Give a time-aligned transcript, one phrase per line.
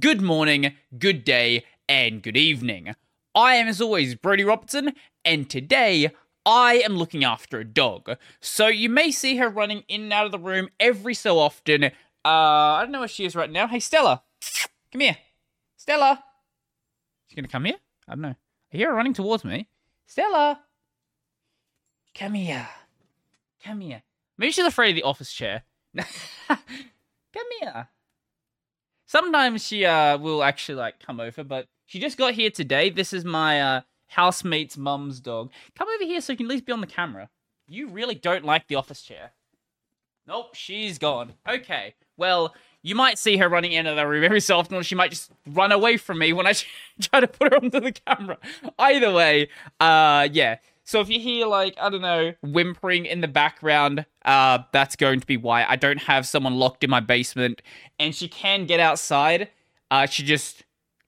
[0.00, 2.94] good morning, good day, and good evening.
[3.34, 4.92] I am, as always, Brodie Robertson,
[5.24, 6.10] and today
[6.44, 8.16] I am looking after a dog.
[8.40, 11.84] So you may see her running in and out of the room every so often.
[11.84, 11.88] Uh,
[12.24, 13.68] I don't know where she is right now.
[13.68, 14.22] Hey, Stella,
[14.90, 15.16] come here.
[15.76, 16.22] Stella.
[17.28, 17.76] She's gonna come here?
[18.08, 18.34] I don't know.
[18.72, 19.68] I hear her running towards me.
[20.06, 20.60] Stella.
[22.14, 22.68] Come here.
[23.62, 24.02] Come here.
[24.38, 25.62] Maybe she's afraid of the office chair.
[26.48, 27.88] come here.
[29.06, 32.90] Sometimes she uh will actually like come over, but she just got here today.
[32.90, 35.50] This is my uh housemate's mum's dog.
[35.76, 37.28] Come over here so you can at least be on the camera.
[37.68, 39.32] You really don't like the office chair.
[40.26, 41.34] Nope, she's gone.
[41.48, 41.94] Okay.
[42.16, 45.10] Well, you might see her running into the room every so often, or she might
[45.10, 46.54] just run away from me when I
[47.00, 48.38] try to put her onto the camera.
[48.78, 49.48] Either way,
[49.80, 50.56] uh, yeah.
[50.86, 55.18] So if you hear like I don't know whimpering in the background, uh, that's going
[55.18, 57.60] to be why I don't have someone locked in my basement,
[57.98, 59.50] and she can get outside.
[59.90, 60.62] Uh, she just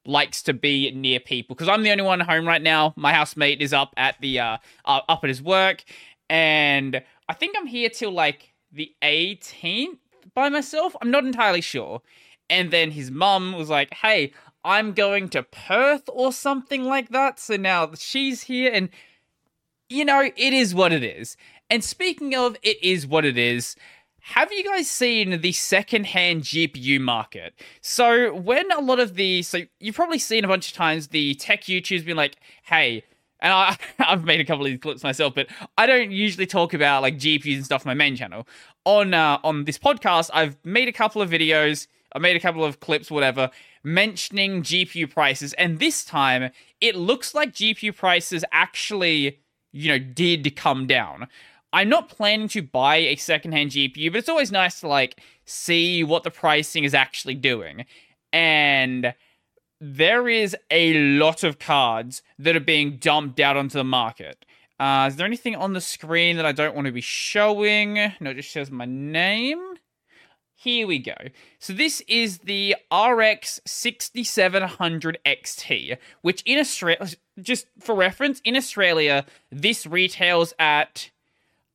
[0.05, 2.93] likes to be near people because I'm the only one home right now.
[2.97, 5.85] My housemate is up at the uh, uh up at his work,
[6.29, 9.99] and I think I'm here till like the 18th
[10.35, 10.97] by myself.
[11.01, 12.03] I'm not entirely sure.
[12.51, 14.33] And then his mum was like, "Hey,
[14.65, 18.89] I'm going to Perth or something like that." So now she's here, and
[19.89, 21.37] you know, it is what it is.
[21.71, 23.77] And speaking of it is what it is,
[24.21, 27.55] have you guys seen the second-hand GPU market?
[27.81, 31.35] So when a lot of the so you've probably seen a bunch of times the
[31.35, 33.05] tech YouTubers being like, "Hey,"
[33.41, 35.47] and I, I've made a couple of these clips myself, but
[35.79, 38.47] I don't usually talk about like GPUs and stuff on my main channel.
[38.85, 42.65] On uh, on this podcast, I've made a couple of videos, I made a couple
[42.65, 43.51] of clips, whatever,
[43.83, 46.51] mentioning GPU prices, and this time
[46.83, 49.39] it looks like GPU prices actually
[49.73, 51.29] you know, did come down.
[51.73, 56.03] I'm not planning to buy a secondhand GPU, but it's always nice to like see
[56.03, 57.85] what the pricing is actually doing.
[58.33, 59.15] And
[59.81, 64.45] there is a lot of cards that are being dumped out onto the market.
[64.81, 67.95] Uh, is there anything on the screen that I don't want to be showing?
[68.21, 69.75] No, it just shows my name.
[70.61, 71.15] Here we go.
[71.61, 77.11] So this is the RX 6700 XT, which in Australia,
[77.41, 81.11] just for reference, in Australia, this retails at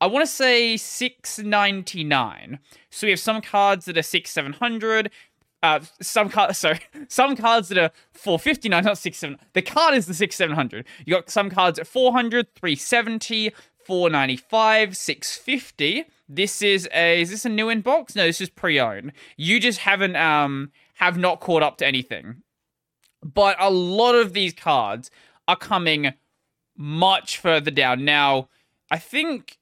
[0.02, 2.60] I want to say 699.
[2.90, 5.10] So we have some cards that are 6 700,
[5.62, 9.38] uh, some cards, sorry, some cards that are 459, not 6 7.
[9.54, 10.86] The card is the 6 700.
[11.06, 13.54] You got some cards at 400, 370,
[13.86, 16.06] 495, 650.
[16.36, 18.16] This is a is this a new inbox?
[18.16, 19.12] No, this is pre-owned.
[19.38, 22.42] You just haven't um have not caught up to anything.
[23.24, 25.10] But a lot of these cards
[25.48, 26.14] are coming
[26.76, 28.04] much further down.
[28.04, 28.50] Now,
[28.92, 29.58] I think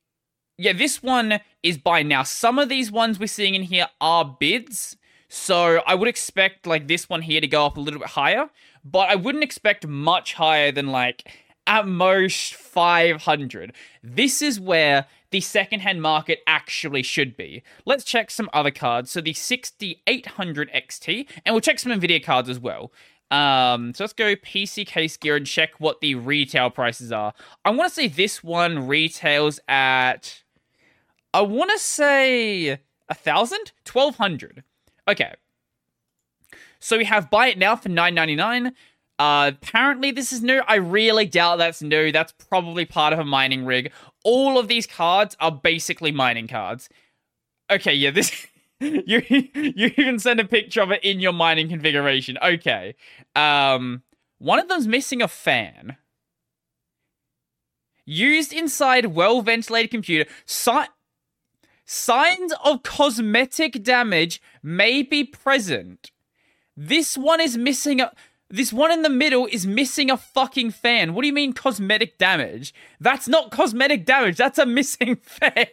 [0.57, 2.23] yeah, this one is by now.
[2.23, 4.95] Some of these ones we're seeing in here are bids.
[5.27, 8.49] So I would expect like this one here to go up a little bit higher,
[8.83, 11.31] but I wouldn't expect much higher than like
[11.65, 13.73] at most 500.
[14.03, 17.63] This is where the secondhand market actually should be.
[17.85, 19.11] Let's check some other cards.
[19.11, 22.91] So the 6800 XT, and we'll check some Nvidia cards as well.
[23.31, 27.33] Um, so let's go PC case gear and check what the retail prices are.
[27.63, 30.43] I want to say this one retails at,
[31.33, 32.77] I want to say
[33.07, 34.63] a thousand, twelve hundred.
[35.07, 35.33] Okay.
[36.79, 38.73] So we have buy it now for nine ninety nine.
[39.17, 40.61] Uh, apparently this is new.
[40.67, 42.11] I really doubt that's new.
[42.11, 43.91] That's probably part of a mining rig.
[44.23, 46.89] All of these cards are basically mining cards.
[47.71, 48.47] Okay, yeah, this
[48.79, 52.37] you you even send a picture of it in your mining configuration.
[52.43, 52.95] Okay.
[53.35, 54.03] Um
[54.39, 55.97] one of them's missing a fan.
[58.05, 60.29] Used inside well ventilated computer.
[60.45, 60.89] Si-
[61.85, 66.11] signs of cosmetic damage may be present.
[66.75, 68.11] This one is missing a
[68.51, 71.13] this one in the middle is missing a fucking fan.
[71.13, 72.73] What do you mean cosmetic damage?
[72.99, 74.37] That's not cosmetic damage.
[74.37, 75.67] That's a missing fan.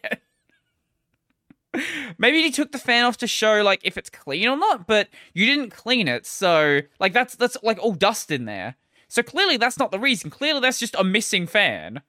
[2.16, 5.09] Maybe you took the fan off to show like if it's clean or not, but
[5.34, 8.77] you didn't clean it, so like that's that's like all dust in there.
[9.09, 10.30] So clearly that's not the reason.
[10.30, 12.03] Clearly that's just a missing fan.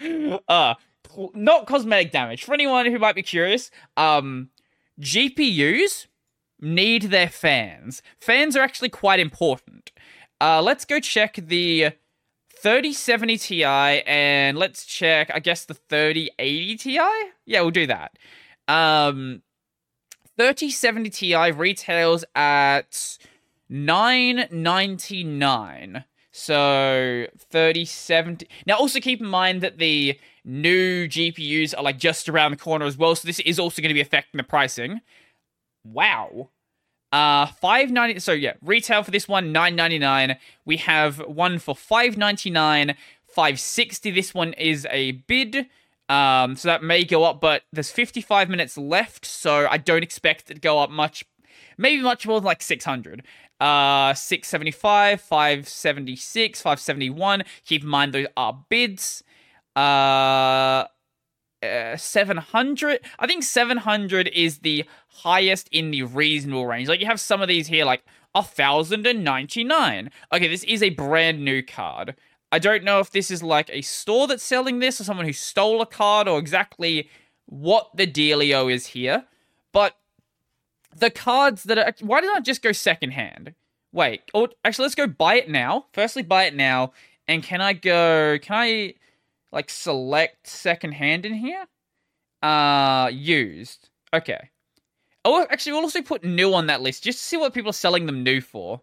[0.48, 0.74] uh
[1.34, 2.44] not cosmetic damage.
[2.44, 4.50] For anyone who might be curious, um
[5.00, 6.06] GPUs
[6.62, 8.02] need their fans.
[8.20, 9.90] Fans are actually quite important.
[10.40, 11.92] Uh let's go check the
[12.62, 17.00] 3070 Ti and let's check, I guess, the 3080 Ti?
[17.44, 18.16] Yeah, we'll do that.
[18.68, 19.42] Um,
[20.38, 23.18] 3070 Ti retails at
[23.68, 26.04] 999.
[26.30, 28.46] So 3070.
[28.64, 32.86] Now, also keep in mind that the new GPUs are like just around the corner
[32.86, 33.16] as well.
[33.16, 35.00] So this is also going to be affecting the pricing.
[35.84, 36.50] Wow.
[37.10, 38.18] Uh, five ninety.
[38.20, 40.38] So yeah, retail for this one nine ninety nine.
[40.64, 42.96] We have one for five ninety nine,
[43.26, 44.10] five sixty.
[44.10, 45.66] This one is a bid.
[46.08, 50.50] Um, so that may go up, but there's 55 minutes left, so I don't expect
[50.50, 51.24] it to go up much.
[51.78, 53.22] Maybe much more than like 600.
[53.58, 57.44] Uh, 675, 576, 571.
[57.64, 59.22] Keep in mind those are bids.
[59.74, 60.84] Uh,
[61.62, 66.88] uh, 700 i think 700 is the highest in the reasonable range.
[66.88, 71.62] Like you have some of these here like 1099 okay this is a brand new
[71.62, 72.16] card.
[72.50, 75.32] I don't know if this is like a store that's selling this or someone who
[75.32, 77.08] stole a card or exactly
[77.46, 79.24] what the dealio is here
[79.72, 79.96] but
[80.94, 83.54] the cards that are why did i just go secondhand?
[83.92, 85.86] Wait or actually let's go buy it now.
[85.92, 86.92] Firstly buy it now
[87.28, 88.94] and can i go can i
[89.52, 91.66] like select secondhand in here.
[92.42, 93.90] Uh, used.
[94.12, 94.50] Okay.
[95.24, 97.74] Oh, actually, we'll also put new on that list just to see what people are
[97.74, 98.80] selling them new for.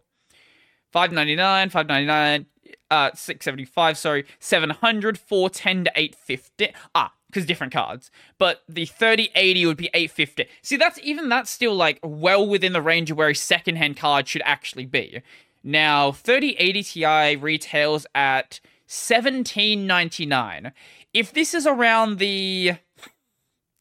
[0.90, 2.46] Five ninety nine, five ninety nine,
[2.90, 3.98] uh, six seventy five.
[3.98, 6.72] Sorry, 700, 410 to eight fifty.
[6.94, 8.10] Ah, because different cards.
[8.38, 10.46] But the thirty eighty would be eight fifty.
[10.62, 13.96] See, that's even that's still like well within the range of where a second hand
[13.96, 15.22] card should actually be.
[15.62, 20.72] Now, thirty eighty Ti retails at 17.99.
[21.14, 22.74] If this is around the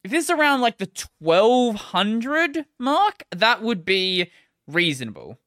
[0.04, 0.90] if this is around like the
[1.20, 4.32] 1200 mark, that would be
[4.68, 5.40] reasonable.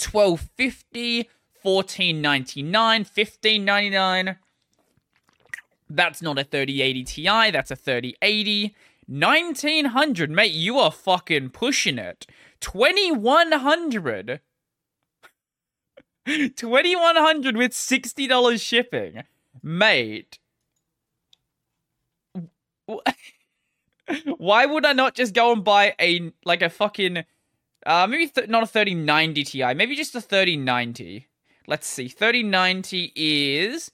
[0.00, 1.28] 1250,
[1.62, 4.36] 1499, 1599.
[5.90, 8.74] That's not a 3080 Ti, that's a 3080.
[9.06, 12.26] 1900, mate, you are fucking pushing it.
[12.60, 14.40] 2100.
[16.28, 19.22] 2100 with $60 shipping.
[19.62, 20.38] Mate.
[24.38, 27.24] Why would I not just go and buy a like a fucking
[27.84, 31.26] uh maybe th- not a 3090 Ti, maybe just a 3090.
[31.66, 32.08] Let's see.
[32.08, 33.90] 3090 is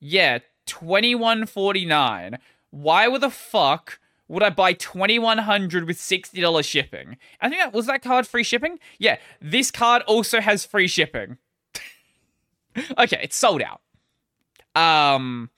[0.00, 2.38] yeah, 2149.
[2.70, 3.98] Why would the fuck
[4.28, 7.18] would I buy 2100 with $60 shipping?
[7.40, 8.78] I think that was that card free shipping?
[8.98, 11.38] Yeah, this card also has free shipping.
[12.98, 13.80] okay, it's sold out.
[14.74, 15.50] Um,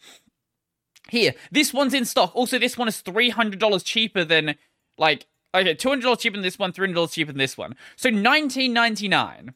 [1.08, 2.34] here, this one's in stock.
[2.34, 4.56] Also, this one is three hundred dollars cheaper than
[4.98, 7.56] like okay, two hundred dollars cheaper than this one, three hundred dollars cheaper than this
[7.56, 7.76] one.
[7.96, 9.54] So nineteen ninety nine.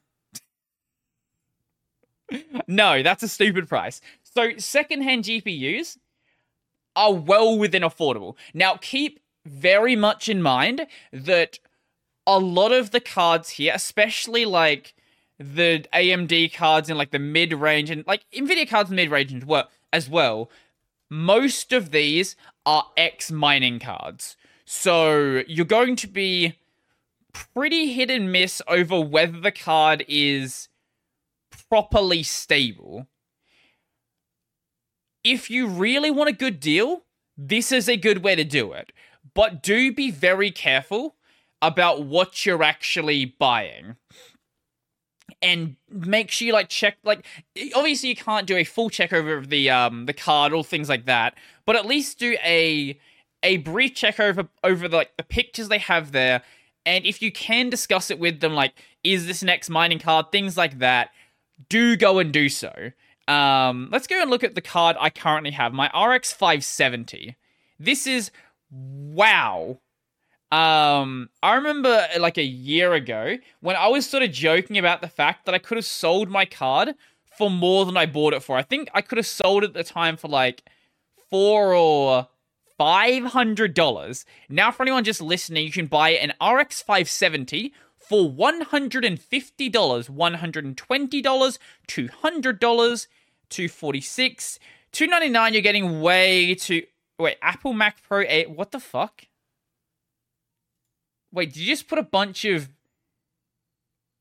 [2.69, 4.01] no, that's a stupid price.
[4.23, 5.99] So secondhand GPUs
[6.95, 8.37] are well within affordable.
[8.55, 11.59] Now, keep very much in mind that
[12.27, 14.95] a lot of the cards here, especially like
[15.39, 19.33] the AMD cards in like the mid range and like Nvidia cards in mid range
[19.35, 20.51] as well, as well.
[21.11, 22.37] Most of these
[22.67, 24.37] are X mining cards.
[24.65, 26.59] So you're going to be
[27.33, 30.69] pretty hit and miss over whether the card is
[31.71, 33.07] properly stable.
[35.25, 37.05] If you really want a good deal,
[37.37, 38.93] this is a good way to do it.
[39.35, 41.17] But do be very careful
[41.63, 43.97] about what you're actually buying
[45.41, 47.25] and make sure you like check like
[47.75, 50.89] obviously you can't do a full check over of the um the card or things
[50.89, 52.99] like that but at least do a
[53.43, 56.43] a brief check over over the, like the pictures they have there.
[56.87, 58.75] And if you can discuss it with them like
[59.05, 61.11] is this X mining card things like that
[61.69, 62.73] do go and do so.
[63.27, 67.37] Um let's go and look at the card I currently have my RX 570
[67.79, 68.31] this is
[68.71, 69.79] wow
[70.51, 75.09] um, I remember like a year ago when I was sort of joking about the
[75.09, 76.95] fact that I could have sold my card
[77.37, 78.57] for more than I bought it for.
[78.57, 80.63] I think I could have sold it at the time for like
[81.29, 82.29] four or
[82.79, 84.25] five hundred dollars.
[84.49, 89.21] Now, for anyone just listening, you can buy an RX 570 for one hundred and
[89.21, 93.07] fifty dollars, one hundred and twenty dollars, two hundred dollars,
[93.51, 94.59] two forty six,
[94.93, 95.53] two ninety nine.
[95.53, 96.85] You're getting way too.
[97.19, 98.51] Wait, Apple Mac Pro 8.
[98.51, 99.25] What the fuck?
[101.33, 102.69] Wait, did you just put a bunch of?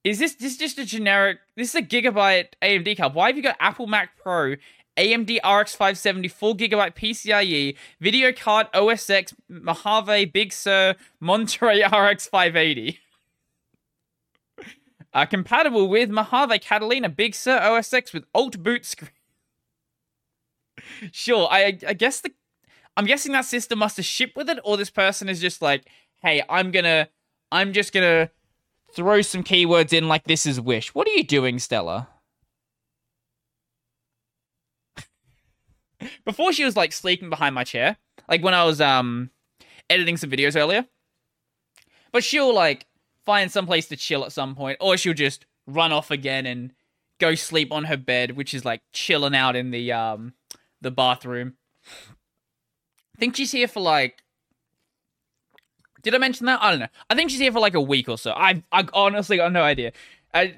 [0.04, 1.40] Is this this is just a generic?
[1.56, 3.14] This is a gigabyte AMD card.
[3.14, 4.56] Why have you got Apple Mac Pro,
[4.98, 12.28] AMD RX 570, 4 gigabyte PCIe, video card OS X, Mojave, Big Sur, Monterey RX
[12.28, 13.00] 580?
[15.14, 19.12] Uh, compatible with Mojave, Catalina, Big Sur OS X with alt boot screen.
[21.12, 22.32] sure, I I guess the
[22.98, 25.88] I'm guessing that system must have shipped with it, or this person is just like,
[26.22, 27.10] hey, I'm gonna,
[27.52, 28.30] I'm just gonna
[28.94, 30.94] throw some keywords in like this is Wish.
[30.96, 32.10] What are you doing, Stella?
[36.26, 37.98] Before she was like sleeping behind my chair,
[38.30, 39.32] like when I was um
[39.90, 40.86] editing some videos earlier.
[42.12, 42.86] But she'll like
[43.26, 46.74] find some place to chill at some point, or she'll just run off again and
[47.20, 50.34] go sleep on her bed, which is like chilling out in the um
[50.82, 51.54] the bathroom.
[51.86, 54.24] I think she's here for like.
[56.08, 56.64] Did I mention that?
[56.64, 56.88] I don't know.
[57.10, 58.32] I think she's here for like a week or so.
[58.32, 59.92] I I honestly got no idea.
[60.34, 60.56] I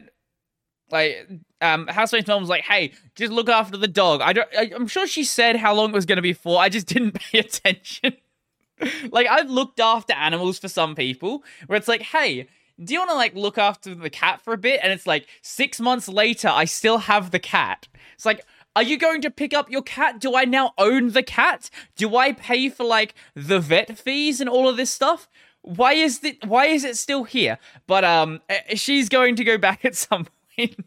[0.92, 1.28] like
[1.60, 4.48] um housemate's mom was like, "Hey, just look after the dog." I don't.
[4.56, 6.60] I, I'm sure she said how long it was going to be for.
[6.60, 8.14] I just didn't pay attention.
[9.12, 12.48] like I've looked after animals for some people, where it's like, "Hey,
[12.84, 15.26] do you want to like look after the cat for a bit?" And it's like
[15.42, 17.88] six months later, I still have the cat.
[18.14, 18.46] It's like.
[18.80, 20.22] Are you going to pick up your cat?
[20.22, 21.70] Do I now own the cat?
[21.98, 25.28] Do I pay for like the vet fees and all of this stuff?
[25.64, 27.58] Why is it why is it still here?
[27.88, 28.40] But um
[28.76, 30.78] she's going to go back at some point.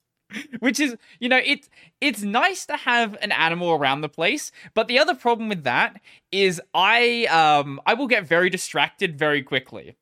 [0.58, 1.70] Which is, you know, it's
[2.02, 6.02] it's nice to have an animal around the place, but the other problem with that
[6.30, 9.96] is I um I will get very distracted very quickly.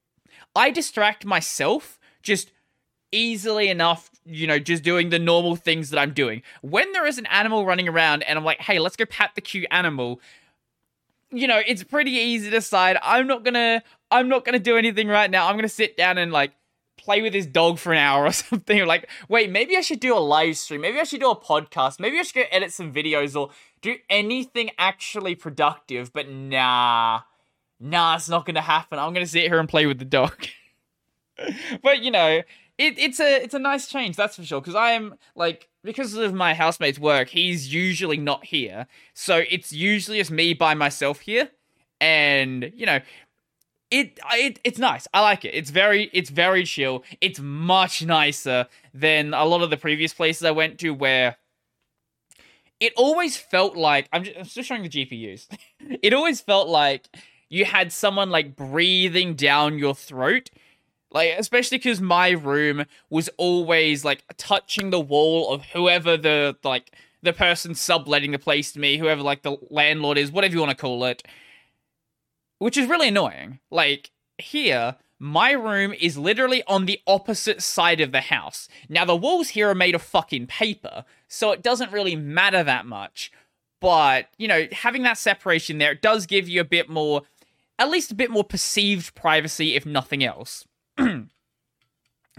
[0.56, 2.50] I distract myself just
[3.12, 6.42] easily enough, you know, just doing the normal things that I'm doing.
[6.62, 9.40] When there is an animal running around and I'm like, hey, let's go pat the
[9.40, 10.20] cute animal,
[11.30, 15.08] you know, it's pretty easy to decide I'm not gonna I'm not gonna do anything
[15.08, 15.48] right now.
[15.48, 16.52] I'm gonna sit down and like
[16.96, 18.86] play with his dog for an hour or something.
[18.86, 20.80] Like, wait, maybe I should do a live stream.
[20.80, 22.00] Maybe I should do a podcast.
[22.00, 26.12] Maybe I should go edit some videos or do anything actually productive.
[26.12, 27.22] But nah,
[27.80, 28.98] nah, it's not gonna happen.
[28.98, 30.46] I'm gonna sit here and play with the dog.
[31.82, 32.42] but you know,
[32.78, 34.60] it, it's a it's a nice change, that's for sure.
[34.60, 39.72] Because I am like because of my housemate's work, he's usually not here, so it's
[39.72, 41.50] usually just me by myself here,
[42.00, 43.00] and you know,
[43.90, 45.08] it it it's nice.
[45.14, 45.54] I like it.
[45.54, 47.02] It's very it's very chill.
[47.20, 51.36] It's much nicer than a lot of the previous places I went to where
[52.78, 55.46] it always felt like I'm just, I'm just showing the GPUs.
[56.02, 57.08] it always felt like
[57.48, 60.50] you had someone like breathing down your throat
[61.16, 66.92] like, especially because my room was always like touching the wall of whoever the like
[67.22, 70.70] the person subletting the place to me, whoever like the landlord is, whatever you want
[70.70, 71.26] to call it.
[72.58, 73.60] Which is really annoying.
[73.70, 78.68] Like, here, my room is literally on the opposite side of the house.
[78.90, 82.84] Now, the walls here are made of fucking paper, so it doesn't really matter that
[82.84, 83.32] much.
[83.80, 87.22] But, you know, having that separation there, it does give you a bit more,
[87.78, 90.66] at least a bit more perceived privacy, if nothing else.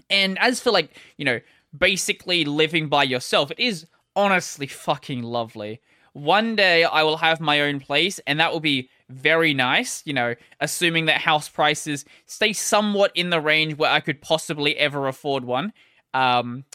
[0.10, 1.40] And as for like, you know,
[1.78, 3.86] basically living by yourself, it is
[4.16, 5.82] honestly fucking lovely.
[6.14, 10.14] One day I will have my own place and that will be very nice, you
[10.14, 15.08] know, assuming that house prices stay somewhat in the range where I could possibly ever
[15.08, 15.74] afford one.
[16.14, 16.66] Um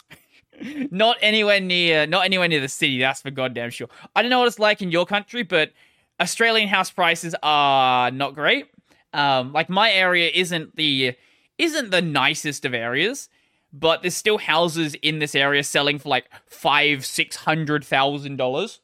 [0.90, 3.88] not anywhere near not anywhere near the city, that's for goddamn sure.
[4.14, 5.72] I don't know what it's like in your country, but
[6.20, 8.66] Australian house prices are not great.
[9.12, 11.16] Um like my area isn't the
[11.62, 13.28] isn't the nicest of areas,
[13.72, 18.80] but there's still houses in this area selling for like five, six hundred thousand dollars.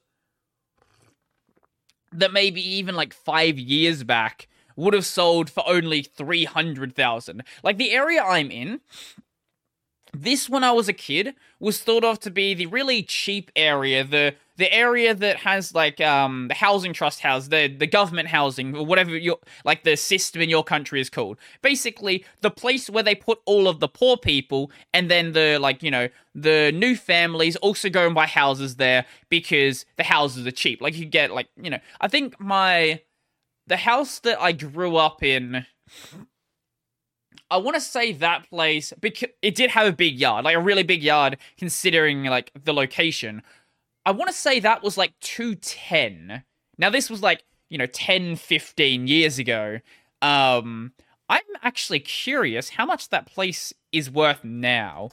[2.12, 7.42] That maybe even like five years back would have sold for only three hundred thousand.
[7.62, 8.80] Like the area I'm in,
[10.22, 14.04] this when I was a kid was thought of to be the really cheap area,
[14.04, 18.76] the the area that has like um the housing trust house, the the government housing
[18.76, 21.38] or whatever your like the system in your country is called.
[21.62, 25.82] Basically, the place where they put all of the poor people and then the like
[25.82, 30.52] you know the new families also go and buy houses there because the houses are
[30.52, 30.80] cheap.
[30.80, 33.00] Like you get like you know I think my
[33.66, 35.66] the house that I grew up in.
[37.50, 40.61] I want to say that place because it did have a big yard, like a
[40.61, 43.43] really big yard, considering like the location.
[44.05, 46.45] I want to say that was like 210.
[46.76, 49.81] Now this was like, you know, 10, 15 years ago.
[50.21, 50.93] Um
[51.31, 55.11] I'm actually curious how much that place is worth now.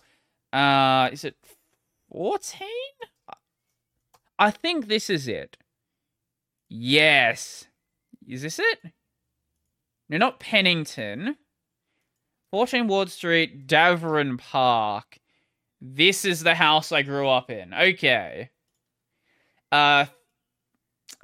[0.52, 1.36] Uh is it
[2.12, 2.68] 14?
[4.38, 5.58] I think this is it.
[6.68, 7.68] Yes.
[8.28, 8.80] Is this it?
[10.10, 11.38] No, not Pennington.
[12.56, 15.18] 14 Ward Street, Davoren Park.
[15.82, 17.74] This is the house I grew up in.
[17.74, 18.50] Okay.
[19.74, 20.06] Uh,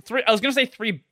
[0.03, 0.23] three.
[0.27, 1.05] I was gonna say three,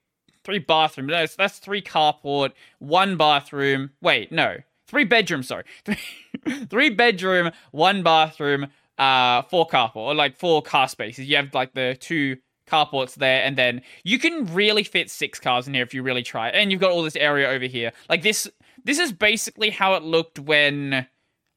[0.44, 1.10] three bathrooms.
[1.10, 3.92] No, that's three carport, one bathroom.
[4.02, 4.58] Wait, no,
[4.88, 5.48] three bedrooms.
[5.48, 11.30] Sorry, three, three bedroom, one bathroom, uh, four carport or like four car spaces.
[11.30, 12.36] You have like the two
[12.70, 16.24] carports there, and then you can really fit six cars in here if you really
[16.24, 16.50] try.
[16.50, 17.94] And you've got all this area over here.
[18.10, 18.50] Like this,
[18.86, 21.08] this is basically how it looked when.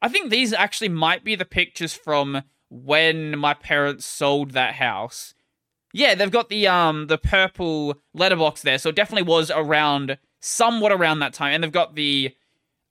[0.01, 5.33] I think these actually might be the pictures from when my parents sold that house.
[5.93, 10.91] Yeah, they've got the um the purple letterbox there, so it definitely was around somewhat
[10.91, 12.35] around that time, and they've got the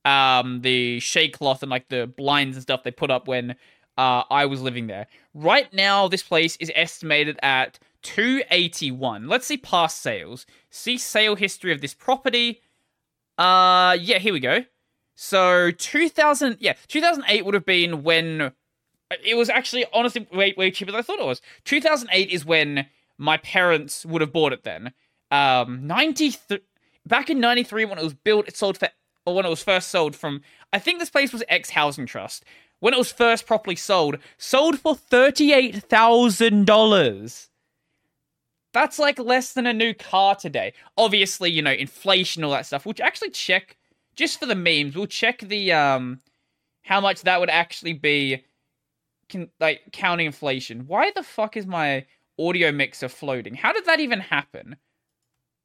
[0.04, 3.52] um, the shade cloth and like the blinds and stuff they put up when
[3.98, 5.06] uh, I was living there.
[5.34, 9.28] Right now, this place is estimated at 281.
[9.28, 10.46] Let's see past sales.
[10.70, 12.62] See sale history of this property.
[13.42, 14.64] Uh, yeah, here we go.
[15.16, 18.52] So 2000, yeah, 2008 would have been when
[19.24, 21.42] it was actually honestly way way cheaper than I thought it was.
[21.64, 22.86] 2008 is when
[23.18, 24.92] my parents would have bought it then.
[25.32, 26.60] Um, 93
[27.04, 28.90] back in 93 when it was built, it sold for
[29.26, 32.44] or when it was first sold from I think this place was X Housing Trust.
[32.78, 37.48] When it was first properly sold, sold for $38,000.
[38.72, 40.72] That's like less than a new car today.
[40.96, 42.86] Obviously, you know, inflation all that stuff.
[42.86, 43.76] We'll actually check
[44.16, 44.96] just for the memes.
[44.96, 46.20] We'll check the um
[46.82, 48.44] how much that would actually be
[49.28, 50.86] can like counting inflation.
[50.86, 52.06] Why the fuck is my
[52.38, 53.54] audio mixer floating?
[53.54, 54.76] How did that even happen?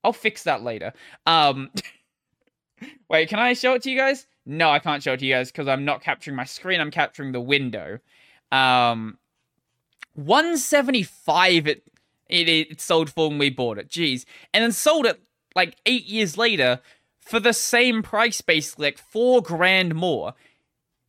[0.03, 0.93] I'll fix that later.
[1.25, 1.71] Um
[3.09, 4.27] Wait, can I show it to you guys?
[4.45, 6.79] No, I can't show it to you guys because I'm not capturing my screen.
[6.79, 7.99] I'm capturing the window.
[8.51, 9.17] Um,
[10.13, 11.83] 175 it,
[12.29, 13.89] it it sold for when we bought it.
[13.89, 15.21] Jeez, and then sold it
[15.55, 16.79] like eight years later
[17.19, 20.33] for the same price, basically like four grand more.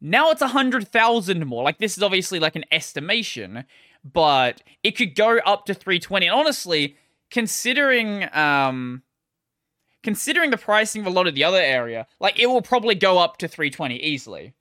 [0.00, 1.62] Now it's a hundred thousand more.
[1.62, 3.64] Like this is obviously like an estimation,
[4.04, 6.26] but it could go up to 320.
[6.26, 6.96] And honestly,
[7.30, 9.02] considering um
[10.02, 13.18] considering the pricing of a lot of the other area, like it will probably go
[13.18, 14.54] up to 320 easily.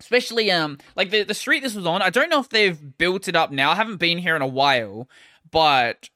[0.00, 3.28] Especially um like the the street this was on, I don't know if they've built
[3.28, 3.70] it up now.
[3.70, 5.08] I haven't been here in a while,
[5.50, 6.10] but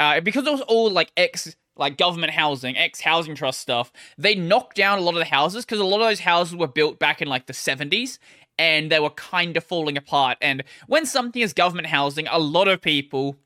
[0.00, 4.34] uh, because it was all like ex like government housing, ex housing trust stuff, they
[4.34, 6.98] knocked down a lot of the houses because a lot of those houses were built
[6.98, 8.18] back in like the 70s
[8.58, 10.38] and they were kind of falling apart.
[10.40, 13.36] And when something is government housing, a lot of people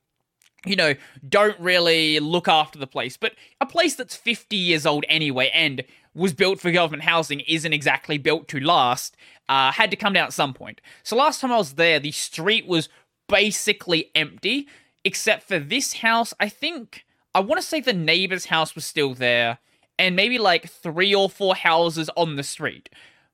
[0.66, 0.94] you know,
[1.26, 3.16] don't really look after the place.
[3.16, 5.84] But a place that's 50 years old anyway and
[6.18, 9.16] was built for government housing isn't exactly built to last,
[9.48, 10.80] uh, had to come down at some point.
[11.02, 12.88] So last time I was there, the street was
[13.28, 14.68] basically empty,
[15.04, 16.34] except for this house.
[16.40, 17.04] I think,
[17.34, 19.58] I want to say the neighbor's house was still there,
[19.98, 22.90] and maybe like three or four houses on the street.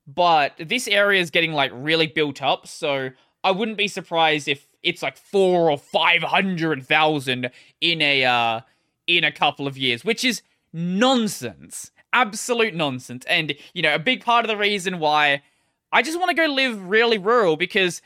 [0.06, 3.10] But this area is getting like really built up, so
[3.42, 8.60] I wouldn't be surprised if it's like four or five hundred thousand in a uh,
[9.06, 10.42] in a couple of years, which is
[10.72, 13.24] nonsense, absolute nonsense.
[13.26, 15.42] And you know, a big part of the reason why
[15.92, 18.00] I just want to go live really rural because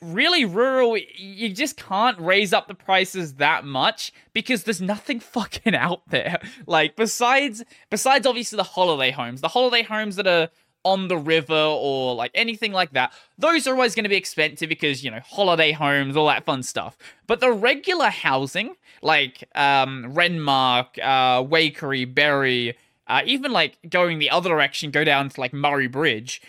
[0.00, 5.74] really rural you just can't raise up the prices that much because there's nothing fucking
[5.74, 10.48] out there like besides besides obviously the holiday homes the holiday homes that are
[10.84, 14.68] on the river or like anything like that, those are always going to be expensive
[14.68, 16.96] because, you know, holiday homes, all that fun stuff.
[17.26, 24.30] But the regular housing, like um, Renmark, uh, Waikerie, Berri, uh, even like going the
[24.30, 26.40] other direction, go down to like Murray Bridge,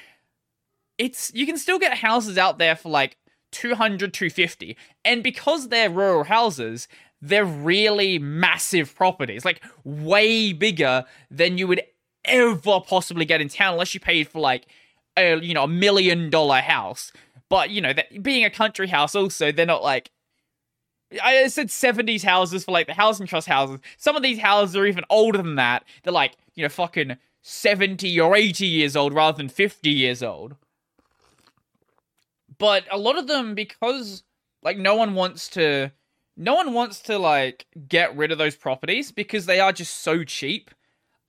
[0.97, 3.17] it's you can still get houses out there for like
[3.51, 4.77] 200, 250.
[5.03, 6.87] And because they're rural houses,
[7.21, 11.81] they're really massive properties, like way bigger than you would
[12.23, 14.67] ever possibly get in town unless you paid for like
[15.17, 17.11] a you know a million dollar house.
[17.49, 20.11] But you know that being a country house, also they're not like
[21.23, 23.79] I said 70s houses for like the housing trust houses.
[23.97, 25.83] Some of these houses are even older than that.
[26.03, 30.55] They're like you know fucking 70 or 80 years old rather than 50 years old.
[32.57, 34.23] But a lot of them because
[34.63, 35.91] like no one wants to
[36.37, 40.23] no one wants to like get rid of those properties because they are just so
[40.23, 40.71] cheap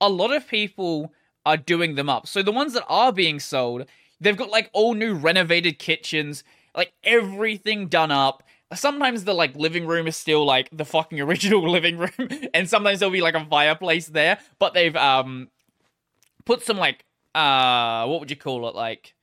[0.01, 1.13] a lot of people
[1.45, 2.27] are doing them up.
[2.27, 3.85] So the ones that are being sold,
[4.19, 6.43] they've got like all new renovated kitchens,
[6.75, 8.43] like everything done up.
[8.73, 12.99] Sometimes the like living room is still like the fucking original living room, and sometimes
[12.99, 15.49] there'll be like a fireplace there, but they've um
[16.45, 19.13] put some like uh what would you call it like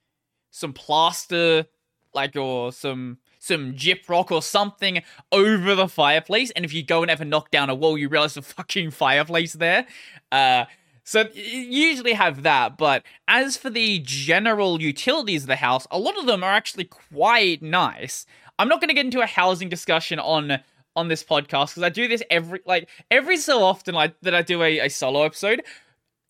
[0.51, 1.67] some plaster
[2.15, 6.51] like or some some gyprock or something over the fireplace.
[6.53, 9.53] And if you go and ever knock down a wall, you realize the fucking fireplace
[9.53, 9.87] there.
[10.33, 10.65] Uh,
[11.07, 16.19] so usually have that, but as for the general utilities of the house, a lot
[16.19, 18.25] of them are actually quite nice.
[18.59, 20.61] I'm not going to get into a housing discussion on
[20.97, 24.43] on this podcast because I do this every like every so often like that I
[24.43, 25.63] do a, a solo episode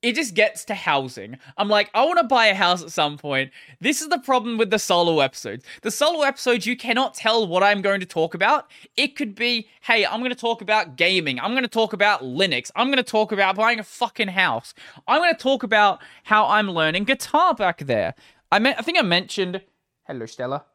[0.05, 1.39] it just gets to housing.
[1.57, 3.51] I'm like, I want to buy a house at some point.
[3.81, 5.65] This is the problem with the solo episodes.
[5.81, 8.71] The solo episodes, you cannot tell what I'm going to talk about.
[8.99, 11.41] It could be, hey, I'm going to talk about gaming.
[11.41, 12.71] I'm going to talk about Linux.
[12.77, 14.75] I'm going to talk about buying a fucking house.
[15.09, 18.15] I'm going to talk about how I'm learning guitar back there.
[18.53, 19.63] I me- I think I mentioned,
[20.07, 20.67] hello Stella.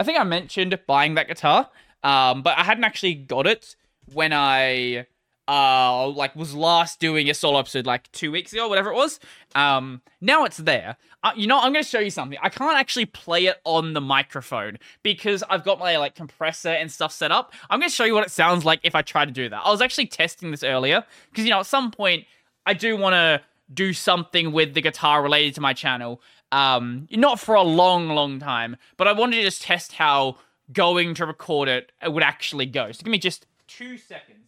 [0.00, 1.68] I think I mentioned buying that guitar,
[2.02, 3.76] um, but I hadn't actually got it
[4.14, 5.06] when I
[5.46, 9.20] uh like was last doing a solo episode like two weeks ago, whatever it was.
[9.54, 10.96] Um, now it's there.
[11.22, 12.38] Uh, you know, I'm going to show you something.
[12.40, 16.90] I can't actually play it on the microphone because I've got my like compressor and
[16.90, 17.52] stuff set up.
[17.68, 19.60] I'm going to show you what it sounds like if I try to do that.
[19.66, 22.24] I was actually testing this earlier because you know at some point
[22.64, 26.22] I do want to do something with the guitar related to my channel.
[26.52, 30.38] Um, not for a long, long time, but I wanted to just test how
[30.72, 32.92] going to record it it would actually go.
[32.92, 34.46] So give me just two seconds.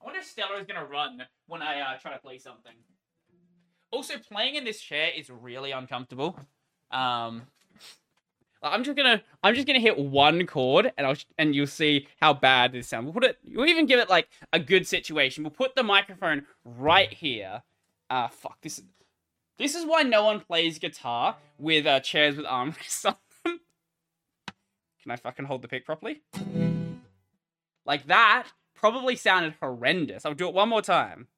[0.00, 2.72] I wonder if Stella is gonna run when I uh, try to play something.
[3.90, 6.38] Also, playing in this chair is really uncomfortable.
[6.90, 7.42] Um,
[8.62, 12.34] I'm just gonna I'm just gonna hit one chord and I'll and you'll see how
[12.34, 13.04] bad this sounds.
[13.04, 13.38] We'll put it.
[13.44, 15.44] We'll even give it like a good situation.
[15.44, 17.62] We'll put the microphone right here.
[18.10, 18.82] Ah, uh, fuck this.
[19.58, 23.60] This is why no one plays guitar with uh, chairs with armrests on them.
[25.02, 26.20] Can I fucking hold the pick properly?
[27.86, 30.26] Like that probably sounded horrendous.
[30.26, 31.28] I'll do it one more time.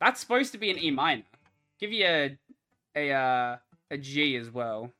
[0.00, 1.22] That's supposed to be an E minor.
[1.78, 2.36] Give you a
[2.96, 3.56] a uh,
[3.90, 4.90] a G as well.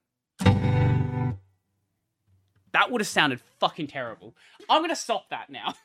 [2.73, 4.37] That would have sounded fucking terrible.
[4.69, 5.75] I'm gonna stop that now.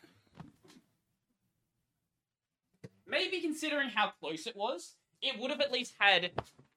[3.08, 6.32] Maybe considering how close it was, it would have at least had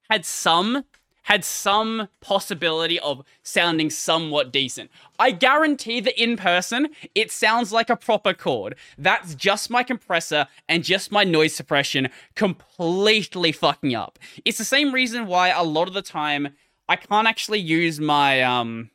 [0.08, 0.84] had some
[1.24, 4.90] had some possibility of sounding somewhat decent.
[5.18, 8.74] I guarantee that in person, it sounds like a proper chord.
[8.98, 14.18] That's just my compressor and just my noise suppression completely fucking up.
[14.44, 16.48] It's the same reason why a lot of the time
[16.88, 18.90] I can't actually use my um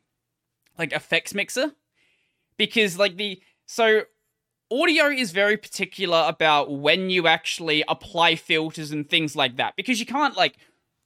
[0.78, 1.72] like effects mixer
[2.58, 4.02] because like the so
[4.72, 10.00] audio is very particular about when you actually apply filters and things like that because
[10.00, 10.58] you can't like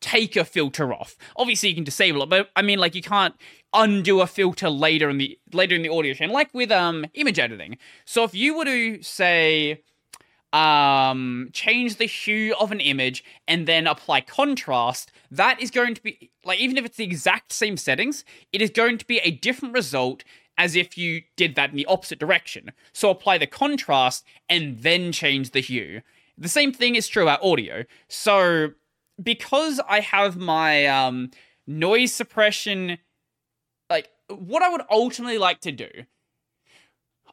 [0.02, 1.17] take a filter off.
[1.36, 3.36] Obviously you can disable it, but I mean like you can't
[3.74, 7.39] undo a filter later in the later in the audio chain like with um image
[7.39, 7.78] editing.
[8.06, 9.84] So if you were to say
[10.54, 16.02] um change the hue of an image and then apply contrast, that is going to
[16.02, 19.32] be like even if it's the exact same settings, it is going to be a
[19.32, 20.24] different result
[20.60, 22.72] as if you did that in the opposite direction.
[22.91, 26.02] So apply the contrast and then change the hue.
[26.38, 27.86] The same thing is true about audio.
[28.10, 28.72] So
[29.24, 31.32] because I have my um,
[31.65, 32.98] noise suppression,
[33.89, 35.89] like what I would ultimately like to do,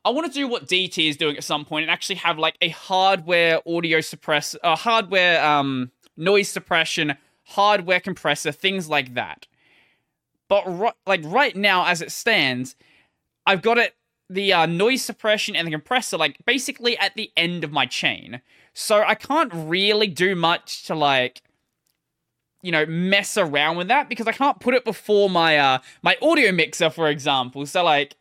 [0.04, 2.56] I want to do what DT is doing at some point and actually have like
[2.60, 9.48] a hardware audio suppress, a uh, hardware um, noise suppression, hardware compressor, things like that.
[10.48, 12.76] But ri- like right now, as it stands,
[13.46, 13.94] I've got it
[14.28, 18.40] the uh, noise suppression and the compressor like basically at the end of my chain.
[18.72, 21.42] So I can't really do much to like
[22.62, 26.16] you know mess around with that because I can't put it before my uh my
[26.20, 27.66] audio mixer for example.
[27.66, 28.16] So like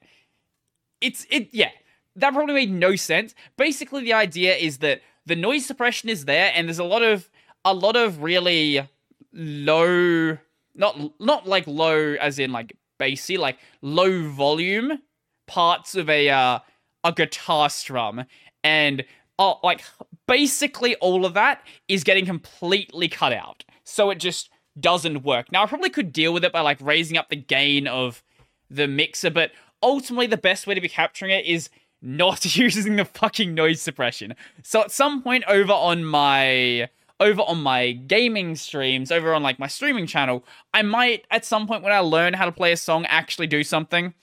[1.02, 1.72] it's it yeah,
[2.16, 3.34] that probably made no sense.
[3.58, 7.30] Basically the idea is that the noise suppression is there and there's a lot of
[7.64, 8.88] a lot of really
[9.34, 10.38] low
[10.76, 15.00] not not like low as in like bassy like low volume
[15.47, 16.60] parts of a uh,
[17.03, 18.25] a guitar strum,
[18.63, 19.03] and
[19.39, 19.84] oh, like
[20.27, 23.63] basically all of that is getting completely cut out.
[23.84, 25.51] So it just doesn't work.
[25.51, 28.23] Now I probably could deal with it by like raising up the gain of
[28.69, 31.69] the mixer, but ultimately the best way to be capturing it is
[32.01, 34.36] not using the fucking noise suppression.
[34.63, 39.60] So at some point over on my over on my gaming streams, over on like
[39.60, 42.77] my streaming channel, I might at some point when I learn how to play a
[42.77, 44.13] song actually do something.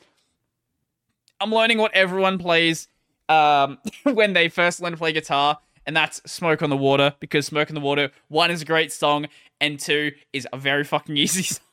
[1.42, 2.86] I'm learning what everyone plays
[3.28, 7.46] um, when they first learn to play guitar, and that's Smoke on the Water, because
[7.46, 9.26] Smoke on the Water, one, is a great song,
[9.60, 11.64] and two, is a very fucking easy song.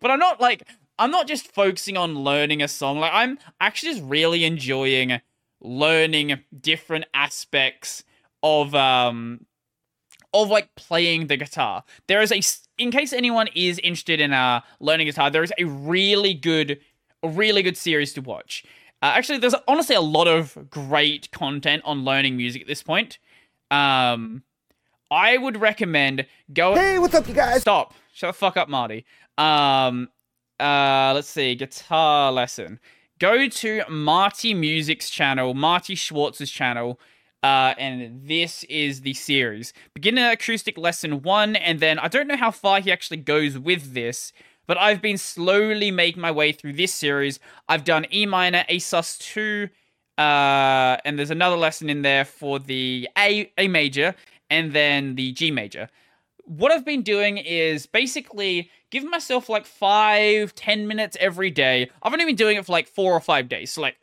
[0.00, 0.64] but I'm not like,
[0.98, 2.98] I'm not just focusing on learning a song.
[2.98, 5.20] Like, I'm actually just really enjoying
[5.60, 8.02] learning different aspects
[8.42, 9.46] of, um,
[10.34, 11.84] of like playing the guitar.
[12.08, 12.42] There is a,
[12.82, 16.80] in case anyone is interested in uh, learning guitar, there is a really good
[17.26, 18.64] a really good series to watch.
[19.02, 23.18] Uh, actually, there's honestly a lot of great content on learning music at this point.
[23.70, 24.42] Um,
[25.10, 26.74] I would recommend go.
[26.74, 27.60] Hey, what's up, you guys?
[27.60, 27.94] Stop.
[28.12, 29.04] Shut the fuck up, Marty.
[29.36, 30.08] Um,
[30.58, 31.54] uh, let's see.
[31.54, 32.80] Guitar lesson.
[33.18, 36.98] Go to Marty Music's channel, Marty Schwartz's channel.
[37.42, 39.72] Uh, and this is the series.
[39.94, 43.94] Beginner acoustic lesson one, and then I don't know how far he actually goes with
[43.94, 44.32] this,
[44.66, 47.38] but I've been slowly making my way through this series.
[47.68, 49.70] I've done E minor, A sus2,
[50.18, 54.14] uh, and there's another lesson in there for the A, A major,
[54.50, 55.88] and then the G major.
[56.44, 61.90] What I've been doing is basically giving myself like five, ten minutes every day.
[62.02, 63.72] I've only been doing it for like four or five days.
[63.72, 63.96] So like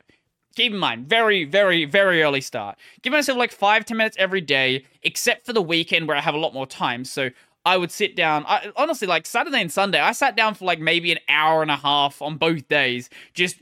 [0.54, 2.78] keep in mind, very, very, very early start.
[3.02, 6.34] Give myself like five, ten minutes every day, except for the weekend where I have
[6.34, 7.04] a lot more time.
[7.04, 7.30] So
[7.64, 8.44] I would sit down.
[8.46, 11.70] I, honestly, like Saturday and Sunday, I sat down for like maybe an hour and
[11.70, 13.56] a half on both days, just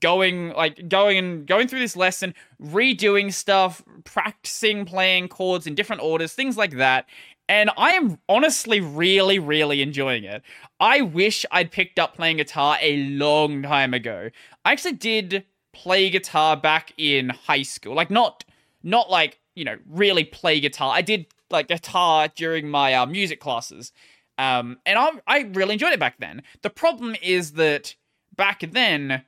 [0.00, 6.02] going like going and going through this lesson, redoing stuff, practicing playing chords in different
[6.02, 7.06] orders, things like that.
[7.48, 10.42] And I am honestly really, really enjoying it.
[10.78, 14.30] I wish I'd picked up playing guitar a long time ago.
[14.64, 17.94] I actually did play guitar back in high school.
[17.94, 18.44] Like not
[18.82, 20.92] not like, you know, really play guitar.
[20.94, 23.92] I did like guitar during my uh, music classes.
[24.38, 26.42] Um, and I, I really enjoyed it back then.
[26.62, 27.94] The problem is that
[28.34, 29.22] back then,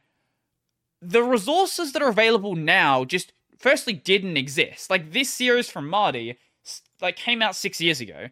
[1.02, 4.90] the resources that are available now just firstly didn't exist.
[4.90, 6.38] Like this series from Marty,
[7.00, 8.28] like came out six years ago,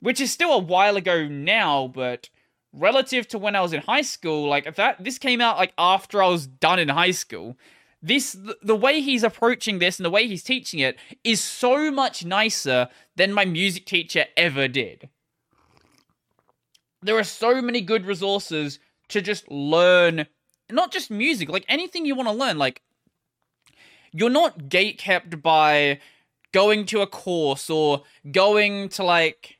[0.00, 2.28] which is still a while ago now, but
[2.72, 6.22] relative to when I was in high school, like that this came out like after
[6.22, 7.56] I was done in high school.
[8.00, 12.24] This the way he's approaching this and the way he's teaching it is so much
[12.24, 15.08] nicer than my music teacher ever did.
[17.02, 20.26] There are so many good resources to just learn
[20.70, 22.82] not just music, like anything you want to learn, like
[24.12, 25.98] you're not gate kept by
[26.52, 29.58] going to a course or going to like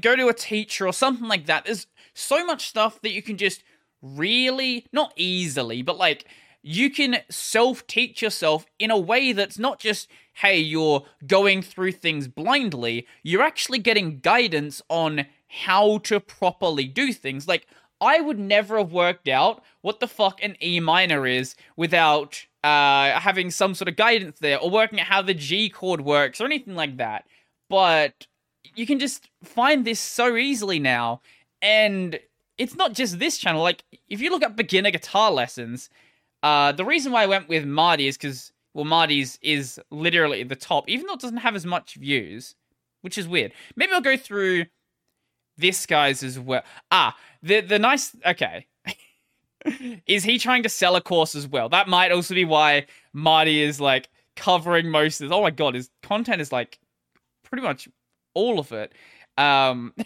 [0.00, 1.64] go to a teacher or something like that.
[1.64, 3.62] There's so much stuff that you can just
[4.02, 6.26] really not easily, but like
[6.62, 11.92] you can self teach yourself in a way that's not just, hey, you're going through
[11.92, 13.06] things blindly.
[13.22, 17.48] You're actually getting guidance on how to properly do things.
[17.48, 17.66] Like,
[18.00, 23.12] I would never have worked out what the fuck an E minor is without uh,
[23.18, 26.44] having some sort of guidance there or working out how the G chord works or
[26.44, 27.26] anything like that.
[27.68, 28.26] But
[28.74, 31.20] you can just find this so easily now.
[31.62, 32.18] And
[32.58, 33.62] it's not just this channel.
[33.62, 35.90] Like, if you look at beginner guitar lessons,
[36.42, 40.56] uh, the reason why I went with Marty is because, well, Marty's is literally the
[40.56, 42.54] top, even though it doesn't have as much views,
[43.02, 43.52] which is weird.
[43.76, 44.66] Maybe I'll go through
[45.56, 46.62] this guy's as well.
[46.90, 48.16] Ah, the the nice.
[48.26, 48.66] Okay.
[50.06, 51.68] is he trying to sell a course as well?
[51.68, 55.36] That might also be why Marty is like covering most of this.
[55.36, 56.78] Oh my god, his content is like
[57.44, 57.88] pretty much
[58.34, 58.92] all of it.
[59.36, 59.94] Um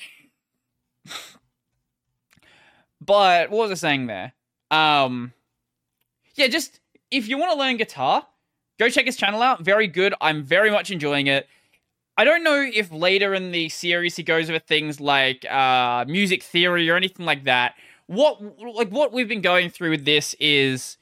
[3.00, 4.32] But what was I saying there?
[4.70, 5.32] Um
[6.34, 8.26] yeah, just if you want to learn guitar,
[8.78, 9.62] go check his channel out.
[9.62, 10.14] Very good.
[10.20, 11.48] I'm very much enjoying it.
[12.16, 16.42] I don't know if later in the series he goes over things like uh, music
[16.42, 17.74] theory or anything like that.
[18.06, 18.40] What
[18.74, 20.96] like what we've been going through with this is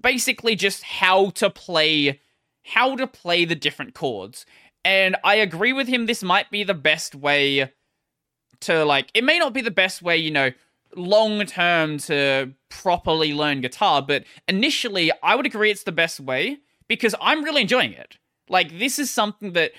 [0.00, 2.20] basically just how to play
[2.64, 4.44] how to play the different chords.
[4.84, 7.72] And I agree with him this might be the best way
[8.60, 10.50] to like it may not be the best way, you know,
[10.94, 16.58] long term to properly learn guitar, but initially I would agree it's the best way
[16.88, 18.16] because I'm really enjoying it.
[18.48, 19.72] Like this is something that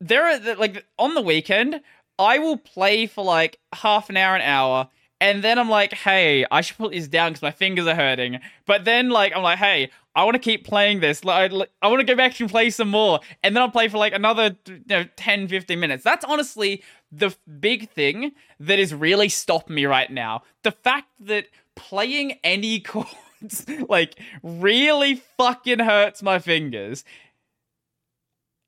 [0.00, 1.80] there are like on the weekend
[2.18, 4.88] I will play for like half an hour an hour
[5.20, 8.38] and then I'm like, hey, I should put this down because my fingers are hurting.
[8.66, 11.24] But then, like, I'm like, hey, I want to keep playing this.
[11.24, 13.20] Like, I want to go back and play some more.
[13.44, 16.02] And then I'll play for like another you know, 10, 15 minutes.
[16.02, 20.42] That's honestly the big thing that is really stopping me right now.
[20.64, 21.44] The fact that
[21.76, 27.04] playing any chords, like, really fucking hurts my fingers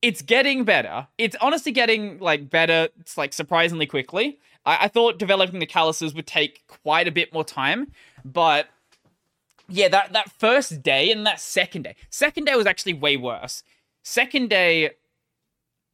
[0.02, 1.06] it's getting better.
[1.18, 2.88] It's honestly getting like better.
[3.00, 4.38] It's like surprisingly quickly.
[4.64, 7.92] I, I thought developing the calluses would take quite a bit more time,
[8.24, 8.68] but
[9.70, 13.62] yeah, that that first day and that second day, second day was actually way worse.
[14.02, 14.90] Second day,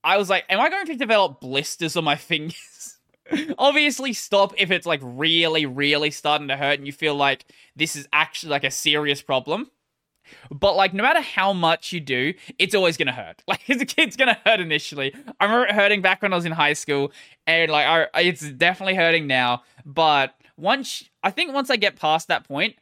[0.04, 2.98] I was like, am I going to develop blisters on my fingers?
[3.58, 7.96] Obviously, stop if it's like really, really starting to hurt and you feel like this
[7.96, 9.70] is actually like a serious problem.
[10.50, 13.42] But like, no matter how much you do, it's always gonna hurt.
[13.48, 15.14] Like, kid's gonna hurt initially.
[15.40, 17.12] I remember it hurting back when I was in high school,
[17.46, 19.62] and like, I, it's definitely hurting now.
[19.84, 22.76] But once I think once I get past that point,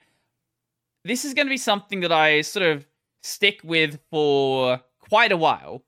[1.04, 2.86] this is gonna be something that I sort of
[3.22, 5.84] stick with for quite a while.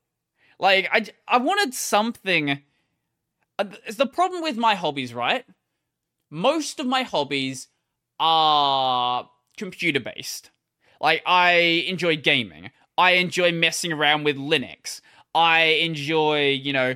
[0.59, 2.63] Like, I I wanted something.
[3.59, 5.45] Uh, it's the problem with my hobbies, right?
[6.31, 7.69] Most of my hobbies
[8.19, 10.51] are computer based
[11.01, 12.71] like, I enjoy gaming.
[12.99, 15.01] I enjoy messing around with Linux.
[15.35, 16.95] I enjoy, you know,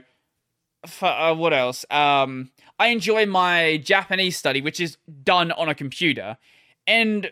[1.02, 1.84] uh, what else?
[1.90, 6.38] Um, I enjoy my Japanese study, which is done on a computer.
[6.86, 7.30] And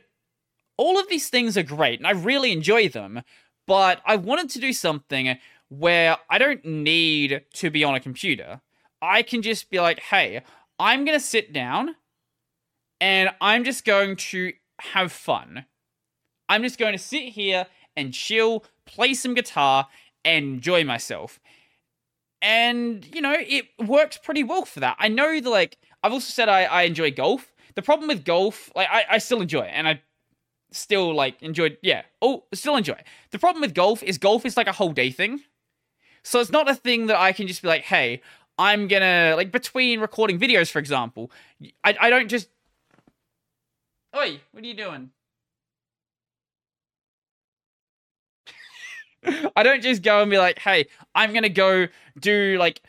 [0.78, 3.22] all of these things are great, and I really enjoy them.
[3.66, 5.36] But I wanted to do something
[5.68, 8.62] where I don't need to be on a computer.
[9.02, 10.42] I can just be like, hey,
[10.78, 11.96] I'm going to sit down
[12.98, 15.66] and I'm just going to have fun.
[16.48, 19.88] I'm just going to sit here and chill, play some guitar,
[20.24, 21.38] and enjoy myself.
[22.40, 24.96] And, you know, it works pretty well for that.
[24.98, 27.52] I know that, like, I've also said I, I enjoy golf.
[27.74, 30.00] The problem with golf, like, I, I still enjoy it, and I
[30.70, 33.00] still, like, enjoyed, yeah, oh, still enjoy.
[33.30, 35.40] The problem with golf is golf is, like, a whole day thing.
[36.22, 38.22] So it's not a thing that I can just be like, hey,
[38.58, 41.30] I'm gonna, like, between recording videos, for example,
[41.84, 42.48] I, I don't just.
[44.16, 45.10] Oi, what are you doing?
[49.56, 52.80] I don't just go and be like, hey, I'm gonna go do like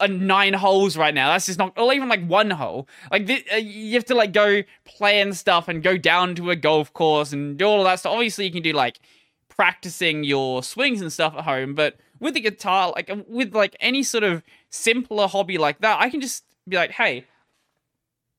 [0.00, 1.32] a nine holes right now.
[1.32, 2.88] That's just not, or even like one hole.
[3.10, 6.56] Like th- uh, you have to like go plan stuff and go down to a
[6.56, 8.12] golf course and do all of that stuff.
[8.12, 9.00] Obviously, you can do like
[9.48, 14.02] practicing your swings and stuff at home, but with the guitar, like with like any
[14.02, 17.24] sort of simpler hobby like that, I can just be like, hey,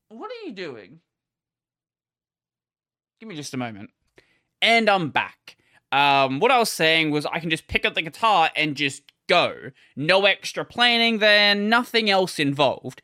[0.08, 1.00] what are you doing?
[3.20, 3.90] Give me just a moment.
[4.62, 5.56] And I'm back.
[5.90, 9.02] Um, what I was saying was I can just pick up the guitar and just
[9.28, 9.70] go.
[9.94, 13.02] No extra planning there, nothing else involved.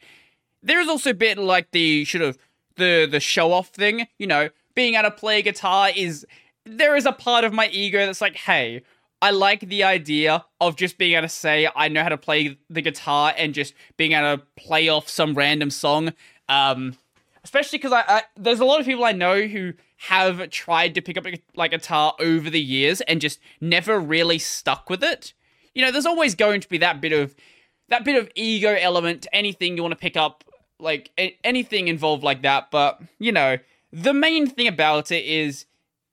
[0.63, 2.39] There's also a bit like the sort of
[2.77, 6.27] the the show off thing, you know, being able to play guitar is
[6.65, 8.83] there is a part of my ego that's like, hey,
[9.23, 12.59] I like the idea of just being able to say I know how to play
[12.69, 16.13] the guitar and just being able to play off some random song.
[16.49, 16.97] Um,
[17.43, 21.03] especially because I, I, there's a lot of people I know who have tried to
[21.03, 25.33] pick up a, like guitar over the years and just never really stuck with it.
[25.75, 27.35] You know, there's always going to be that bit of
[27.89, 30.45] that bit of ego element to anything you want to pick up,
[30.79, 32.71] like a- anything involved like that.
[32.71, 33.59] But you know,
[33.93, 35.67] the main thing about it is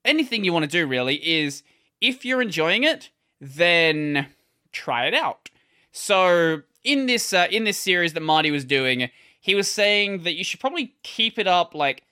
[0.04, 1.62] anything you want to do really is
[2.00, 4.26] if you're enjoying it, then
[4.72, 5.50] try it out.
[5.92, 10.34] So in this uh, in this series that Marty was doing, he was saying that
[10.34, 12.02] you should probably keep it up like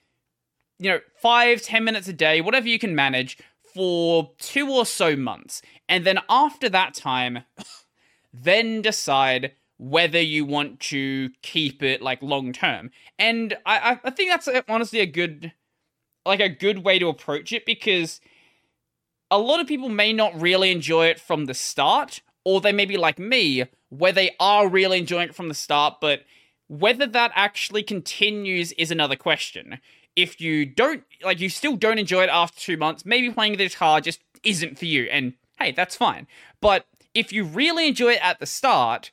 [0.79, 3.37] you know five ten minutes a day whatever you can manage
[3.73, 7.43] for two or so months and then after that time
[8.33, 14.31] then decide whether you want to keep it like long term and I, I think
[14.31, 15.53] that's uh, honestly a good
[16.25, 18.21] like a good way to approach it because
[19.31, 22.85] a lot of people may not really enjoy it from the start or they may
[22.85, 26.21] be like me where they are really enjoying it from the start but
[26.71, 29.79] whether that actually continues is another question.
[30.15, 33.65] If you don't, like, you still don't enjoy it after two months, maybe playing the
[33.65, 36.27] guitar just isn't for you, and hey, that's fine.
[36.59, 39.11] But if you really enjoy it at the start,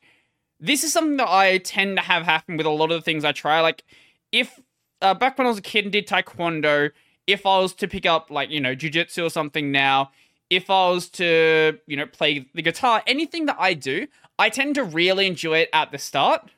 [0.58, 3.24] this is something that I tend to have happen with a lot of the things
[3.24, 3.61] I try.
[3.61, 3.84] Like,
[4.32, 4.61] if
[5.02, 6.90] uh, back when I was a kid and did taekwondo,
[7.26, 10.11] if I was to pick up, like, you know, jujitsu or something now,
[10.50, 14.06] if I was to, you know, play the guitar, anything that I do,
[14.38, 16.50] I tend to really enjoy it at the start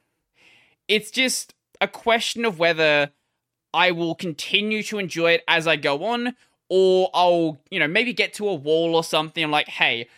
[0.91, 3.13] it's just a question of whether
[3.73, 6.35] I will continue to enjoy it as I go on,
[6.69, 9.43] or I'll, you know, maybe get to a wall or something.
[9.43, 10.09] I'm like, hey,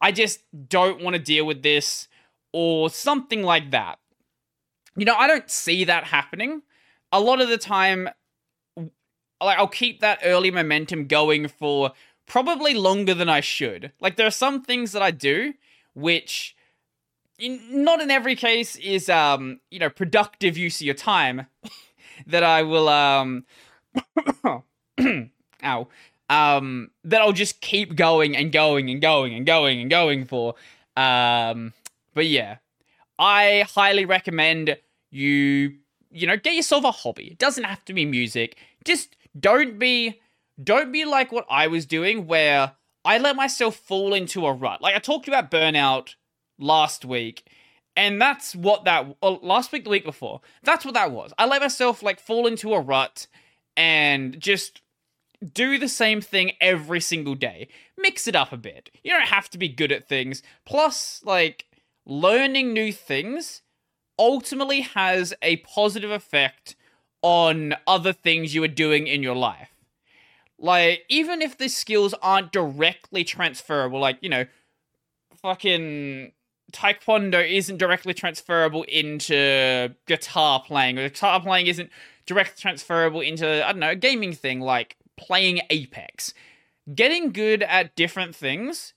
[0.00, 2.08] I just don't want to deal with this,
[2.52, 3.98] or something like that.
[4.96, 6.62] You know, I don't see that happening.
[7.12, 8.08] A lot of the time,
[8.76, 11.92] like, I'll keep that early momentum going for
[12.26, 13.92] probably longer than I should.
[14.00, 15.54] Like, there are some things that I do
[15.96, 16.54] which
[17.38, 21.46] in, not in every case is um you know productive use of your time
[22.26, 23.44] that I will um
[25.62, 25.88] ow
[26.28, 30.54] um that I'll just keep going and going and going and going and going for
[30.96, 31.72] um
[32.14, 32.56] but yeah.
[33.18, 34.76] I highly recommend
[35.10, 35.74] you
[36.10, 37.28] you know get yourself a hobby.
[37.28, 38.56] It doesn't have to be music.
[38.84, 40.20] Just don't be
[40.62, 42.72] don't be like what I was doing where
[43.04, 44.82] I let myself fall into a rut.
[44.82, 46.14] Like I talked about burnout
[46.58, 47.46] last week.
[47.96, 50.42] And that's what that well, last week, the week before.
[50.62, 51.32] That's what that was.
[51.38, 53.26] I let myself like fall into a rut
[53.76, 54.82] and just
[55.52, 57.68] do the same thing every single day.
[57.96, 58.90] Mix it up a bit.
[59.02, 60.42] You don't have to be good at things.
[60.64, 61.66] Plus, like
[62.04, 63.62] learning new things
[64.18, 66.76] ultimately has a positive effect
[67.22, 69.70] on other things you are doing in your life.
[70.58, 74.46] Like, even if the skills aren't directly transferable, like, you know,
[75.42, 76.32] fucking
[76.76, 81.90] taekwondo isn't directly transferable into guitar playing, or guitar playing isn't
[82.26, 86.34] directly transferable into, I don't know, a gaming thing like playing Apex.
[86.94, 88.92] Getting good at different things,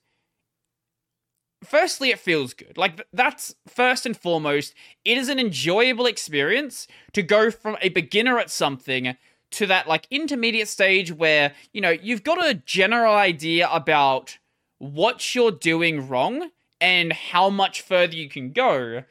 [1.63, 2.77] firstly, it feels good.
[2.77, 4.73] Like, that's first and foremost,
[5.05, 9.15] it is an enjoyable experience to go from a beginner at something
[9.51, 14.37] to that, like, intermediate stage where, you know, you've got a general idea about
[14.77, 16.51] what you're doing wrong
[16.81, 19.03] and how much further you can go.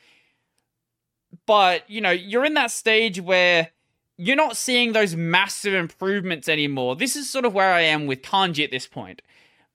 [1.47, 3.71] But, you know, you're in that stage where
[4.16, 6.97] you're not seeing those massive improvements anymore.
[6.97, 9.23] This is sort of where I am with kanji at this point.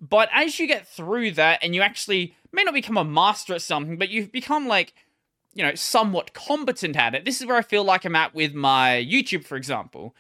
[0.02, 3.62] But as you get through that and you actually may not become a master at
[3.62, 4.94] something, but you've become like,
[5.54, 7.26] you know, somewhat competent at it.
[7.26, 10.16] This is where I feel like I'm at with my YouTube, for example.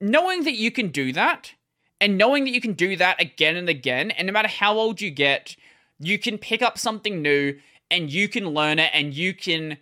[0.00, 1.52] Knowing that you can do that,
[2.00, 5.00] and knowing that you can do that again and again, and no matter how old
[5.00, 5.56] you get,
[5.98, 7.58] you can pick up something new
[7.90, 9.78] and you can learn it and you can,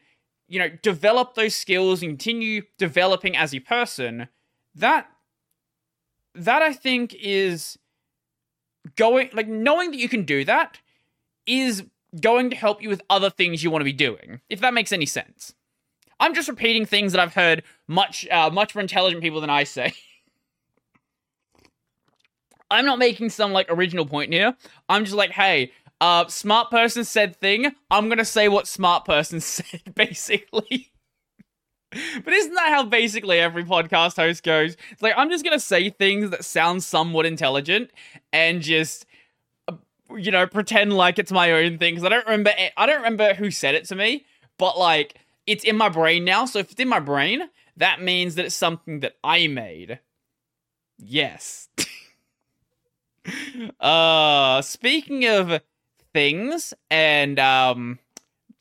[0.49, 4.29] you know, develop those skills and continue developing as a person.
[4.75, 5.09] That
[6.35, 7.79] that I think is
[8.97, 10.81] going like knowing that you can do that
[11.47, 11.85] is
[12.21, 14.41] going to help you with other things you want to be doing.
[14.49, 15.55] If that makes any sense.
[16.21, 19.65] I'm just repeating things that I've heard much uh, much more intelligent people than I
[19.65, 19.95] say.
[22.75, 24.55] I'm not making some like original point here.
[24.89, 27.73] I'm just like, hey, uh, smart person said thing.
[27.91, 30.93] I'm gonna say what smart person said, basically.
[31.91, 34.77] but isn't that how basically every podcast host goes?
[34.91, 37.91] It's like I'm just gonna say things that sound somewhat intelligent
[38.33, 39.07] and just
[39.69, 39.77] uh,
[40.17, 41.95] you know pretend like it's my own thing.
[41.95, 42.53] Because I don't remember.
[42.77, 44.27] I don't remember who said it to me,
[44.59, 46.45] but like it's in my brain now.
[46.47, 50.01] So if it's in my brain, that means that it's something that I made.
[50.99, 51.69] Yes.
[53.81, 55.61] uh, speaking of
[56.13, 57.99] things and um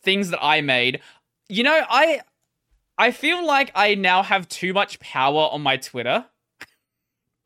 [0.02, 1.02] things that I made,
[1.50, 2.22] you know, I
[2.98, 6.26] I feel like I now have too much power on my Twitter.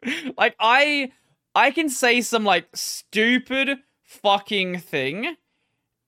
[0.37, 1.11] like I
[1.55, 5.35] I can say some like stupid fucking thing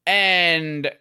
[0.06, 0.92] and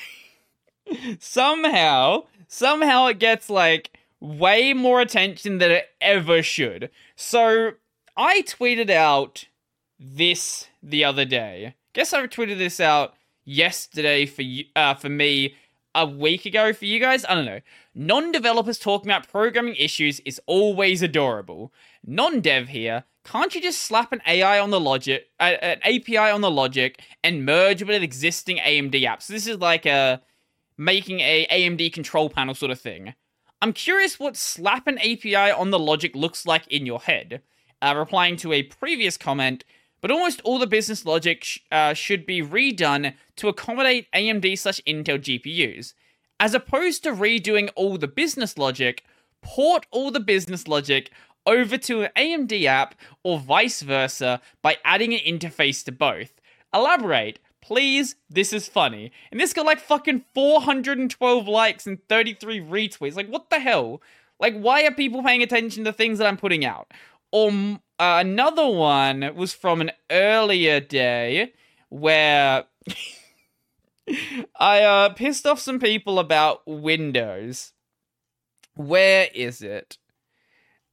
[1.18, 6.90] somehow somehow it gets like way more attention than it ever should.
[7.16, 7.72] So
[8.20, 9.46] I tweeted out
[9.98, 11.74] this the other day.
[11.94, 13.14] Guess I tweeted this out
[13.46, 15.54] yesterday for you, uh, for me
[15.94, 17.24] a week ago for you guys.
[17.24, 17.60] I don't know.
[17.94, 21.72] Non-developers talking about programming issues is always adorable.
[22.04, 23.04] Non-dev here.
[23.24, 27.00] Can't you just slap an AI on the logic, uh, an API on the logic,
[27.24, 29.22] and merge with an existing AMD app?
[29.22, 30.20] So this is like a
[30.76, 33.14] making a AMD control panel sort of thing.
[33.62, 37.40] I'm curious what slap an API on the logic looks like in your head.
[37.82, 39.64] Uh, replying to a previous comment,
[40.00, 44.80] but almost all the business logic sh- uh, should be redone to accommodate AMD slash
[44.86, 45.94] Intel GPUs.
[46.38, 49.04] As opposed to redoing all the business logic,
[49.42, 51.10] port all the business logic
[51.46, 56.40] over to an AMD app or vice versa by adding an interface to both.
[56.72, 57.38] Elaborate.
[57.60, 59.12] Please, this is funny.
[59.30, 63.16] And this got like fucking 412 likes and 33 retweets.
[63.16, 64.00] Like, what the hell?
[64.38, 66.90] Like, why are people paying attention to things that I'm putting out?
[67.32, 71.52] Or uh, another one was from an earlier day
[71.88, 72.64] where
[74.58, 77.72] I uh, pissed off some people about Windows.
[78.74, 79.98] Where is it?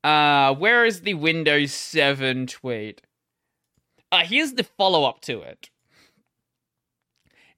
[0.04, 3.02] Uh, where is the Windows 7 tweet?
[4.12, 5.70] Uh, here's the follow up to it.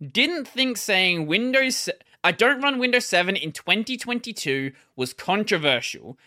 [0.02, 1.90] Didn't think saying Windows.
[2.24, 6.18] I don't run Windows 7 in 2022 was controversial.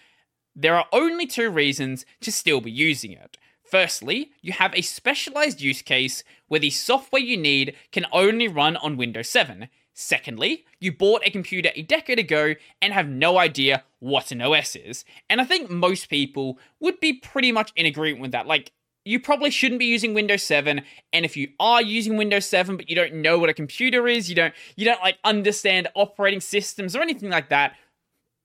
[0.55, 3.38] There are only two reasons to still be using it.
[3.64, 8.76] Firstly, you have a specialized use case where the software you need can only run
[8.76, 9.68] on Windows 7.
[9.94, 14.76] Secondly, you bought a computer a decade ago and have no idea what an OS
[14.76, 15.05] is.
[15.30, 18.46] And I think most people would be pretty much in agreement with that.
[18.46, 18.72] Like,
[19.05, 20.82] you probably shouldn't be using Windows 7
[21.12, 24.28] and if you are using Windows 7 but you don't know what a computer is,
[24.28, 27.74] you don't you don't like understand operating systems or anything like that,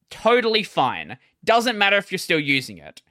[0.10, 1.18] totally fine.
[1.44, 3.02] Doesn't matter if you're still using it.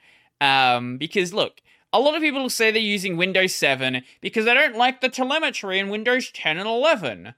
[0.41, 1.61] Um, because look,
[1.93, 5.09] a lot of people will say they're using Windows 7 because they don't like the
[5.09, 7.35] telemetry in Windows 10 and 11.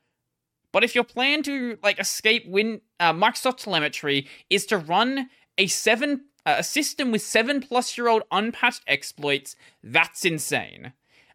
[0.73, 5.67] But if your plan to like escape Win uh, Microsoft telemetry is to run a
[5.67, 10.93] seven uh, a system with seven plus year old unpatched exploits, that's insane.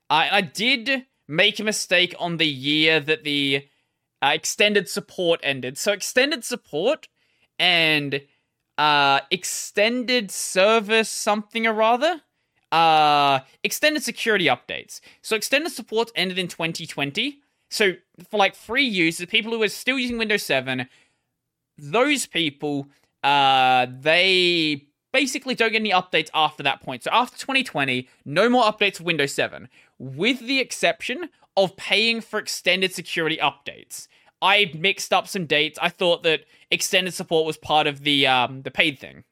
[0.09, 3.67] I, I did make a mistake on the year that the
[4.21, 5.77] uh, extended support ended.
[5.77, 7.07] So extended support
[7.59, 8.21] and
[8.77, 12.21] uh extended service something or other
[12.71, 14.99] uh extended security updates.
[15.21, 17.93] So extended support ended in 2020 so
[18.29, 20.87] for like free users people who are still using windows 7
[21.77, 22.87] those people
[23.23, 27.03] uh they basically don't get any updates after that point.
[27.03, 29.69] So after 2020 no more updates for windows 7
[29.99, 34.07] with the exception of paying for extended security updates
[34.43, 35.79] I mixed up some dates.
[35.81, 39.23] I thought that extended support was part of the um, the paid thing.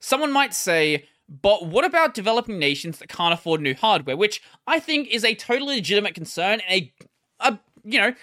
[0.00, 4.16] Someone might say, but what about developing nations that can't afford new hardware?
[4.16, 6.92] Which I think is a totally legitimate concern and a,
[7.40, 8.14] a you know,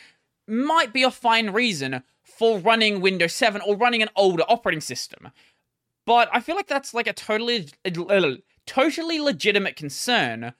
[0.47, 5.29] might be a fine reason for running Windows 7 or running an older operating system.
[6.05, 7.69] But I feel like that's like a totally
[8.65, 10.53] totally legitimate concern.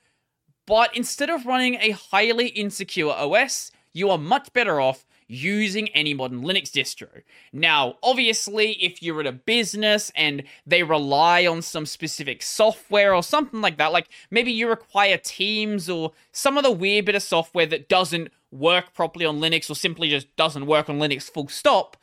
[0.67, 6.13] But instead of running a highly insecure OS, you are much better off using any
[6.13, 7.21] modern Linux distro.
[7.53, 13.23] Now, obviously, if you're at a business and they rely on some specific software or
[13.23, 17.65] something like that, like maybe you require Teams or some other weird bit of software
[17.67, 21.95] that doesn't work properly on Linux or simply just doesn't work on Linux full stop,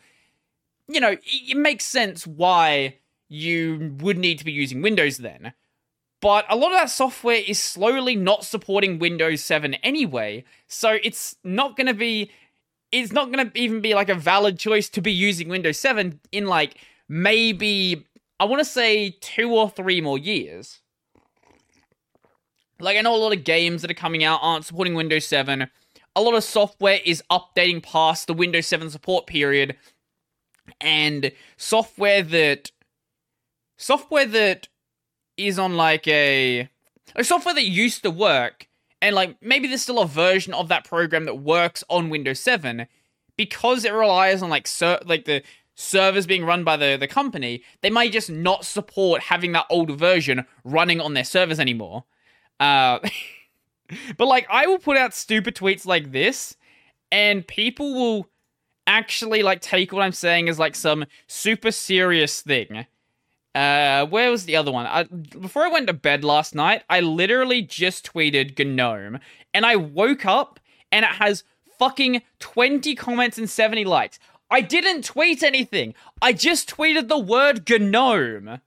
[0.88, 2.96] you know, it makes sense why
[3.28, 5.52] you would need to be using Windows then.
[6.20, 11.36] But a lot of that software is slowly not supporting Windows 7 anyway, so it's
[11.44, 12.30] not going to be
[12.90, 16.18] it's not going to even be like a valid choice to be using Windows 7
[16.32, 18.06] in like maybe
[18.40, 20.80] I want to say 2 or 3 more years.
[22.80, 25.68] Like I know a lot of games that are coming out aren't supporting Windows 7.
[26.16, 29.76] A lot of software is updating past the Windows 7 support period
[30.80, 32.72] and software that
[33.76, 34.68] software that
[35.38, 36.68] is on like a,
[37.16, 38.68] a software that used to work
[39.00, 42.86] and like maybe there's still a version of that program that works on Windows 7
[43.36, 45.42] because it relies on like ser- like the
[45.74, 49.94] servers being run by the, the company, they might just not support having that older
[49.94, 52.04] version running on their servers anymore.
[52.58, 52.98] Uh,
[54.16, 56.56] but like I will put out stupid tweets like this
[57.12, 58.28] and people will
[58.86, 62.86] actually like take what I'm saying as like some super serious thing
[63.58, 64.86] uh, where was the other one?
[64.86, 69.18] I, before I went to bed last night, I literally just tweeted GNOME,
[69.52, 70.60] and I woke up
[70.92, 71.42] and it has
[71.76, 74.20] fucking 20 comments and 70 likes.
[74.48, 75.94] I didn't tweet anything.
[76.22, 78.60] I just tweeted the word GNOME.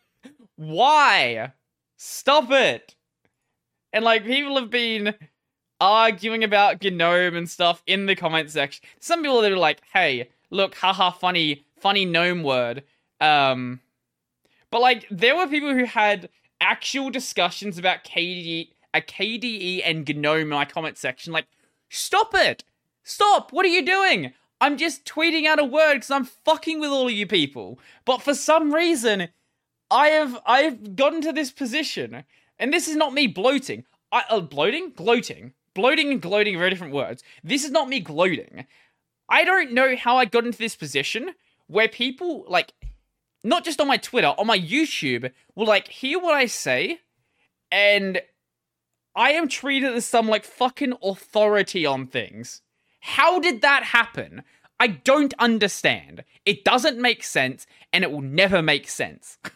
[0.56, 1.52] Why?
[1.98, 2.94] Stop it.
[3.92, 5.14] And like people have been
[5.78, 8.82] arguing about GNOME and stuff in the comment section.
[8.98, 12.84] Some people are like, "Hey, look, haha, funny, funny gnome word."
[13.20, 13.80] Um,
[14.72, 20.40] but like, there were people who had actual discussions about KDE, a KDE and GNOME
[20.40, 21.32] in my comment section.
[21.32, 21.46] Like,
[21.90, 22.64] stop it!
[23.04, 23.52] Stop!
[23.52, 24.32] What are you doing?
[24.62, 27.78] I'm just tweeting out a word because I'm fucking with all of you people.
[28.06, 29.28] But for some reason,
[29.90, 32.24] I have I've gotten to this position,
[32.58, 33.84] and this is not me bloating.
[34.10, 37.22] I uh, bloating, gloating, bloating, and gloating are very different words.
[37.44, 38.66] This is not me gloating.
[39.28, 41.34] I don't know how I got into this position
[41.66, 42.72] where people like
[43.44, 47.00] not just on my Twitter, on my YouTube, will like hear what I say,
[47.70, 48.20] and
[49.14, 52.62] I am treated as some like fucking authority on things.
[53.00, 54.42] How did that happen?
[54.78, 56.24] I don't understand.
[56.44, 59.38] It doesn't make sense, and it will never make sense.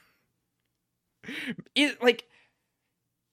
[2.02, 2.24] like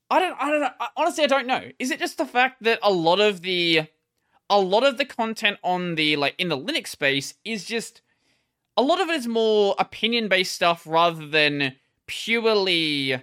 [0.09, 0.71] I don't I don't know.
[0.95, 1.71] Honestly, I don't know.
[1.79, 3.87] Is it just the fact that a lot of the
[4.49, 8.02] a lot of the content on the like in the Linux space is just
[8.77, 11.75] a lot of it is more opinion based stuff rather than
[12.07, 13.21] purely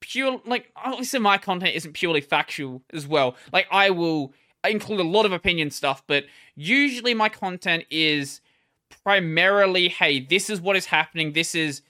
[0.00, 3.36] pure like obviously my content isn't purely factual as well.
[3.52, 4.32] Like i will
[4.64, 8.40] include a lot of opinion stuff but usually my content is
[9.04, 11.82] primarily hey this is what is happening this is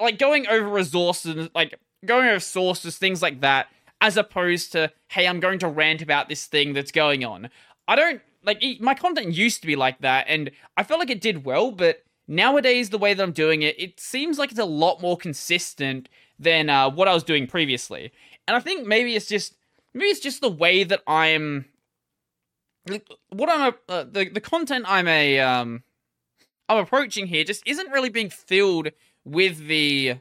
[0.00, 3.68] like going over resources like going over sources things like that
[4.00, 7.50] as opposed to hey i'm going to rant about this thing that's going on.
[7.86, 11.20] I don't like my content used to be like that and i felt like it
[11.20, 14.66] did well but Nowadays, the way that I'm doing it, it seems like it's a
[14.66, 18.12] lot more consistent than uh, what I was doing previously.
[18.46, 19.54] And I think maybe it's just
[19.94, 21.64] maybe it's just the way that I'm
[23.30, 25.82] what I'm a, uh, the the content I'm a um
[26.68, 28.90] I'm approaching here just isn't really being filled
[29.24, 30.16] with the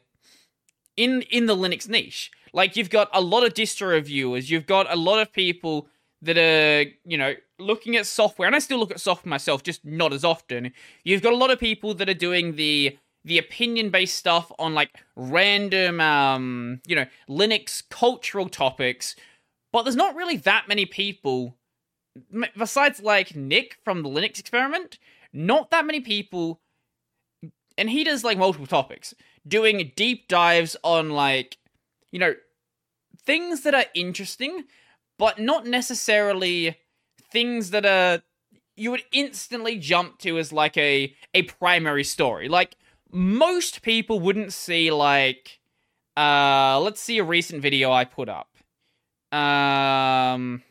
[0.96, 2.32] in in the Linux niche.
[2.54, 5.88] Like you've got a lot of distro reviewers, you've got a lot of people
[6.22, 9.84] that are, you know, looking at software, and I still look at software myself, just
[9.86, 10.72] not as often.
[11.04, 14.74] You've got a lot of people that are doing the the opinion based stuff on
[14.74, 19.16] like random, um, you know, Linux cultural topics,
[19.74, 21.58] but there's not really that many people
[22.58, 24.98] besides like Nick from the Linux experiment.
[25.34, 26.62] Not that many people,
[27.78, 29.14] and he does like multiple topics,
[29.46, 31.58] doing deep dives on like,
[32.12, 32.34] you know,
[33.26, 34.64] things that are interesting
[35.18, 36.78] but not necessarily
[37.32, 38.22] things that are
[38.76, 42.48] you would instantly jump to as like a a primary story.
[42.48, 42.76] Like
[43.12, 45.60] most people wouldn't see like
[46.16, 48.50] uh let's see a recent video I put up.
[49.32, 50.64] Um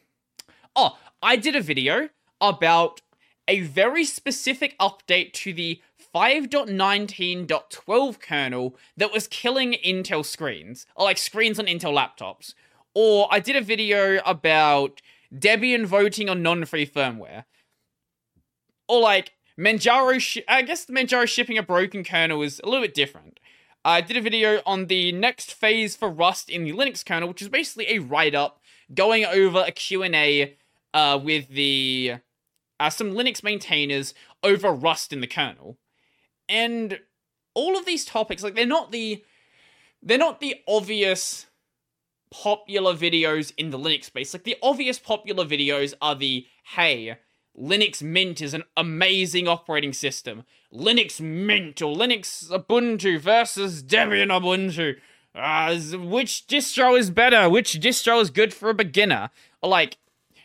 [0.74, 3.00] Oh, I did a video about
[3.48, 5.80] a very specific update to the
[6.14, 12.54] 5.19.12 kernel that was killing Intel screens, or like screens on Intel laptops.
[12.94, 15.02] Or I did a video about
[15.34, 17.44] Debian voting on non free firmware.
[18.88, 22.94] Or like Manjaro, sh- I guess Manjaro shipping a broken kernel is a little bit
[22.94, 23.40] different.
[23.84, 27.42] I did a video on the next phase for Rust in the Linux kernel, which
[27.42, 28.60] is basically a write-up
[28.92, 30.56] going over a Q&A
[30.92, 32.16] uh, with the
[32.80, 34.12] uh, some Linux maintainers
[34.42, 35.78] over Rust in the kernel.
[36.48, 37.00] And
[37.54, 39.24] all of these topics, like they're not the
[40.02, 41.46] they're not the obvious
[42.42, 44.34] popular videos in the Linux space.
[44.34, 47.16] Like the obvious popular videos are the hey,
[47.58, 50.44] Linux Mint is an amazing operating system.
[50.72, 54.96] Linux Mint or Linux Ubuntu versus Debian Ubuntu.
[55.34, 57.48] Uh, which distro is better?
[57.48, 59.30] Which distro is good for a beginner?
[59.62, 59.98] Like,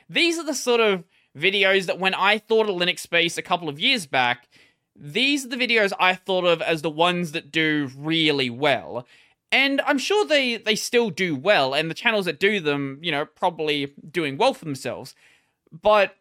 [0.09, 1.03] these are the sort of
[1.37, 4.47] videos that when I thought of Linux space a couple of years back,
[4.95, 9.07] these are the videos I thought of as the ones that do really well.
[9.51, 13.11] And I'm sure they, they still do well, and the channels that do them, you
[13.11, 15.13] know, probably doing well for themselves.
[15.71, 16.15] But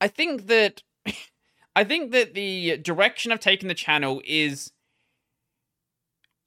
[0.00, 0.82] I think that
[1.76, 4.72] I think that the direction I've taken the channel is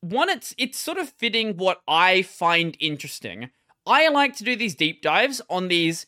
[0.02, 3.50] one it's it's sort of fitting what I find interesting.
[3.88, 6.06] I like to do these deep dives on these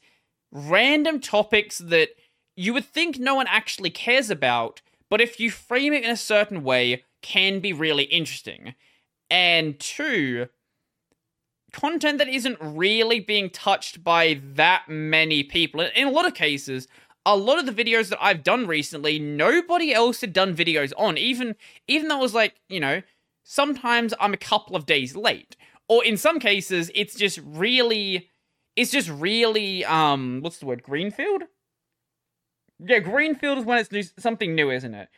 [0.52, 2.10] random topics that
[2.56, 6.18] you would think no one actually cares about, but if you frame it in a
[6.18, 8.74] certain way, can be really interesting.
[9.30, 10.48] And two,
[11.74, 15.82] content that isn't really being touched by that many people.
[15.82, 16.88] In a lot of cases,
[17.26, 21.18] a lot of the videos that I've done recently, nobody else had done videos on.
[21.18, 21.56] Even
[21.88, 23.02] even though it was like, you know,
[23.44, 25.56] sometimes I'm a couple of days late.
[25.90, 28.30] Or in some cases, it's just really
[28.76, 30.84] it's just really um what's the word?
[30.84, 31.44] Greenfield?
[32.80, 35.10] Yeah, Greenfield is when it's new, something new, isn't it?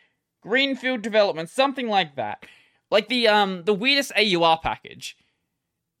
[0.42, 2.44] Greenfield development, something like that.
[2.90, 5.16] Like the um the weirdest AUR package.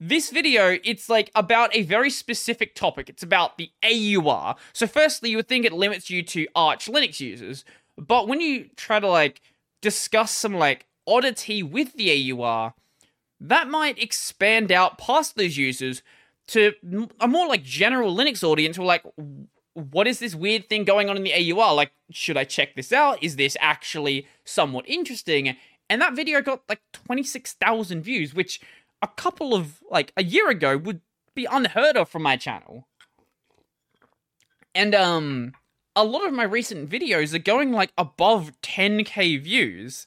[0.02, 3.10] This video, it's like about a very specific topic.
[3.10, 4.56] It's about the AUR.
[4.72, 7.66] So firstly, you would think it limits you to Arch Linux users,
[7.98, 9.42] but when you try to like
[9.82, 12.74] discuss some like oddity with the AUR,
[13.40, 16.02] that might expand out past those users
[16.48, 16.72] to
[17.20, 19.04] a more like general Linux audience who are like,
[19.74, 21.74] what is this weird thing going on in the AUR?
[21.74, 23.22] Like, should I check this out?
[23.22, 25.56] Is this actually somewhat interesting?
[25.90, 28.60] And that video got like 26,000 views, which
[29.02, 31.00] a couple of, like, a year ago would
[31.34, 32.86] be unheard of from my channel.
[34.72, 35.52] And, um,
[35.96, 40.06] a lot of my recent videos are going like above 10k views.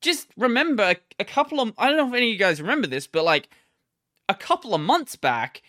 [0.00, 3.06] Just remember a couple of, I don't know if any of you guys remember this,
[3.06, 3.50] but like,
[4.26, 5.62] a couple of months back,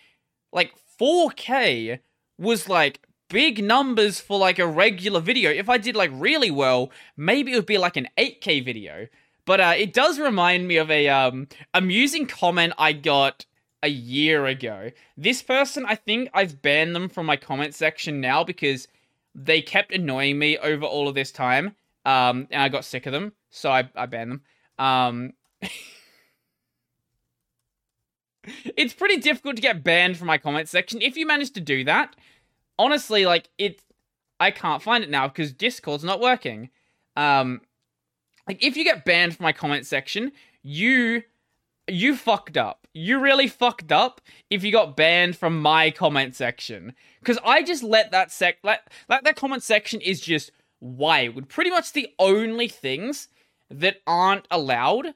[0.53, 1.99] like 4K
[2.37, 5.51] was like big numbers for like a regular video.
[5.51, 9.07] If I did like really well, maybe it would be like an 8K video.
[9.45, 13.45] But uh, it does remind me of a um, amusing comment I got
[13.81, 14.91] a year ago.
[15.17, 18.87] This person, I think I've banned them from my comment section now because
[19.33, 21.75] they kept annoying me over all of this time.
[22.05, 24.41] Um, and I got sick of them, so I, I banned them.
[24.77, 25.33] Um,
[28.75, 31.01] it's pretty difficult to get banned from my comment section.
[31.01, 32.15] If you manage to do that,
[32.79, 33.83] honestly, like it,
[34.39, 36.69] I can't find it now because Discord's not working.
[37.15, 37.61] Um,
[38.47, 40.31] like if you get banned from my comment section,
[40.63, 41.23] you
[41.87, 42.87] you fucked up.
[42.93, 47.83] You really fucked up if you got banned from my comment section because I just
[47.83, 51.49] let that sec let, let that comment section is just wild.
[51.49, 53.27] Pretty much the only things
[53.69, 55.13] that aren't allowed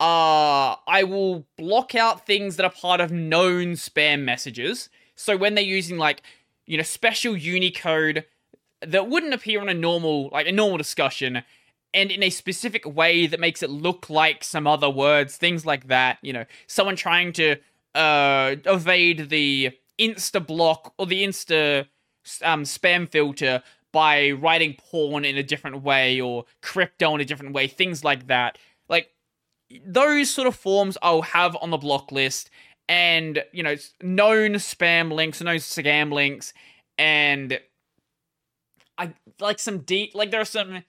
[0.00, 4.88] uh, I will block out things that are part of known spam messages.
[5.14, 6.22] So when they're using like,
[6.70, 8.24] you know, special Unicode
[8.80, 11.42] that wouldn't appear on a normal, like a normal discussion,
[11.92, 15.88] and in a specific way that makes it look like some other words, things like
[15.88, 16.18] that.
[16.22, 17.56] You know, someone trying to
[17.96, 21.88] uh evade the Insta block or the Insta
[22.44, 27.52] um, spam filter by writing porn in a different way or crypto in a different
[27.52, 28.58] way, things like that.
[28.88, 29.10] Like
[29.84, 32.48] those sort of forms I'll have on the block list,
[32.90, 36.52] and you know, known spam links, known scam links,
[36.98, 37.58] and
[38.98, 40.82] I like some deep like there are some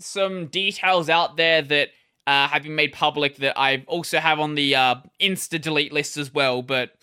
[0.00, 1.90] some details out there that
[2.26, 6.16] uh, have been made public that I also have on the uh, insta delete list
[6.16, 6.62] as well.
[6.62, 6.94] But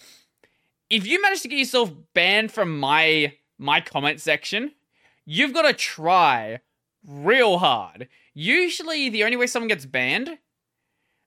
[0.90, 4.72] if you manage to get yourself banned from my my comment section,
[5.24, 6.62] you've got to try
[7.06, 8.08] real hard.
[8.34, 10.40] Usually, the only way someone gets banned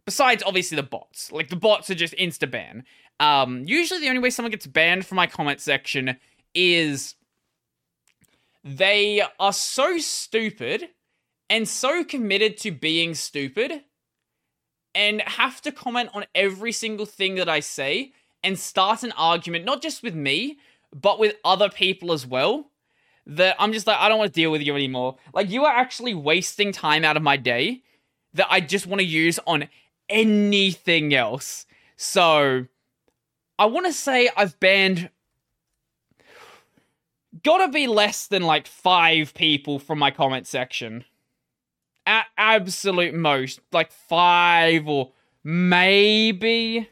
[0.04, 1.32] Besides, obviously, the bots.
[1.32, 2.84] Like, the bots are just insta ban.
[3.20, 6.16] Um, usually, the only way someone gets banned from my comment section
[6.54, 7.14] is
[8.64, 10.88] they are so stupid
[11.50, 13.82] and so committed to being stupid
[14.94, 18.12] and have to comment on every single thing that I say
[18.42, 20.58] and start an argument, not just with me,
[20.94, 22.70] but with other people as well,
[23.26, 25.16] that I'm just like, I don't want to deal with you anymore.
[25.32, 27.82] Like, you are actually wasting time out of my day
[28.34, 29.68] that I just want to use on
[30.08, 31.66] anything else.
[31.96, 32.66] So,
[33.58, 35.10] I want to say I've banned.
[37.42, 41.04] Gotta be less than like five people from my comment section.
[42.06, 46.88] At absolute most, like five or maybe,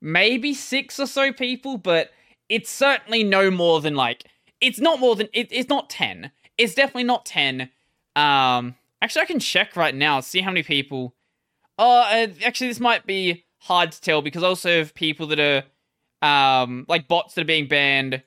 [0.00, 2.10] maybe six or so people, but
[2.48, 4.24] it's certainly no more than like
[4.60, 7.70] it's not more than it, it's not 10 it's definitely not 10
[8.16, 11.14] um actually i can check right now see how many people
[11.78, 15.38] oh uh, actually this might be hard to tell because I also have people that
[15.38, 15.64] are
[16.22, 18.22] um like bots that are being banned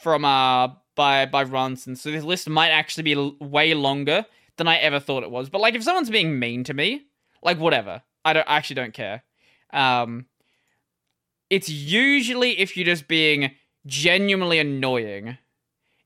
[0.00, 4.26] from uh by by runs and so this list might actually be way longer
[4.56, 7.02] than i ever thought it was but like if someone's being mean to me
[7.42, 9.22] like whatever i don't I actually don't care
[9.72, 10.26] um
[11.50, 13.50] it's usually if you're just being
[13.86, 15.36] genuinely annoying.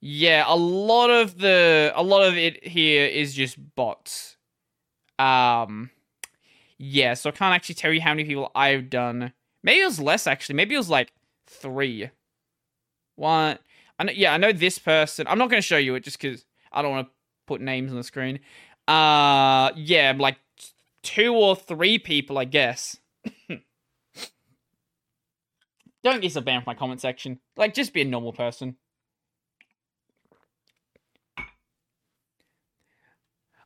[0.01, 4.37] Yeah, a lot of the a lot of it here is just bots.
[5.19, 5.91] Um
[6.79, 9.33] yeah, so I can't actually tell you how many people I've done.
[9.65, 10.55] Maybe it was less actually.
[10.55, 11.11] Maybe it was like
[11.49, 12.11] three.
[13.17, 13.59] One.
[13.99, 15.27] I know, yeah, I know this person.
[15.27, 17.13] I'm not going to show you it just because I don't want to
[17.47, 18.41] put names on the screen.
[18.87, 20.37] Uh, yeah, like
[21.03, 22.99] two or three people, I guess.
[26.03, 27.41] Don't get so banned from my comment section.
[27.57, 28.77] Like, just be a normal person.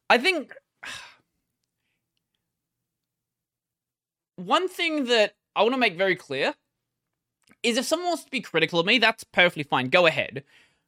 [0.08, 0.54] I think
[4.36, 6.54] one thing that I want to make very clear
[7.62, 9.88] is if someone wants to be critical of me, that's perfectly fine.
[9.88, 10.44] Go ahead.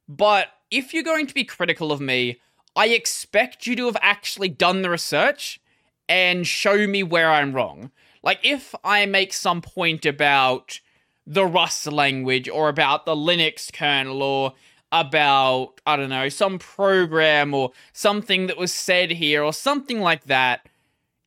[0.08, 2.40] But if you're going to be critical of me,
[2.76, 5.60] I expect you to have actually done the research
[6.08, 7.90] and show me where I'm wrong.
[8.22, 10.80] Like, if I make some point about
[11.26, 14.54] the Rust language or about the Linux kernel or
[14.92, 20.24] about, I don't know, some program or something that was said here or something like
[20.24, 20.68] that,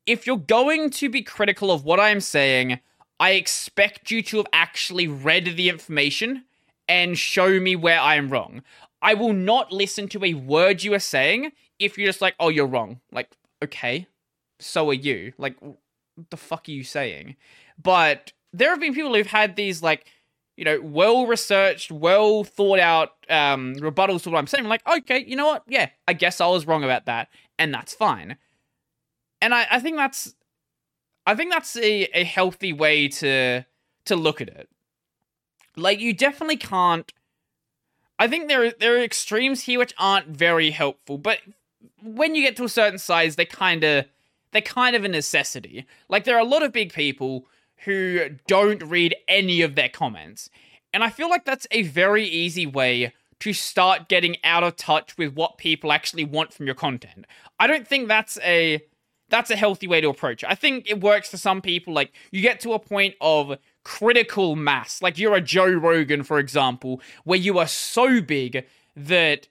[0.06, 2.80] if you're going to be critical of what I'm saying,
[3.20, 6.44] I expect you to have actually read the information
[6.88, 8.62] and show me where I'm wrong.
[9.00, 12.48] I will not listen to a word you are saying if you're just like, oh,
[12.48, 13.00] you're wrong.
[13.12, 13.30] Like,
[13.62, 14.06] okay,
[14.58, 15.32] so are you.
[15.38, 15.76] Like, what
[16.30, 17.36] the fuck are you saying?
[17.82, 20.06] But there have been people who've had these like
[20.56, 24.86] you know well researched well thought out um rebuttals to what i'm saying I'm like
[24.86, 28.36] okay you know what yeah i guess i was wrong about that and that's fine
[29.42, 30.34] and i i think that's
[31.26, 33.64] i think that's a, a healthy way to
[34.04, 34.68] to look at it
[35.76, 37.12] like you definitely can't
[38.18, 41.38] i think there there are extremes here which aren't very helpful but
[42.02, 44.04] when you get to a certain size they kind of
[44.52, 47.46] they're kind of a necessity like there are a lot of big people
[47.84, 50.50] who don't read any of their comments.
[50.92, 55.18] And I feel like that's a very easy way to start getting out of touch
[55.18, 57.26] with what people actually want from your content.
[57.58, 58.80] I don't think that's a
[59.34, 60.50] that's a healthy way to approach it.
[60.50, 64.56] I think it works for some people like you get to a point of critical
[64.56, 68.64] mass, like you're a Joe Rogan for example, where you are so big
[68.96, 69.48] that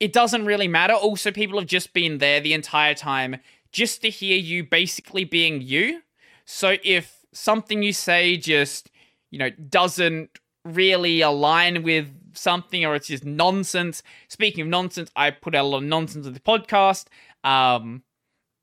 [0.00, 0.94] it doesn't really matter.
[0.94, 3.36] Also people have just been there the entire time
[3.72, 6.02] just to hear you basically being you
[6.46, 8.90] so if something you say just,
[9.30, 10.30] you know, doesn't
[10.64, 14.02] really align with something or it's just nonsense.
[14.28, 17.06] Speaking of nonsense, I put out a lot of nonsense in the podcast.
[17.44, 18.02] Um,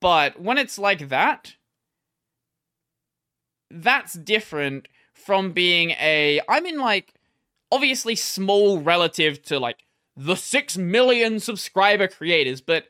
[0.04, 1.56] but when it's like that,
[3.72, 6.42] that's different from being a.
[6.50, 7.14] I'm in like
[7.72, 9.86] obviously small relative to like
[10.18, 12.88] the six million subscriber creators, but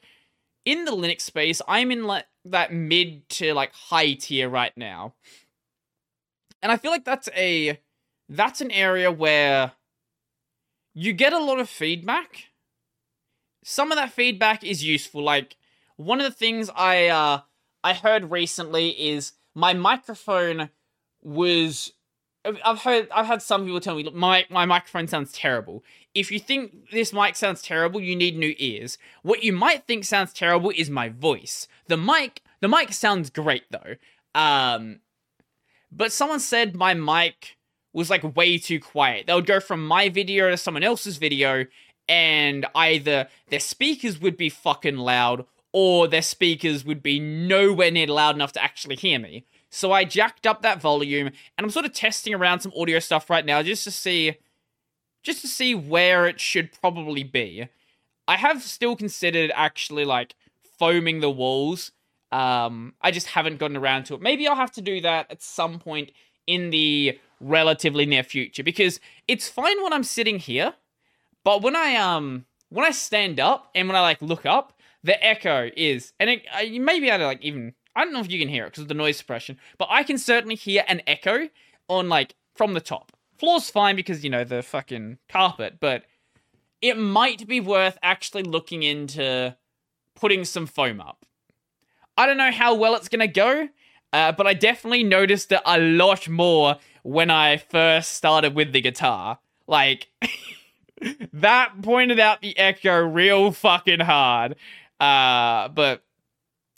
[0.65, 5.13] in the Linux space, I'm in like that mid to like high tier right now.
[6.63, 7.79] And I feel like that's a
[8.27, 9.73] that's an area where
[10.95, 12.45] you get a lot of feedback.
[13.63, 15.21] Some of that feedback is useful.
[15.21, 15.57] Like
[15.97, 17.41] one of the things I uh
[17.83, 20.69] I heard recently is my microphone
[21.21, 21.93] was
[22.45, 25.83] I've heard I've had some people tell me look my my microphone sounds terrible.
[26.13, 28.97] If you think this mic sounds terrible, you need new ears.
[29.21, 31.67] What you might think sounds terrible is my voice.
[31.87, 33.95] The mic the mic sounds great though.
[34.39, 34.99] Um
[35.91, 37.57] but someone said my mic
[37.93, 39.27] was like way too quiet.
[39.27, 41.65] They would go from my video to someone else's video
[42.09, 48.07] and either their speakers would be fucking loud or their speakers would be nowhere near
[48.07, 49.45] loud enough to actually hear me.
[49.69, 53.29] So I jacked up that volume, and I'm sort of testing around some audio stuff
[53.29, 54.37] right now just to see
[55.23, 57.67] just to see where it should probably be.
[58.27, 60.35] I have still considered actually like
[60.77, 61.91] foaming the walls.
[62.31, 64.21] Um, I just haven't gotten around to it.
[64.21, 66.11] Maybe I'll have to do that at some point
[66.45, 70.73] in the relatively near future because it's fine when I'm sitting here,
[71.43, 75.23] But when I um when I stand up and when I like look up, the
[75.23, 78.19] echo is and it, uh, you may be able to like even I don't know
[78.19, 80.83] if you can hear it because of the noise suppression, but I can certainly hear
[80.87, 81.49] an echo
[81.87, 83.11] on like from the top.
[83.37, 86.03] Floor's fine because you know the fucking carpet, but
[86.81, 89.55] it might be worth actually looking into
[90.15, 91.25] putting some foam up.
[92.17, 93.69] I don't know how well it's gonna go,
[94.11, 98.81] uh, but I definitely noticed it a lot more when I first started with the
[98.81, 99.39] guitar.
[99.67, 100.07] Like,
[101.33, 104.55] that pointed out the echo real fucking hard.
[105.03, 106.01] Uh, but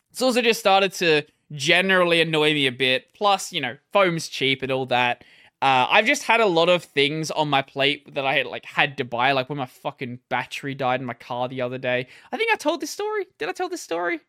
[0.10, 1.22] it's also just started to
[1.52, 3.14] generally annoy me a bit.
[3.14, 5.24] Plus, you know, foam's cheap and all that.
[5.62, 8.66] Uh, I've just had a lot of things on my plate that I had like
[8.66, 12.08] had to buy, like when my fucking battery died in my car the other day.
[12.32, 13.28] I think I told this story.
[13.38, 14.20] Did I tell this story?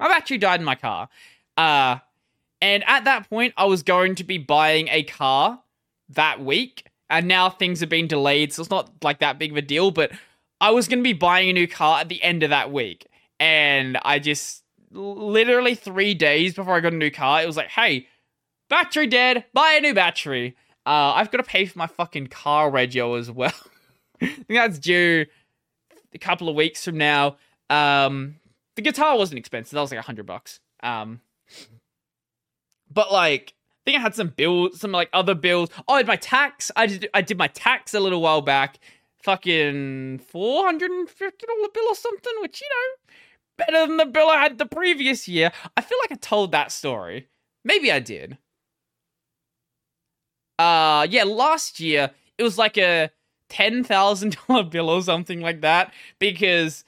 [0.00, 1.10] My battery died in my car.
[1.56, 1.98] Uh,
[2.62, 5.62] and at that point, I was going to be buying a car
[6.10, 9.58] that week, and now things have been delayed, so it's not like that big of
[9.58, 9.90] a deal.
[9.90, 10.12] But
[10.62, 13.08] I was going to be buying a new car at the end of that week,
[13.40, 17.70] and I just literally three days before I got a new car, it was like,
[17.70, 18.06] hey,
[18.70, 20.56] battery dead, buy a new battery.
[20.86, 23.52] Uh, I've got to pay for my fucking car rego as well.
[24.22, 25.26] I think that's due
[26.14, 27.38] a couple of weeks from now.
[27.68, 28.36] Um,
[28.76, 30.60] the guitar wasn't expensive; that was like a hundred bucks.
[30.80, 31.22] Um,
[32.88, 35.70] but like, I think I had some bills, some like other bills.
[35.88, 36.70] Oh, I had my tax.
[36.76, 38.78] I did, I did my tax a little while back.
[39.22, 43.12] Fucking four hundred and fifty dollar bill or something, which you know,
[43.56, 45.52] better than the bill I had the previous year.
[45.76, 47.28] I feel like I told that story.
[47.64, 48.38] Maybe I did.
[50.58, 53.10] Uh, yeah, last year it was like a
[53.48, 56.84] ten thousand dollar bill or something like that because,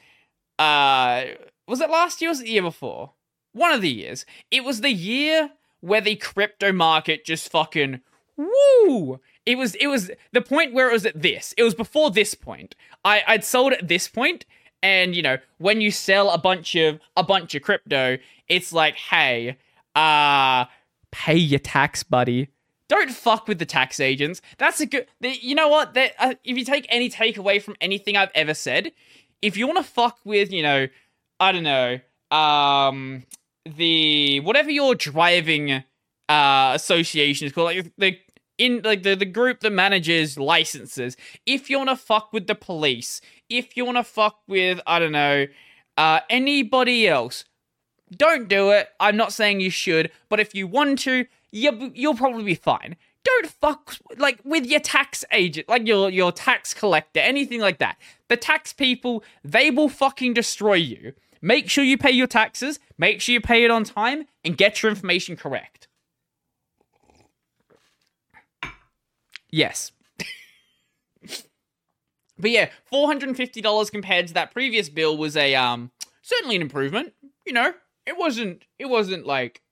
[0.59, 1.25] uh,
[1.69, 2.31] was it last year?
[2.31, 3.13] or was it the year before?
[3.53, 4.27] One of the years.
[4.51, 8.01] It was the year where the crypto market just fucking
[8.37, 9.21] woo.
[9.47, 11.55] It was it was the point where it was at this.
[11.57, 12.75] It was before this point.
[13.05, 14.47] I I'd sold at this point,
[14.83, 18.19] and you know when you sell a bunch of a bunch of crypto,
[18.49, 19.59] it's like, hey,
[19.95, 20.65] uh,
[21.13, 22.49] pay your tax, buddy.
[22.89, 24.41] Don't fuck with the tax agents.
[24.59, 25.07] That's a good.
[25.21, 25.95] You know what?
[25.95, 28.93] That uh, if you take any takeaway from anything I've ever said,
[29.43, 30.89] if you want to fuck with, you know,
[31.41, 33.25] I don't know, um,
[33.67, 35.85] the whatever your driving
[36.29, 38.19] uh association is called, like the
[38.59, 41.17] in like the, the group that manages licenses.
[41.47, 44.99] If you want to fuck with the police, if you want to fuck with I
[44.99, 45.47] don't know,
[45.97, 47.45] uh, anybody else,
[48.17, 48.89] don't do it.
[49.01, 52.97] I'm not saying you should, but if you want to, you you'll probably be fine.
[53.25, 57.97] Don't fuck like with your tax agent, like your your tax collector, anything like that.
[58.29, 61.15] The tax people, they will fucking destroy you.
[61.41, 64.83] Make sure you pay your taxes, make sure you pay it on time, and get
[64.83, 65.89] your information correct.
[69.55, 69.93] Yes.
[72.37, 75.93] but yeah, $450 compared to that previous bill was a um
[76.23, 77.13] certainly an improvement.
[77.47, 77.73] You know,
[78.05, 79.63] it wasn't it wasn't like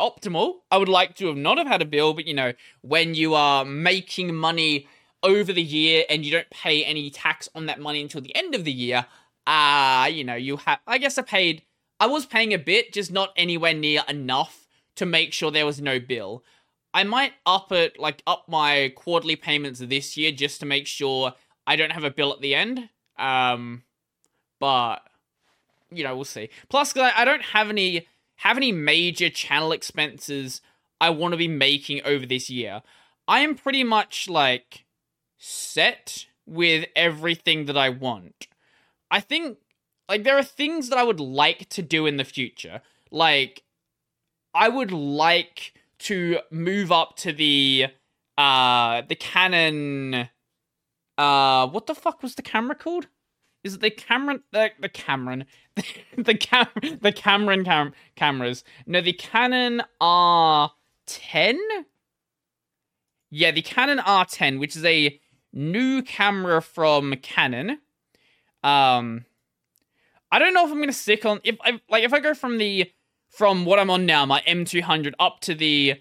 [0.00, 0.54] optimal.
[0.72, 3.34] I would like to have not have had a bill, but you know, when you
[3.34, 4.88] are making money
[5.22, 8.56] over the year and you don't pay any tax on that money until the end
[8.56, 9.06] of the year,
[9.46, 11.62] uh, you know, you have I guess I paid
[12.00, 15.80] I was paying a bit, just not anywhere near enough to make sure there was
[15.80, 16.42] no bill.
[16.94, 21.34] I might up it like up my quarterly payments this year just to make sure
[21.66, 22.88] I don't have a bill at the end.
[23.18, 23.82] Um
[24.60, 24.98] but
[25.90, 26.50] you know, we'll see.
[26.68, 30.60] Plus I don't have any have any major channel expenses
[31.00, 32.82] I want to be making over this year.
[33.26, 34.84] I am pretty much like
[35.36, 38.48] set with everything that I want.
[39.10, 39.58] I think
[40.08, 42.80] like there are things that I would like to do in the future.
[43.10, 43.62] Like
[44.54, 47.86] I would like to move up to the
[48.36, 50.28] uh the Canon
[51.16, 53.08] uh what the fuck was the camera called?
[53.64, 55.44] Is it the Cameron the the Cameron
[55.76, 55.84] the,
[56.16, 56.66] the cam
[57.00, 58.64] the Cameron cam- cameras?
[58.86, 61.58] No, the Canon R10.
[63.30, 65.20] Yeah, the Canon R10, which is a
[65.52, 67.78] new camera from Canon.
[68.62, 69.24] Um,
[70.30, 72.58] I don't know if I'm gonna stick on if I like if I go from
[72.58, 72.90] the
[73.28, 76.00] from what I'm on now, my M200 up to the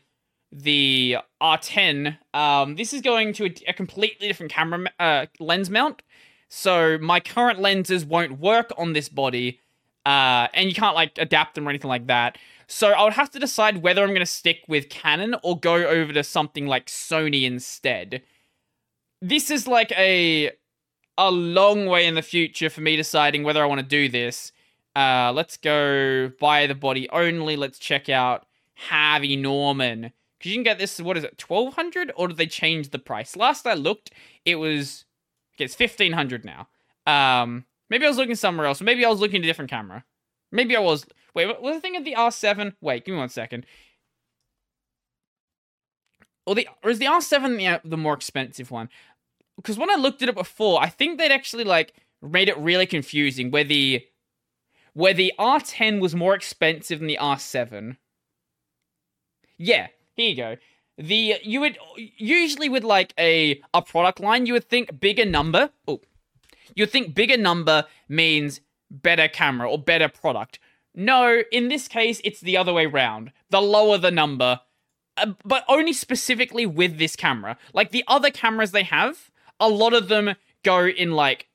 [0.52, 2.18] the R10.
[2.34, 6.02] Um, this is going to a, a completely different camera uh, lens mount.
[6.50, 9.60] So my current lenses won't work on this body,
[10.06, 12.38] uh, and you can't like adapt them or anything like that.
[12.68, 15.76] So I would have to decide whether I'm going to stick with Canon or go
[15.76, 18.22] over to something like Sony instead.
[19.22, 20.52] This is like a
[21.18, 24.52] a long way in the future for me deciding whether I want to do this.
[24.98, 27.56] Uh, let's go buy the body only.
[27.56, 30.12] Let's check out Harvey Norman.
[30.40, 33.36] Because you can get this, what is it, 1200 Or did they change the price?
[33.36, 34.12] Last I looked,
[34.44, 35.06] it was
[35.56, 36.68] Okay, it's 1500 now.
[37.08, 38.80] Um, maybe I was looking somewhere else.
[38.82, 40.04] Maybe I was looking at a different camera.
[40.52, 41.06] Maybe I was.
[41.34, 42.74] Wait, was the thing of the R7?
[42.80, 43.66] Wait, give me one second.
[46.46, 48.90] Or the or is the R7 the, the more expensive one?
[49.56, 52.86] Because when I looked at it before, I think they'd actually like made it really
[52.86, 54.06] confusing where the
[54.98, 57.98] where the R10 was more expensive than the R7.
[59.56, 60.56] Yeah, here you go.
[60.98, 61.78] The you would
[62.18, 65.70] usually with like a a product line, you would think bigger number.
[65.88, 66.02] Oh,
[66.74, 70.58] you think bigger number means better camera or better product.
[70.96, 73.32] No, in this case, it's the other way round.
[73.52, 74.62] The lower the number,
[75.16, 77.60] uh, but only specifically with this camera.
[77.72, 79.30] Like the other cameras they have,
[79.60, 80.34] a lot of them
[80.64, 81.50] go in like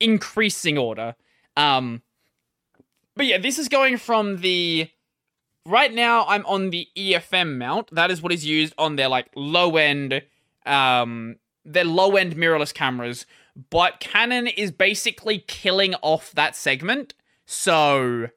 [0.00, 1.14] increasing order.
[1.56, 2.02] Um,
[3.18, 4.88] but yeah, this is going from the
[5.66, 7.90] right now I'm on the EFM mount.
[7.92, 10.22] That is what is used on their like low end
[10.64, 13.26] um their low end mirrorless cameras,
[13.70, 17.12] but Canon is basically killing off that segment.
[17.44, 18.28] So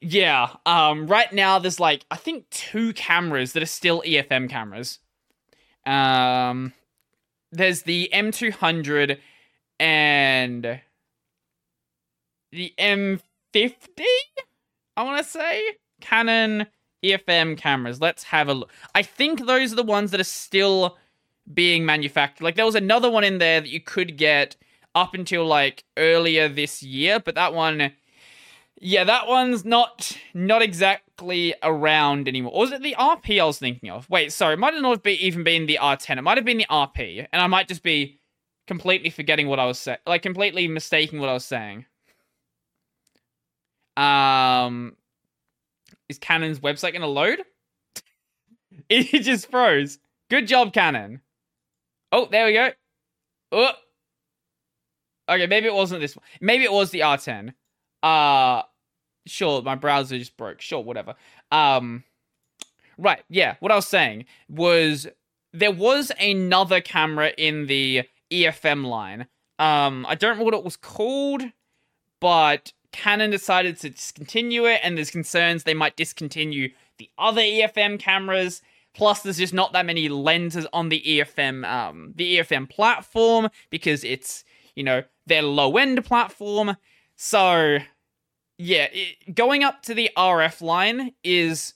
[0.00, 4.98] yeah, um right now there's like I think two cameras that are still EFM cameras.
[5.86, 6.72] Um
[7.52, 9.18] there's the M200
[9.78, 10.80] and
[12.52, 12.74] the
[13.54, 14.04] M50
[14.96, 15.62] I want to say
[16.00, 16.66] Canon
[17.02, 18.00] EFM cameras.
[18.00, 18.70] Let's have a look.
[18.94, 20.98] I think those are the ones that are still
[21.52, 22.44] being manufactured.
[22.44, 24.56] Like there was another one in there that you could get
[24.94, 27.92] up until like earlier this year, but that one
[28.82, 32.52] yeah, that one's not not exactly around anymore.
[32.52, 34.08] Or was it the RP I was thinking of?
[34.08, 36.18] Wait, sorry, it might not be even been the R10.
[36.18, 38.18] It might have been the RP, and I might just be
[38.66, 41.84] completely forgetting what I was saying, like completely mistaking what I was saying.
[43.96, 44.96] Um,
[46.08, 47.42] is Canon's website going to load?
[48.88, 49.98] it just froze.
[50.28, 51.20] Good job, Canon.
[52.12, 52.70] Oh, there we go.
[53.52, 53.72] Oh.
[55.28, 56.24] Okay, maybe it wasn't this one.
[56.40, 57.52] Maybe it was the R10.
[58.02, 58.62] Uh
[59.26, 60.60] sure, my browser just broke.
[60.60, 61.14] Sure, whatever.
[61.52, 62.04] Um
[62.98, 65.06] right, yeah, what I was saying was
[65.52, 69.26] there was another camera in the EFM line.
[69.58, 71.42] Um I don't remember what it was called,
[72.20, 77.98] but Canon decided to discontinue it, and there's concerns they might discontinue the other EFM
[77.98, 78.62] cameras.
[78.94, 84.02] Plus, there's just not that many lenses on the EFM, um, the EFM platform because
[84.02, 86.76] it's you know their low end platform.
[87.16, 87.78] So,
[88.58, 91.74] yeah, it, going up to the RF line is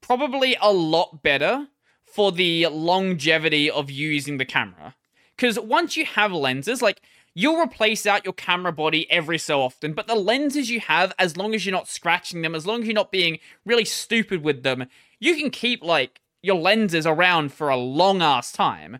[0.00, 1.68] probably a lot better
[2.04, 4.94] for the longevity of using the camera.
[5.34, 7.00] Because once you have lenses, like
[7.34, 11.36] You'll replace out your camera body every so often, but the lenses you have, as
[11.36, 14.62] long as you're not scratching them, as long as you're not being really stupid with
[14.62, 14.86] them,
[15.18, 18.98] you can keep like your lenses around for a long ass time.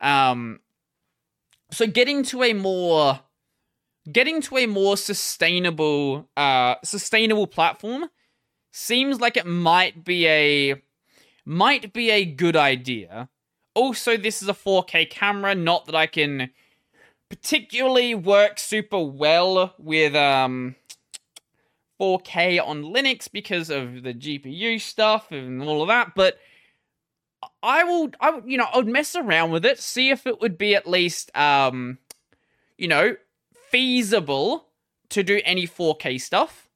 [0.00, 0.60] Um,
[1.70, 3.20] so getting to a more
[4.10, 8.06] getting to a more sustainable uh sustainable platform
[8.72, 10.82] seems like it might be a
[11.44, 13.28] might be a good idea.
[13.74, 16.50] Also, this is a 4K camera, not that I can
[17.30, 20.74] particularly works super well with um
[21.98, 26.38] 4K on Linux because of the GPU stuff and all of that, but
[27.62, 30.58] I will I you know, I would mess around with it, see if it would
[30.58, 31.98] be at least um
[32.76, 33.16] you know,
[33.70, 34.66] feasible
[35.10, 36.68] to do any 4K stuff.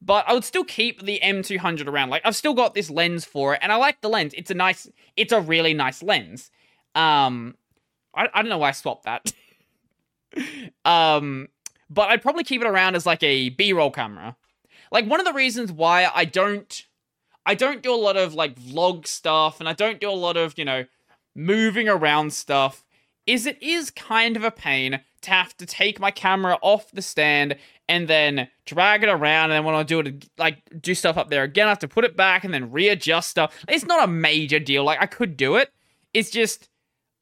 [0.00, 2.10] But I would still keep the M200 around.
[2.10, 4.34] Like I've still got this lens for it and I like the lens.
[4.36, 4.86] It's a nice
[5.16, 6.50] it's a really nice lens.
[6.94, 7.56] Um
[8.14, 9.32] I, I don't know why I swapped that.
[10.84, 11.48] um,
[11.90, 14.36] but I'd probably keep it around as like a B-roll camera.
[14.90, 16.84] Like one of the reasons why I don't
[17.46, 20.36] I don't do a lot of like vlog stuff and I don't do a lot
[20.36, 20.84] of, you know,
[21.34, 22.84] moving around stuff
[23.26, 27.02] is it is kind of a pain to have to take my camera off the
[27.02, 27.56] stand
[27.88, 31.30] and then drag it around and then when I do it like do stuff up
[31.30, 33.54] there again I have to put it back and then readjust stuff.
[33.66, 34.84] It's not a major deal.
[34.84, 35.72] Like I could do it.
[36.12, 36.68] It's just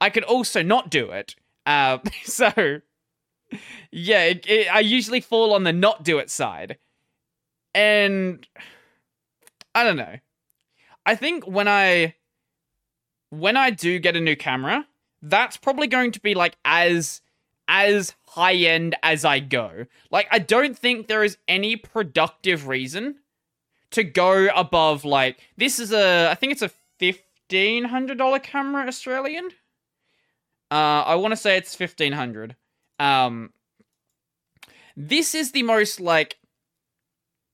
[0.00, 1.36] I could also not do it.
[1.66, 2.80] Uh, so
[3.90, 6.78] yeah, it, it, I usually fall on the not do it side.
[7.74, 8.47] And
[9.74, 10.16] I don't know.
[11.05, 12.14] I think when I
[13.30, 14.86] when I do get a new camera,
[15.22, 17.20] that's probably going to be like as
[17.68, 19.86] as high end as I go.
[20.11, 23.16] Like I don't think there is any productive reason
[23.90, 28.86] to go above like this is a I think it's a fifteen hundred dollar camera
[28.86, 29.49] Australian.
[30.70, 32.57] Uh, I want to say it's fifteen hundred.
[32.99, 33.53] Um,
[34.97, 36.38] this is the most like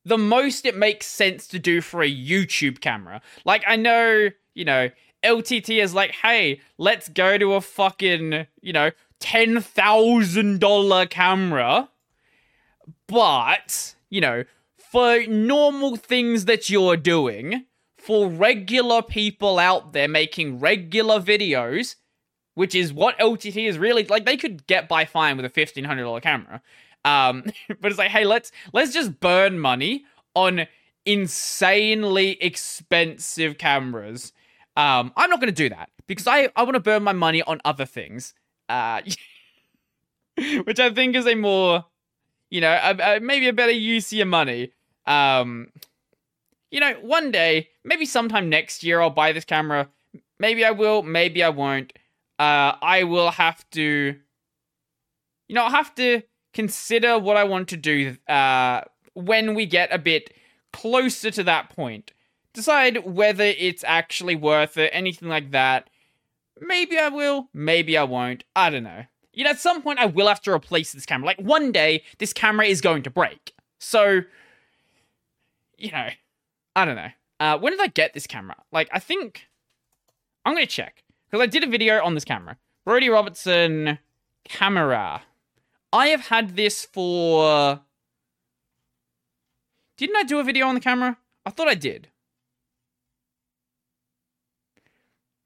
[0.05, 3.21] the most it makes sense to do for a YouTube camera.
[3.45, 4.91] Like I know, you know,
[5.23, 8.91] LTT is like, hey, let's go to a fucking, you know,
[9.21, 11.89] $10,000 camera.
[13.07, 14.45] But, you know,
[14.77, 17.67] for normal things that you're doing,
[17.97, 21.95] for regular people out there making regular videos,
[22.55, 24.25] which is what LTT is really like.
[24.25, 26.63] They could get by fine with a fifteen hundred dollar camera,
[27.05, 27.45] um,
[27.81, 30.67] but it's like, hey, let's let's just burn money on
[31.05, 34.33] insanely expensive cameras.
[34.77, 37.43] Um, I'm not going to do that because I I want to burn my money
[37.43, 38.35] on other things,
[38.69, 39.03] uh,
[40.65, 41.85] which I think is a more,
[42.51, 44.73] you know, a, a, maybe a better use of your money.
[45.07, 45.69] Um,
[46.71, 49.89] you know, one day, maybe sometime next year, I'll buy this camera.
[50.39, 51.93] Maybe I will, maybe I won't.
[52.43, 54.17] Uh, I will have to,
[55.47, 56.23] you know, have to
[56.53, 58.81] consider what I want to do uh,
[59.15, 60.35] when we get a bit
[60.73, 62.13] closer to that point.
[62.53, 65.89] Decide whether it's actually worth it, anything like that.
[66.61, 68.43] Maybe I will, maybe I won't.
[68.57, 69.05] I don't know.
[69.33, 71.27] You know, at some point I will have to replace this camera.
[71.27, 73.53] Like one day, this camera is going to break.
[73.79, 74.23] So,
[75.79, 76.09] you know,
[76.75, 77.11] I don't know.
[77.39, 78.57] Uh, when did I get this camera?
[78.73, 79.47] Like, I think
[80.45, 82.59] I'm gonna check because I did a video on this camera.
[82.85, 83.99] Brodie Robertson
[84.45, 85.23] camera.
[85.91, 87.81] I have had this for.
[89.97, 91.17] Didn't I do a video on the camera?
[91.47, 92.09] I thought I did.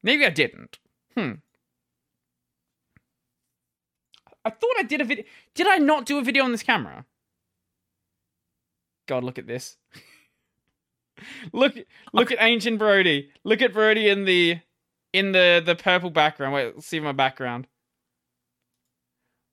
[0.03, 0.79] Maybe I didn't.
[1.17, 1.33] Hmm.
[4.45, 5.25] I thought I did a video.
[5.55, 7.05] Did I not do a video on this camera?
[9.07, 9.77] God, look at this.
[11.53, 11.75] look,
[12.13, 13.31] look at ancient Brodie.
[13.45, 14.61] Look at Brodie in the
[15.17, 16.53] in the the purple background.
[16.53, 17.67] Wait, let's see my background.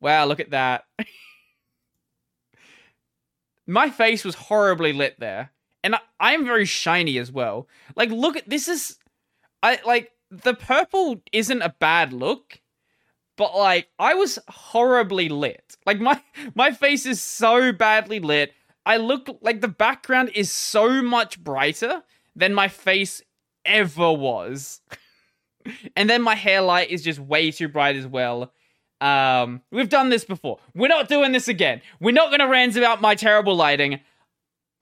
[0.01, 0.83] Wow, look at that.
[3.67, 5.51] my face was horribly lit there.
[5.85, 7.69] And I, I'm very shiny as well.
[7.95, 8.97] Like, look at this is
[9.61, 12.59] I like the purple isn't a bad look,
[13.37, 15.77] but like I was horribly lit.
[15.85, 16.21] Like my
[16.55, 18.53] my face is so badly lit.
[18.85, 22.03] I look like the background is so much brighter
[22.35, 23.21] than my face
[23.63, 24.81] ever was.
[25.95, 28.51] and then my hair light is just way too bright as well.
[29.01, 30.59] Um, we've done this before.
[30.73, 31.81] We're not doing this again.
[31.99, 33.99] We're not gonna rant about my terrible lighting.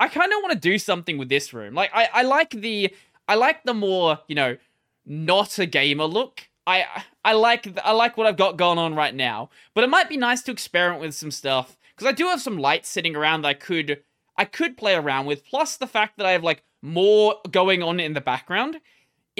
[0.01, 1.75] I kind of want to do something with this room.
[1.75, 2.91] Like, I, I like the,
[3.27, 4.57] I like the more, you know,
[5.05, 6.49] not a gamer look.
[6.65, 6.85] I,
[7.23, 9.51] I like, I like what I've got going on right now.
[9.75, 12.57] But it might be nice to experiment with some stuff because I do have some
[12.57, 14.01] lights sitting around that I could,
[14.35, 15.45] I could play around with.
[15.45, 18.77] Plus the fact that I have like more going on in the background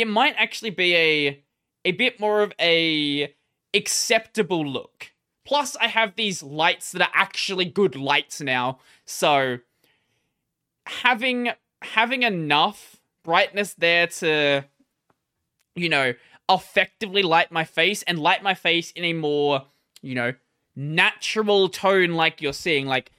[0.01, 1.43] it might actually be a
[1.85, 3.33] a bit more of a
[3.73, 5.11] acceptable look.
[5.45, 9.57] Plus, I have these lights that are actually good lights now, so
[10.85, 14.65] having having enough brightness there to,
[15.75, 16.13] you know,
[16.49, 19.65] effectively light my face and light my face in a more,
[20.01, 20.33] you know,
[20.75, 22.85] natural tone like you're seeing.
[22.85, 23.11] Like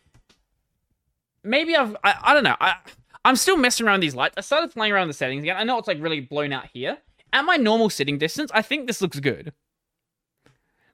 [1.42, 2.56] maybe I've I, I don't know.
[2.60, 2.76] I
[3.24, 4.34] I'm still messing around with these lights.
[4.36, 5.56] I started playing around the settings again.
[5.56, 6.98] I know it's like really blown out here.
[7.32, 9.52] At my normal sitting distance, I think this looks good.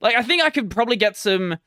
[0.01, 1.59] Like, I think I could probably get some.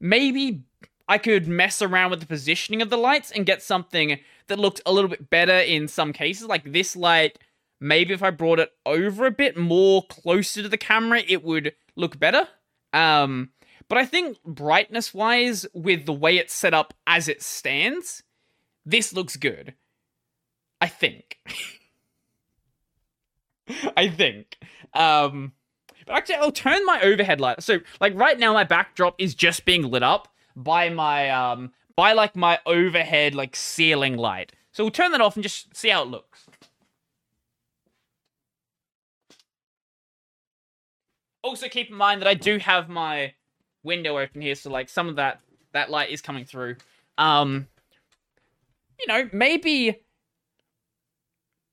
[0.00, 0.64] Maybe
[1.08, 4.80] I could mess around with the positioning of the lights and get something that looked
[4.84, 6.46] a little bit better in some cases.
[6.46, 7.38] Like this light,
[7.80, 11.74] maybe if I brought it over a bit more closer to the camera, it would
[11.96, 12.48] look better.
[12.92, 13.50] Um,
[13.88, 18.22] but I think brightness wise, with the way it's set up as it stands,
[18.84, 19.74] this looks good.
[20.82, 21.38] I think.
[23.96, 24.58] I think.
[24.92, 25.52] Um,
[26.06, 27.62] but actually, I'll turn my overhead light.
[27.62, 32.14] So, like right now, my backdrop is just being lit up by my um by
[32.14, 34.52] like my overhead like ceiling light.
[34.72, 36.46] So we'll turn that off and just see how it looks.
[41.44, 43.34] Also, keep in mind that I do have my
[43.84, 45.40] window open here, so like some of that
[45.74, 46.74] that light is coming through.
[47.18, 47.68] Um,
[48.98, 50.01] you know, maybe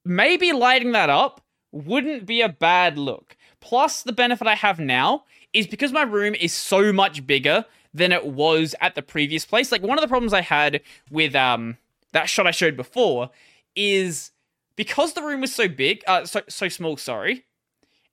[0.10, 1.40] maybe lighting that up
[1.72, 3.38] wouldn't be a bad look.
[3.61, 8.11] Plus, the benefit I have now is because my room is so much bigger than
[8.11, 9.72] it was at the previous place.
[9.72, 10.81] Like one of the problems I had
[11.11, 11.77] with um
[12.11, 13.30] that shot I showed before
[13.76, 14.31] is
[14.76, 16.98] because the room was so big, uh, so so small.
[16.98, 17.45] Sorry,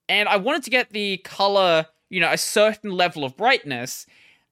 [0.08, 4.06] and I wanted to get the color, you know, a certain level of brightness.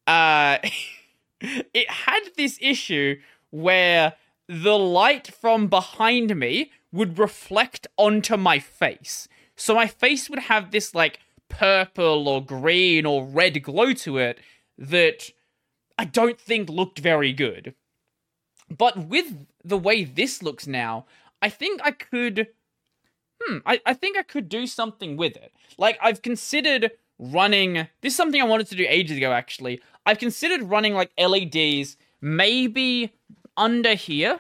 [0.07, 0.59] Uh,
[1.41, 3.17] it had this issue
[3.51, 4.15] where
[4.49, 9.29] the light from behind me would reflect onto my face.
[9.57, 11.19] So my face would have this like
[11.49, 14.39] purple or green or red glow to it
[14.79, 15.31] that
[15.99, 17.75] I don't think looked very good.
[18.71, 21.07] But with the way this looks now,
[21.43, 22.49] I think I could.
[23.43, 25.53] Hmm, I, I think I could do something with it.
[25.77, 27.89] Like, I've considered running.
[28.01, 29.81] This is something I wanted to do ages ago, actually.
[30.07, 33.13] I've considered running like LEDs, maybe
[33.57, 34.39] under here,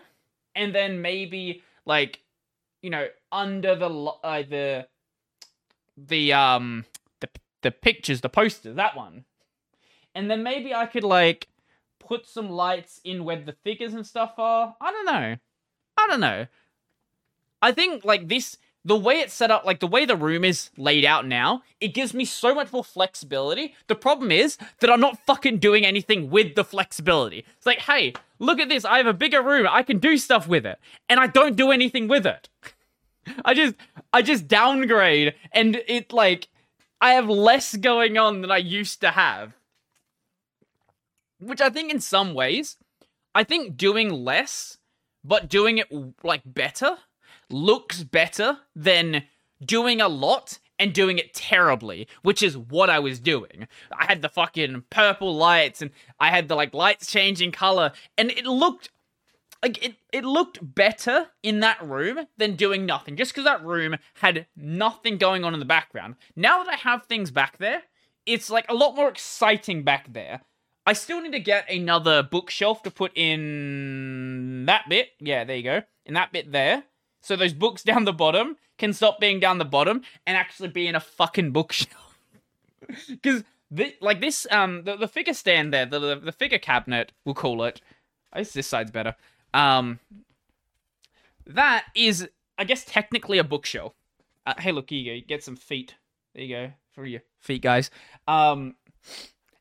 [0.55, 2.20] and then maybe like,
[2.85, 4.86] you know, under the uh, the
[5.97, 6.85] the um
[7.20, 7.28] the
[7.62, 9.24] the pictures, the posters, that one,
[10.15, 11.48] and then maybe I could like
[11.98, 14.77] put some lights in where the figures and stuff are.
[14.82, 15.36] I don't know.
[15.97, 16.47] I don't know.
[17.62, 20.70] I think like this the way it's set up, like the way the room is
[20.77, 23.74] laid out now, it gives me so much more flexibility.
[23.86, 27.47] The problem is that I'm not fucking doing anything with the flexibility.
[27.56, 28.85] It's like, hey, look at this.
[28.85, 29.66] I have a bigger room.
[29.69, 30.78] I can do stuff with it.
[31.09, 32.48] And I don't do anything with it.
[33.45, 33.75] I just
[34.13, 36.49] I just downgrade and it like
[37.01, 39.55] I have less going on than I used to have.
[41.41, 42.77] Which I think in some ways,
[43.35, 44.79] I think doing less
[45.25, 45.89] but doing it
[46.23, 46.99] like better
[47.51, 49.25] looks better than
[49.65, 53.69] doing a lot and doing it terribly, which is what I was doing.
[53.97, 58.31] I had the fucking purple lights and I had the like lights changing color and
[58.31, 58.91] it looked
[59.65, 63.97] like it it looked better in that room than doing nothing just cuz that room
[64.16, 66.16] had nothing going on in the background.
[66.36, 67.82] Now that I have things back there,
[68.27, 70.43] it's like a lot more exciting back there.
[70.86, 75.12] I still need to get another bookshelf to put in that bit.
[75.19, 75.82] Yeah, there you go.
[76.05, 76.85] In that bit there.
[77.23, 80.86] So those books down the bottom can stop being down the bottom and actually be
[80.86, 82.19] in a fucking bookshelf.
[83.09, 83.45] Because
[84.03, 87.65] like this, um, the, the figure stand there, the, the, the figure cabinet, we'll call
[87.65, 87.81] it.
[88.31, 89.16] I guess this side's better.
[89.55, 90.01] Um,
[91.47, 92.28] that is,
[92.59, 93.94] I guess, technically a bookshelf.
[94.47, 95.26] Uh, hey, look, here you go.
[95.26, 95.94] Get some feet.
[96.35, 97.90] There you go for your feet, guys.
[98.28, 98.74] Um,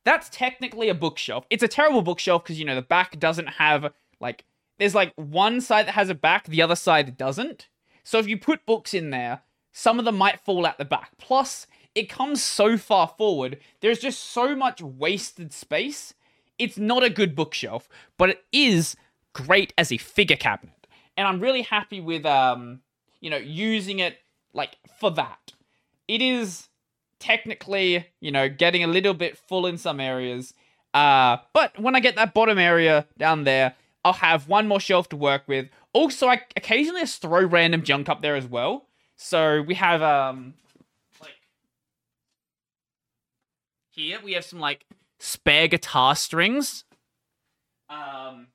[0.04, 1.46] that's technically a bookshelf.
[1.50, 4.44] It's a terrible bookshelf because you know the back doesn't have like
[4.80, 7.70] there's like one side that has a back, the other side doesn't.
[8.04, 9.42] So if you put books in there,
[9.72, 11.12] some of them might fall out the back.
[11.18, 16.14] Plus, it comes so far forward, there's just so much wasted space.
[16.60, 17.88] It's not a good bookshelf,
[18.18, 18.96] but it is
[19.34, 20.88] great as a figure cabinet.
[21.18, 22.82] And I'm really happy with um,
[23.22, 24.18] you know, using it
[24.54, 25.54] like for that.
[26.08, 26.68] It is
[27.20, 30.54] technically, you know, getting a little bit full in some areas.
[30.94, 35.08] Uh, but when I get that bottom area down there, I'll have one more shelf
[35.10, 35.70] to work with.
[35.94, 38.88] Also, I occasionally just throw random junk up there as well.
[39.16, 40.56] So we have um
[41.22, 41.32] like
[43.92, 44.86] here we have some like
[45.20, 46.84] spare guitar strings.
[47.90, 48.48] Um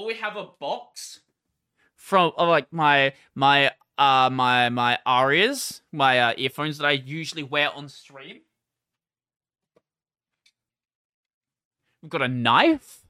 [0.00, 1.20] or we have a box
[1.94, 7.42] from of like my my uh my my arias, my uh, earphones that I usually
[7.42, 8.40] wear on stream.
[12.02, 13.04] We've got a knife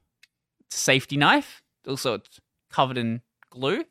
[0.65, 1.63] it's a safety knife.
[1.87, 2.39] Also, it's
[2.69, 3.85] covered in glue.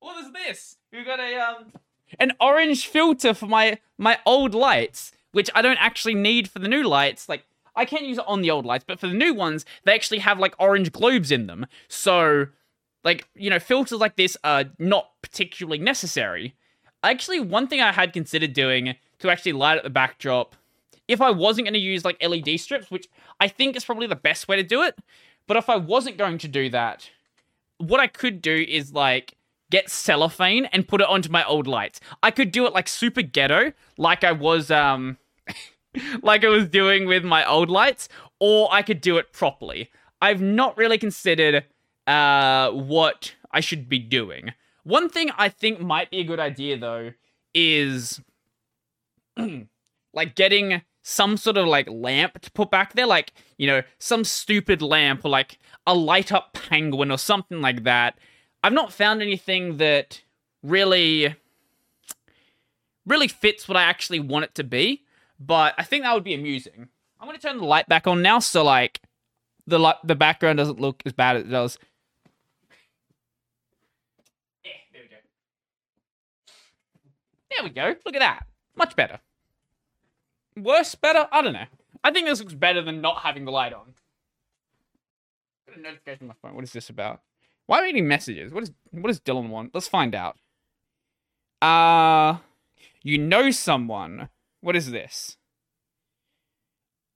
[0.00, 0.76] What is this?
[0.92, 1.72] we've got a um
[2.18, 6.68] an orange filter for my my old lights, which I don't actually need for the
[6.68, 7.28] new lights.
[7.28, 7.44] Like
[7.76, 10.18] I can't use it on the old lights, but for the new ones, they actually
[10.20, 11.66] have like orange globes in them.
[11.88, 12.46] So,
[13.04, 16.54] like you know, filters like this are not particularly necessary.
[17.02, 20.54] Actually, one thing I had considered doing to actually light up the backdrop
[21.10, 23.08] if I wasn't going to use like LED strips, which
[23.40, 24.96] I think is probably the best way to do it,
[25.48, 27.10] but if I wasn't going to do that,
[27.78, 29.34] what I could do is like
[29.70, 32.00] get cellophane and put it onto my old lights.
[32.22, 35.18] I could do it like super ghetto, like I was um
[36.22, 38.08] like I was doing with my old lights,
[38.38, 39.90] or I could do it properly.
[40.22, 41.64] I've not really considered
[42.06, 44.52] uh what I should be doing.
[44.84, 47.12] One thing I think might be a good idea though
[47.54, 48.20] is
[50.12, 54.24] like getting some sort of like lamp to put back there, like, you know, some
[54.24, 58.18] stupid lamp or like a light up penguin or something like that.
[58.62, 60.22] I've not found anything that
[60.62, 61.34] really
[63.06, 65.04] really fits what I actually want it to be,
[65.40, 66.88] but I think that would be amusing.
[67.18, 69.00] I'm to turn the light back on now so like
[69.66, 71.78] the light, the background doesn't look as bad as it does.
[74.64, 75.16] There we go.
[77.50, 78.00] There we go.
[78.04, 78.46] Look at that.
[78.76, 79.20] Much better.
[80.56, 81.26] Worse, better?
[81.32, 81.66] I don't know.
[82.02, 83.94] I think this looks better than not having the light on.
[85.68, 86.54] Got a notification on my phone.
[86.54, 87.20] What is this about?
[87.66, 88.52] Why are we getting messages?
[88.52, 89.74] What is what does Dylan want?
[89.74, 90.36] Let's find out.
[91.62, 92.38] Uh
[93.02, 94.28] you know someone.
[94.60, 95.36] What is this?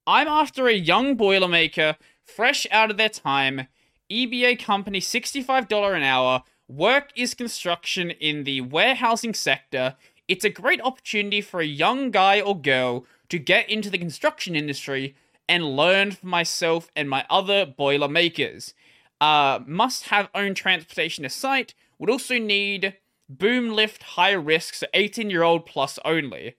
[0.07, 3.69] I'm after a young boilermaker, fresh out of their time.
[4.11, 6.43] EBA company $65 an hour.
[6.69, 9.97] Work is construction in the warehousing sector.
[10.29, 14.57] It's a great opportunity for a young guy or girl to get into the construction
[14.57, 15.15] industry
[15.49, 18.75] and learn for myself and my other boiler makers.
[19.21, 21.75] Uh, must have own transportation to site.
[21.99, 22.97] Would also need
[23.29, 26.57] boom lift high risks 18 year old plus only.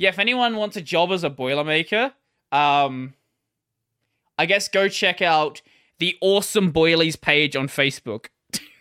[0.00, 2.14] Yeah, if anyone wants a job as a boilermaker,
[2.50, 3.12] um,
[4.38, 5.60] I guess go check out
[5.98, 8.28] the awesome boilies page on Facebook.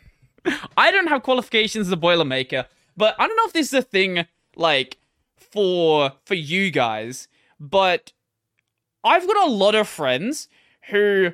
[0.78, 3.82] I don't have qualifications as a boilermaker, but I don't know if this is a
[3.82, 4.98] thing like
[5.36, 7.28] for for you guys,
[7.60, 8.14] but
[9.04, 10.48] I've got a lot of friends
[10.90, 11.34] who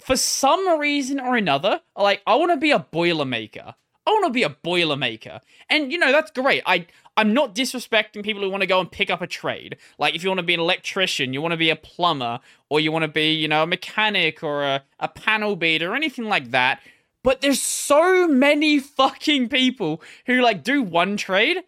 [0.00, 3.74] for some reason or another are like I want to be a boilermaker.
[4.04, 5.40] I want to be a boilermaker.
[5.70, 6.64] And you know, that's great.
[6.66, 6.86] I
[7.16, 9.76] I'm not disrespecting people who want to go and pick up a trade.
[9.98, 12.80] Like if you want to be an electrician, you want to be a plumber, or
[12.80, 16.24] you want to be, you know, a mechanic or a, a panel beater or anything
[16.24, 16.80] like that.
[17.22, 21.58] But there's so many fucking people who like do one trade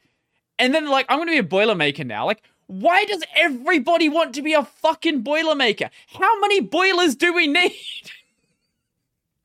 [0.58, 2.26] and then like I'm gonna be a boilermaker now.
[2.26, 5.90] Like, why does everybody want to be a fucking boilermaker?
[6.18, 7.72] How many boilers do we need?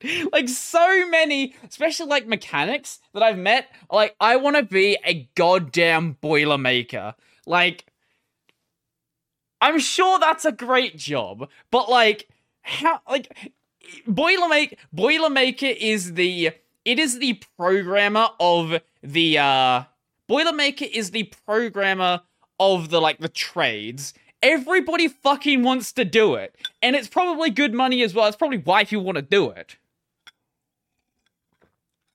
[0.32, 3.68] like so many, especially like mechanics that I've met.
[3.90, 7.14] Like, I want to be a goddamn boilermaker.
[7.46, 7.86] Like,
[9.60, 12.28] I'm sure that's a great job, but like,
[12.62, 13.50] how like
[14.06, 16.50] boilermaker boilermaker is the
[16.84, 19.84] it is the programmer of the uh
[20.30, 22.20] Boilermaker is the programmer
[22.60, 24.14] of the like the trades.
[24.40, 26.54] Everybody fucking wants to do it.
[26.80, 28.28] And it's probably good money as well.
[28.28, 29.76] It's probably why people want to do it.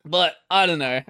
[0.06, 1.02] But I don't know.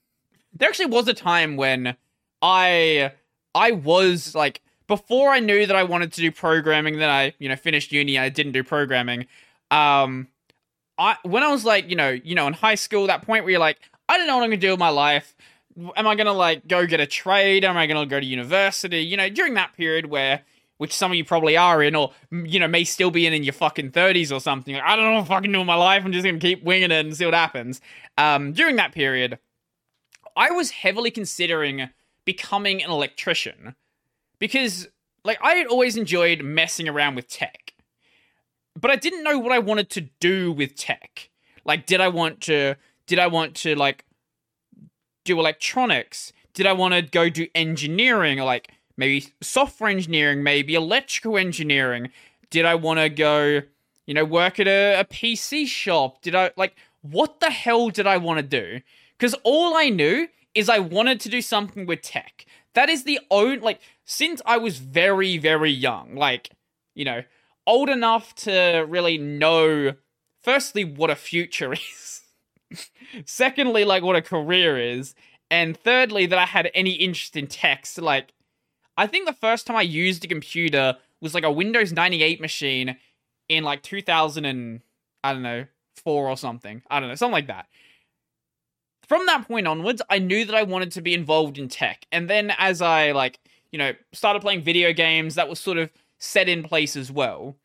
[0.54, 1.96] there actually was a time when
[2.40, 3.12] I
[3.54, 7.48] I was like before I knew that I wanted to do programming, then I, you
[7.48, 9.26] know, finished uni, I didn't do programming.
[9.70, 10.28] Um
[10.96, 13.50] I when I was like, you know, you know, in high school, that point where
[13.50, 13.78] you're like,
[14.08, 15.34] I don't know what I'm gonna do with my life
[15.96, 17.64] am I gonna like go get a trade?
[17.64, 19.00] Am I gonna go to university?
[19.00, 20.42] You know, during that period where
[20.78, 23.44] which some of you probably are in, or you know, may still be in in
[23.44, 24.74] your fucking thirties or something.
[24.74, 26.04] Like, I don't know what I'm fucking doing my life.
[26.04, 27.80] I'm just gonna keep winging it and see what happens.
[28.16, 29.38] Um, during that period,
[30.36, 31.90] I was heavily considering
[32.24, 33.74] becoming an electrician
[34.38, 34.88] because,
[35.24, 37.74] like, I had always enjoyed messing around with tech,
[38.80, 41.30] but I didn't know what I wanted to do with tech.
[41.64, 42.76] Like, did I want to?
[43.06, 44.04] Did I want to like
[45.24, 46.32] do electronics?
[46.54, 52.10] Did I want to go do engineering or like maybe software engineering, maybe electrical engineering?
[52.50, 53.62] Did I want to go,
[54.06, 56.20] you know, work at a, a PC shop?
[56.20, 58.82] Did I like what the hell did I want to do?
[59.16, 62.44] Because all I knew is I wanted to do something with tech.
[62.74, 66.50] That is the only like since I was very very young, like
[66.94, 67.22] you know,
[67.66, 69.94] old enough to really know
[70.42, 72.18] firstly what a future is
[73.24, 75.14] Secondly, like what a career is.
[75.50, 77.98] And thirdly, that I had any interest in text.
[77.98, 78.32] Like,
[78.98, 82.96] I think the first time I used a computer was like a Windows 98 machine
[83.48, 84.80] in like 2000 and,
[85.24, 85.66] I don't know,
[85.96, 86.82] four or something.
[86.90, 87.66] I don't know, something like that.
[89.08, 92.06] From that point onwards, I knew that I wanted to be involved in tech.
[92.12, 93.38] And then as I, like,
[93.72, 97.56] you know, started playing video games, that was sort of set in place as well.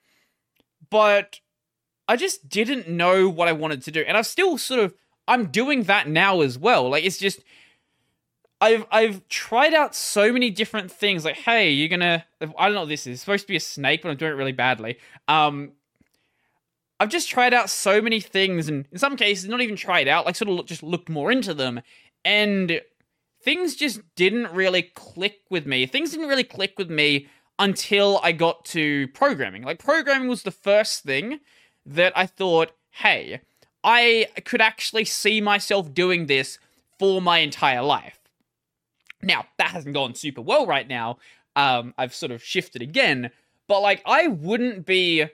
[0.89, 1.41] But
[2.07, 4.01] I just didn't know what I wanted to do.
[4.07, 4.93] And I've still sort of
[5.27, 6.89] I'm doing that now as well.
[6.89, 7.41] Like it's just
[8.63, 11.25] I've I've tried out so many different things.
[11.25, 13.15] Like, hey, you're gonna I don't know what this is.
[13.15, 14.99] It's supposed to be a snake, but I'm doing it really badly.
[15.27, 15.73] Um
[16.97, 20.25] I've just tried out so many things and in some cases not even tried out,
[20.25, 21.81] like sort of look, just looked more into them.
[22.23, 22.79] And
[23.41, 25.85] things just didn't really click with me.
[25.85, 27.27] Things didn't really click with me
[27.59, 29.63] until I got to programming.
[29.63, 31.41] Like programming was the first thing
[31.85, 33.41] that I thought, hey,
[33.83, 36.59] I could actually see myself doing this
[36.97, 38.22] for my entire life.
[39.23, 41.17] Now, that hasn't gone super well right now.
[41.55, 43.31] Um, I've sort of shifted again,
[43.67, 45.25] but like I wouldn't be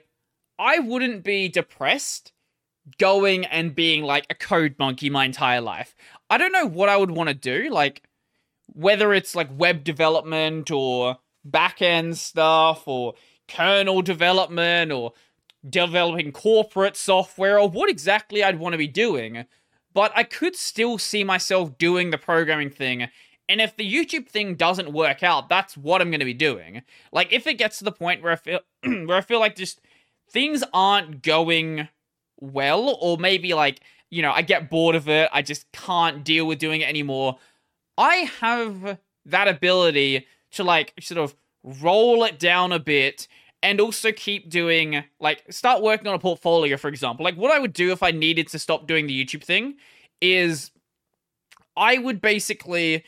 [0.58, 2.32] I wouldn't be depressed
[2.98, 5.94] going and being like a code monkey my entire life.
[6.28, 8.02] I don't know what I would want to do, like
[8.66, 13.14] whether it's like web development or back-end stuff or
[13.48, 15.12] kernel development or
[15.68, 19.44] developing corporate software or what exactly I'd want to be doing,
[19.92, 23.08] but I could still see myself doing the programming thing.
[23.50, 26.82] And if the YouTube thing doesn't work out, that's what I'm going to be doing.
[27.10, 29.80] Like if it gets to the point where I feel where I feel like just
[30.30, 31.88] things aren't going
[32.40, 36.46] well or maybe like, you know, I get bored of it, I just can't deal
[36.46, 37.38] with doing it anymore.
[37.98, 43.26] I have that ability to like sort of roll it down a bit
[43.64, 47.58] and also keep doing like start working on a portfolio for example like what i
[47.58, 49.74] would do if i needed to stop doing the youtube thing
[50.22, 50.70] is
[51.76, 53.04] i would basically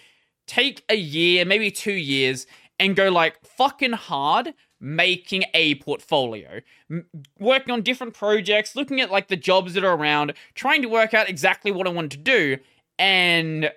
[0.47, 2.47] take a year maybe two years
[2.79, 6.61] and go like fucking hard making a portfolio
[6.91, 7.07] M-
[7.39, 11.15] working on different projects looking at like the jobs that are around trying to work
[11.15, 12.59] out exactly what i want to do
[12.99, 13.71] and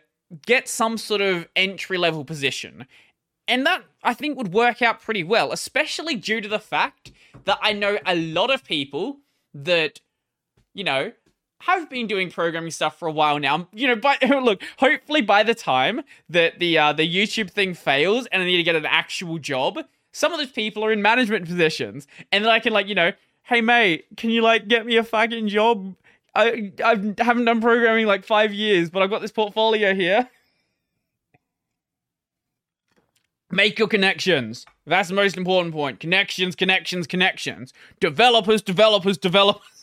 [0.45, 2.87] get some sort of entry level position.
[3.47, 7.11] And that I think would work out pretty well, especially due to the fact
[7.45, 9.17] that I know a lot of people
[9.53, 9.99] that,
[10.73, 11.11] you know,
[11.65, 13.67] have been doing programming stuff for a while now.
[13.73, 18.27] You know, but look, hopefully by the time that the uh, the YouTube thing fails
[18.27, 19.79] and I need to get an actual job,
[20.11, 23.11] some of those people are in management positions, and then I can like, you know,
[23.43, 25.95] hey mate, can you like get me a fucking job?
[26.35, 30.29] I I haven't done programming like five years, but I've got this portfolio here.
[33.51, 34.65] Make your connections.
[34.85, 35.99] That's the most important point.
[35.99, 37.73] Connections, connections, connections.
[37.99, 39.74] Developers, developers, developers.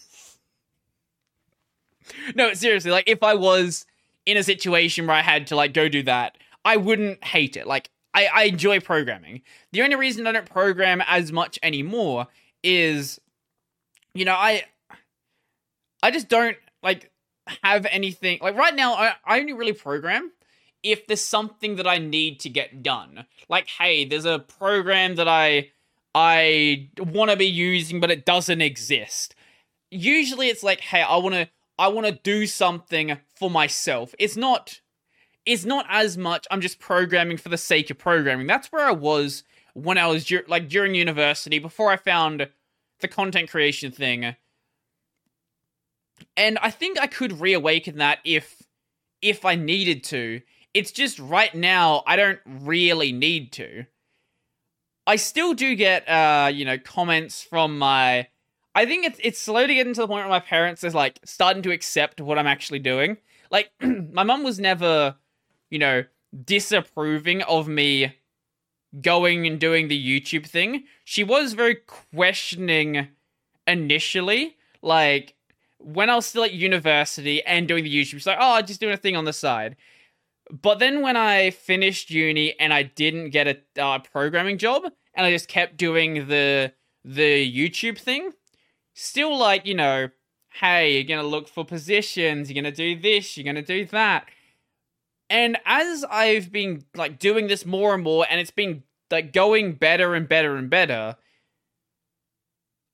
[2.34, 3.86] no, seriously, like if I was
[4.26, 7.66] in a situation where I had to like go do that, I wouldn't hate it.
[7.66, 9.42] Like I, I enjoy programming.
[9.72, 12.26] The only reason I don't program as much anymore
[12.62, 13.20] is,
[14.14, 14.64] you know, I
[16.02, 17.10] I just don't like
[17.64, 20.30] have anything like right now I, I only really program
[20.82, 23.26] if there's something that I need to get done.
[23.48, 25.70] Like, hey, there's a program that I
[26.14, 29.34] I want to be using but it doesn't exist.
[29.90, 34.14] Usually it's like, hey, I want to I want to do something for myself.
[34.18, 34.80] It's not
[35.44, 38.46] it's not as much I'm just programming for the sake of programming.
[38.46, 39.44] That's where I was
[39.74, 42.48] when I was like during university before I found
[43.00, 44.36] the content creation thing.
[46.36, 48.62] And I think I could reawaken that if
[49.20, 50.40] if I needed to.
[50.74, 53.84] It's just right now I don't really need to.
[55.06, 58.28] I still do get uh, you know, comments from my
[58.74, 61.62] I think it's it's slowly getting to the point where my parents is like starting
[61.62, 63.18] to accept what I'm actually doing.
[63.50, 65.16] Like my mum was never,
[65.70, 66.04] you know,
[66.44, 68.16] disapproving of me
[69.00, 70.84] going and doing the YouTube thing.
[71.04, 71.76] She was very
[72.14, 73.08] questioning
[73.66, 75.34] initially, like
[75.78, 78.12] when I was still at university and doing the YouTube.
[78.12, 79.76] She's like, "Oh, I'm just doing a thing on the side."
[80.50, 84.84] But then when I finished uni and I didn't get a uh, programming job
[85.14, 86.72] and I just kept doing the
[87.04, 88.32] the YouTube thing,
[88.94, 90.08] still like, you know,
[90.54, 94.26] hey, you're gonna look for positions, you're gonna do this, you're gonna do that.
[95.30, 99.72] And as I've been like doing this more and more, and it's been like going
[99.72, 101.16] better and better and better,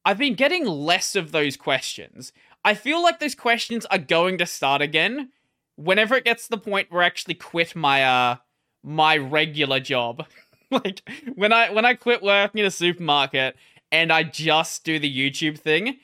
[0.04, 2.32] I've been getting less of those questions.
[2.64, 5.30] I feel like those questions are going to start again
[5.76, 8.36] whenever it gets to the point where I actually quit my uh
[8.82, 10.26] my regular job.
[10.70, 11.02] like
[11.34, 13.56] when I when I quit working in a supermarket
[13.90, 15.98] and I just do the YouTube thing,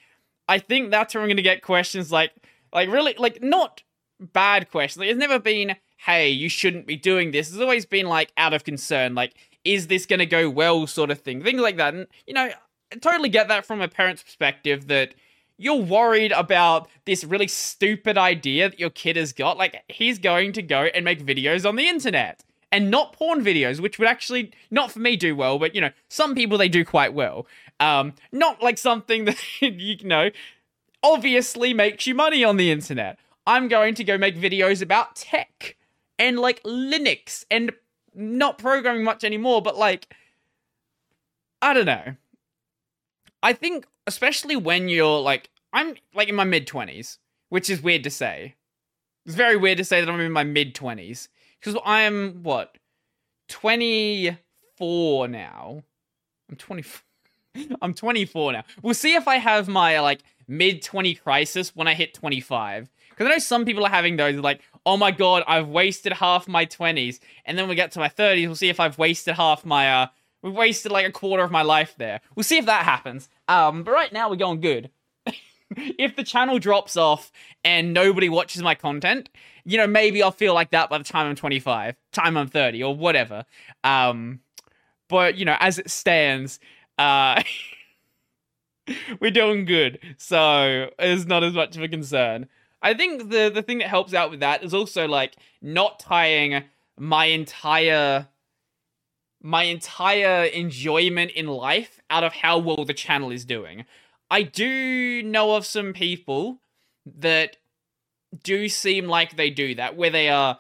[0.49, 2.33] I think that's where I'm going to get questions like,
[2.73, 3.83] like really, like not
[4.21, 5.01] bad questions.
[5.01, 7.51] Like, it's never been, hey, you shouldn't be doing this.
[7.51, 9.35] It's always been like out of concern, like,
[9.65, 11.95] is this going to go well, sort of thing, things like that.
[11.95, 12.51] And you know,
[12.93, 15.15] I totally get that from a parent's perspective that
[15.57, 19.57] you're worried about this really stupid idea that your kid has got.
[19.57, 22.45] Like, he's going to go and make videos on the internet
[22.75, 25.93] and not porn videos, which would actually not for me do well, but you know,
[26.09, 27.47] some people they do quite well.
[27.79, 30.31] Um, not like something that you know
[31.01, 33.17] obviously makes you money on the internet.
[33.47, 35.77] I'm going to go make videos about tech
[36.19, 37.71] and like Linux and
[38.13, 40.13] not programming much anymore, but like
[41.63, 42.17] I don't know.
[43.41, 47.19] I think especially when you're like I'm like in my mid 20s,
[47.51, 48.57] which is weird to say.
[49.27, 51.29] It's very weird to say that I'm in my mid 20s
[51.65, 52.77] because I'm what
[53.49, 55.83] 24 now.
[56.51, 57.03] I'm 24.
[57.83, 58.65] I'm 24 now.
[58.83, 62.91] We'll see if I have my like mid 20 crisis when I hit 25.
[63.11, 66.49] Because I know some people are having those like, oh my god, I've wasted half
[66.49, 67.21] my 20s.
[67.45, 70.07] And then we get to my 30s, we'll see if I've wasted half my, uh,
[70.43, 72.21] we've wasted like a quarter of my life there.
[72.35, 73.29] We'll see if that happens.
[73.49, 74.91] Um, but right now we're going good.
[75.77, 77.33] if the channel drops off
[77.65, 79.29] and nobody watches my content,
[79.65, 82.83] you know, maybe I'll feel like that by the time I'm 25, time I'm 30,
[82.83, 83.45] or whatever.
[83.83, 84.41] Um,
[85.09, 86.59] but you know, as it stands,
[86.99, 87.43] uh,
[89.21, 92.49] we're doing good, so it's not as much of a concern.
[92.83, 96.65] I think the the thing that helps out with that is also like not tying
[96.99, 98.29] my entire
[99.43, 103.85] my entire enjoyment in life out of how well the channel is doing.
[104.35, 106.59] I do know of some people
[107.07, 107.57] that
[108.43, 110.59] do seem like they do that, where they are,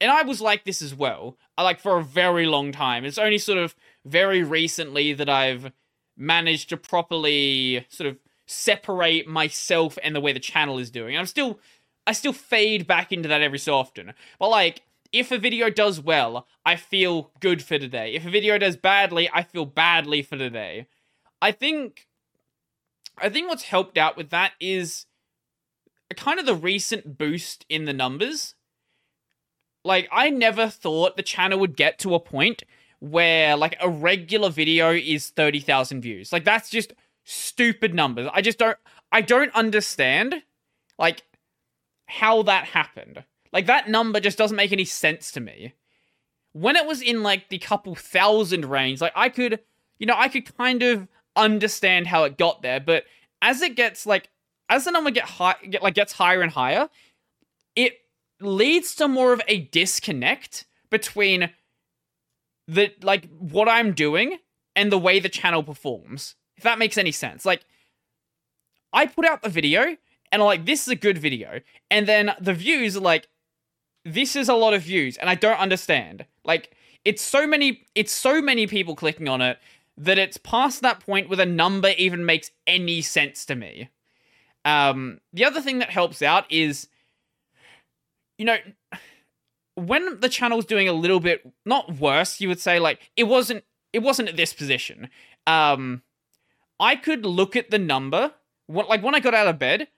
[0.00, 3.04] and I was like this as well, uh, like for a very long time.
[3.04, 5.70] It's only sort of very recently that I've
[6.16, 11.16] managed to properly sort of separate myself and the way the channel is doing.
[11.16, 11.60] I'm still,
[12.08, 14.14] I still fade back into that every so often.
[14.40, 14.82] But like,
[15.12, 18.14] if a video does well, I feel good for today.
[18.14, 20.88] If a video does badly, I feel badly for today.
[21.40, 22.08] I think,
[23.18, 25.06] I think what's helped out with that is
[26.16, 28.54] kind of the recent boost in the numbers.
[29.84, 32.62] like I never thought the channel would get to a point
[33.00, 36.32] where like a regular video is 30,000 views.
[36.32, 36.92] Like that's just
[37.24, 38.28] stupid numbers.
[38.32, 38.76] I just don't
[39.10, 40.42] I don't understand
[40.98, 41.22] like
[42.06, 43.24] how that happened.
[43.52, 45.74] Like that number just doesn't make any sense to me.
[46.52, 49.60] When it was in like the couple thousand range, like I could,
[49.98, 53.04] you know, I could kind of understand how it got there, but
[53.40, 54.28] as it gets like
[54.68, 56.88] as the number get high get like gets higher and higher,
[57.76, 57.98] it
[58.40, 61.50] leads to more of a disconnect between
[62.68, 64.38] the like what I'm doing
[64.74, 66.36] and the way the channel performs.
[66.56, 67.44] If that makes any sense.
[67.44, 67.64] Like
[68.92, 69.82] I put out the video
[70.30, 71.60] and I'm like this is a good video
[71.90, 73.28] and then the views are like
[74.04, 76.26] this is a lot of views and I don't understand.
[76.44, 79.58] Like it's so many it's so many people clicking on it
[79.96, 83.90] that it's past that point where the number even makes any sense to me.
[84.64, 86.88] Um the other thing that helps out is
[88.38, 88.56] you know
[89.74, 93.64] when the channel's doing a little bit not worse, you would say like it wasn't
[93.92, 95.08] it wasn't at this position.
[95.46, 96.02] Um
[96.80, 98.32] I could look at the number
[98.68, 99.88] like when I got out of bed,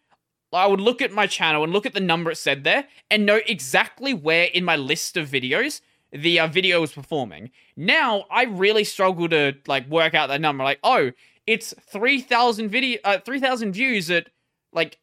[0.52, 3.26] I would look at my channel and look at the number it said there and
[3.26, 5.80] know exactly where in my list of videos
[6.14, 7.50] the uh, video was performing.
[7.76, 10.64] Now I really struggle to like work out that number.
[10.64, 11.10] Like, oh,
[11.46, 14.28] it's three thousand video, uh, three thousand views at
[14.72, 14.98] like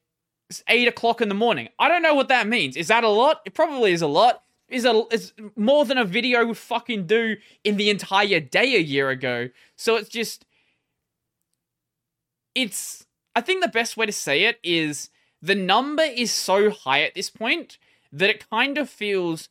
[0.68, 1.70] eight o'clock in the morning.
[1.78, 2.76] I don't know what that means.
[2.76, 3.42] Is that a lot?
[3.46, 4.44] It probably is a lot.
[4.70, 7.36] Is a is more than a video would fucking do
[7.66, 9.50] in the entire day a year ago.
[9.76, 10.46] So it's just,
[12.56, 13.06] it's.
[13.36, 15.10] I think the best way to say it is
[15.42, 17.78] the number is so high at this point
[18.14, 19.50] that it kind of feels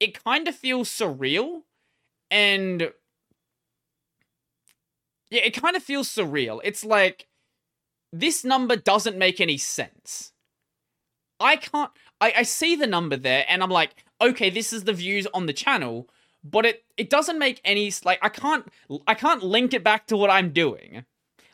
[0.00, 1.62] it kind of feels surreal
[2.30, 2.92] and
[5.30, 6.60] yeah it kind of feels surreal.
[6.64, 7.26] It's like
[8.12, 10.32] this number doesn't make any sense.
[11.40, 14.92] I can't I, I see the number there and i'm like okay this is the
[14.92, 16.08] views on the channel
[16.42, 18.66] but it it doesn't make any like i can't
[19.06, 21.04] i can't link it back to what i'm doing.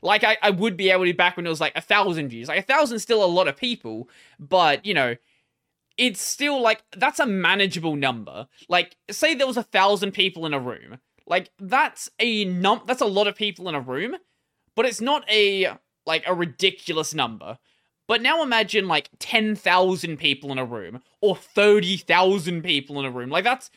[0.04, 2.48] Like I, I would be able to back when it was like a thousand views.
[2.48, 5.16] Like a thousand still a lot of people, but you know,
[5.96, 8.48] it's still like that's a manageable number.
[8.68, 10.98] Like say there was a thousand people in a room.
[11.26, 14.16] Like that's a num that's a lot of people in a room,
[14.74, 15.76] but it's not a
[16.06, 17.58] like a ridiculous number.
[18.06, 23.30] But now imagine like 10,000 people in a room or 30,000 people in a room.
[23.30, 23.70] Like that's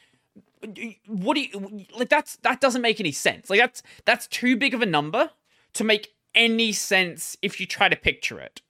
[1.08, 3.50] what do you like that's that doesn't make any sense.
[3.50, 5.32] Like that's that's too big of a number
[5.74, 8.62] to make any sense if you try to picture it.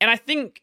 [0.00, 0.62] And I think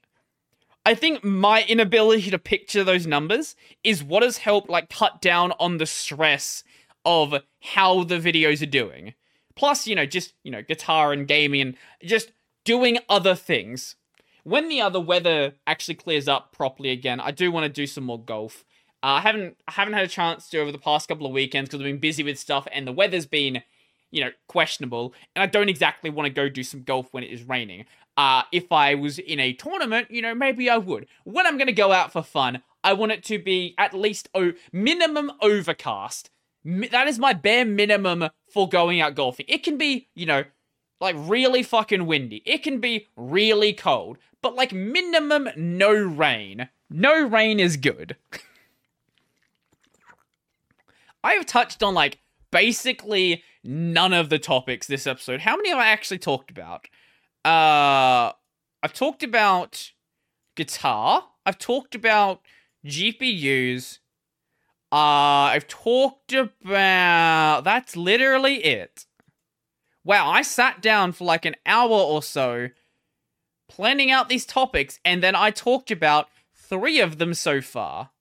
[0.86, 5.54] I think my inability to picture those numbers is what has helped like cut down
[5.60, 6.64] on the stress
[7.06, 9.14] of how the videos are doing.
[9.56, 12.32] Plus, you know, just, you know, guitar and gaming and just
[12.66, 13.96] doing other things.
[14.44, 18.04] When the other weather actually clears up properly again, I do want to do some
[18.04, 18.66] more golf.
[19.02, 21.70] Uh, I haven't I haven't had a chance to over the past couple of weekends
[21.70, 23.64] because I've been busy with stuff and the weather's been
[24.14, 27.32] you know, questionable, and I don't exactly want to go do some golf when it
[27.32, 27.86] is raining.
[28.16, 31.08] Uh, if I was in a tournament, you know, maybe I would.
[31.24, 34.30] When I'm going to go out for fun, I want it to be at least
[34.36, 36.30] o- minimum overcast.
[36.64, 39.48] Mi- that is my bare minimum for going out golfing.
[39.50, 40.44] It can be, you know,
[41.02, 42.44] like really fucking windy.
[42.46, 46.70] It can be really cold, but like minimum no rain.
[46.88, 48.16] No rain is good.
[51.24, 52.20] I have touched on like
[52.54, 55.42] basically none of the topics this episode.
[55.42, 56.88] How many have I actually talked about?
[57.44, 58.32] Uh,
[58.82, 59.92] I've talked about
[60.56, 61.24] guitar.
[61.46, 62.42] I've talked about
[62.86, 63.98] GPUs.
[64.92, 67.64] Uh, I've talked about.
[67.64, 69.06] That's literally it.
[70.06, 72.70] Wow, I sat down for like an hour or so
[73.68, 78.12] planning out these topics, and then I talked about three of them so far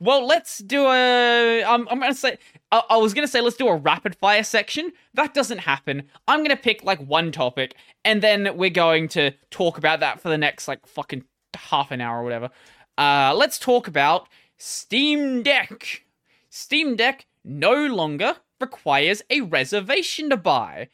[0.00, 1.64] well, let's do a.
[1.64, 2.38] I'm, I'm gonna say.
[2.70, 4.92] I, I was gonna say let's do a rapid fire section.
[5.14, 6.04] That doesn't happen.
[6.26, 7.74] I'm gonna pick like one topic,
[8.04, 11.24] and then we're going to talk about that for the next like fucking
[11.54, 12.50] half an hour or whatever.
[12.96, 16.04] Uh, let's talk about Steam Deck.
[16.50, 20.88] Steam Deck no longer requires a reservation to buy.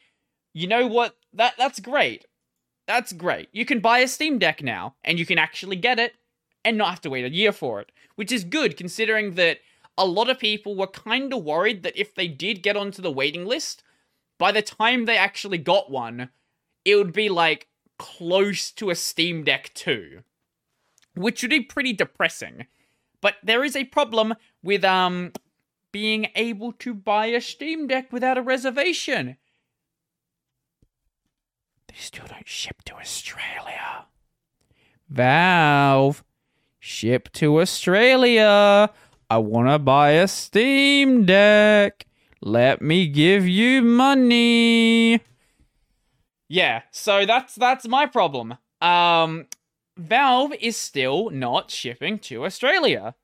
[0.53, 1.17] You know what?
[1.33, 2.25] That that's great.
[2.87, 3.49] That's great.
[3.51, 6.13] You can buy a Steam Deck now, and you can actually get it
[6.65, 9.59] and not have to wait a year for it, which is good considering that
[9.97, 13.11] a lot of people were kind of worried that if they did get onto the
[13.11, 13.83] waiting list,
[14.37, 16.29] by the time they actually got one,
[16.83, 17.67] it would be like
[17.97, 20.23] close to a Steam Deck 2,
[21.13, 22.65] which would be pretty depressing.
[23.21, 25.31] But there is a problem with um
[25.91, 29.37] being able to buy a Steam Deck without a reservation.
[31.87, 34.07] They still don't ship to Australia.
[35.07, 36.23] Valve
[36.85, 38.91] ship to Australia.
[39.27, 42.05] I want to buy a Steam Deck.
[42.41, 45.19] Let me give you money.
[46.47, 48.57] Yeah, so that's that's my problem.
[48.81, 49.47] Um
[49.97, 53.15] Valve is still not shipping to Australia,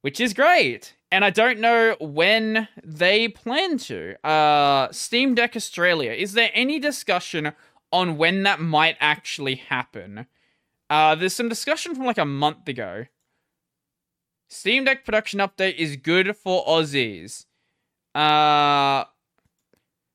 [0.00, 0.94] which is great.
[1.12, 4.16] And I don't know when they plan to.
[4.26, 6.10] Uh Steam Deck Australia.
[6.10, 7.52] Is there any discussion
[7.92, 10.26] on when that might actually happen?
[10.90, 13.06] Uh there's some discussion from like a month ago.
[14.48, 17.46] Steam Deck production update is good for Aussies.
[18.14, 19.04] Uh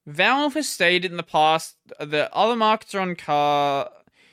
[0.06, 3.90] Valve has stated in the past that other markets are on car.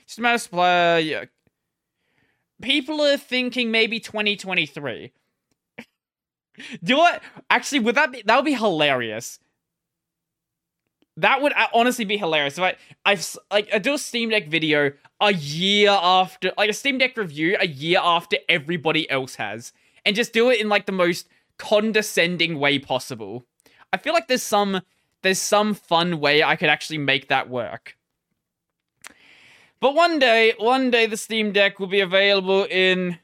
[0.07, 0.99] Just a matter of supply.
[0.99, 1.27] Yeah.
[2.61, 5.13] People are thinking maybe 2023.
[6.83, 7.23] Do what?
[7.49, 9.39] Actually, would that be that would be hilarious?
[11.21, 13.19] That would uh, honestly be hilarious if I I
[13.51, 17.57] like I do a Steam Deck video a year after like a Steam Deck review
[17.61, 19.73] a year after everybody else has,
[20.07, 21.29] and just do it in like the most
[21.59, 23.45] condescending way possible.
[23.93, 24.81] I feel like there's some
[25.23, 27.97] there's some fun way I could actually make that work.
[29.79, 33.19] But one day, one day the Steam Deck will be available in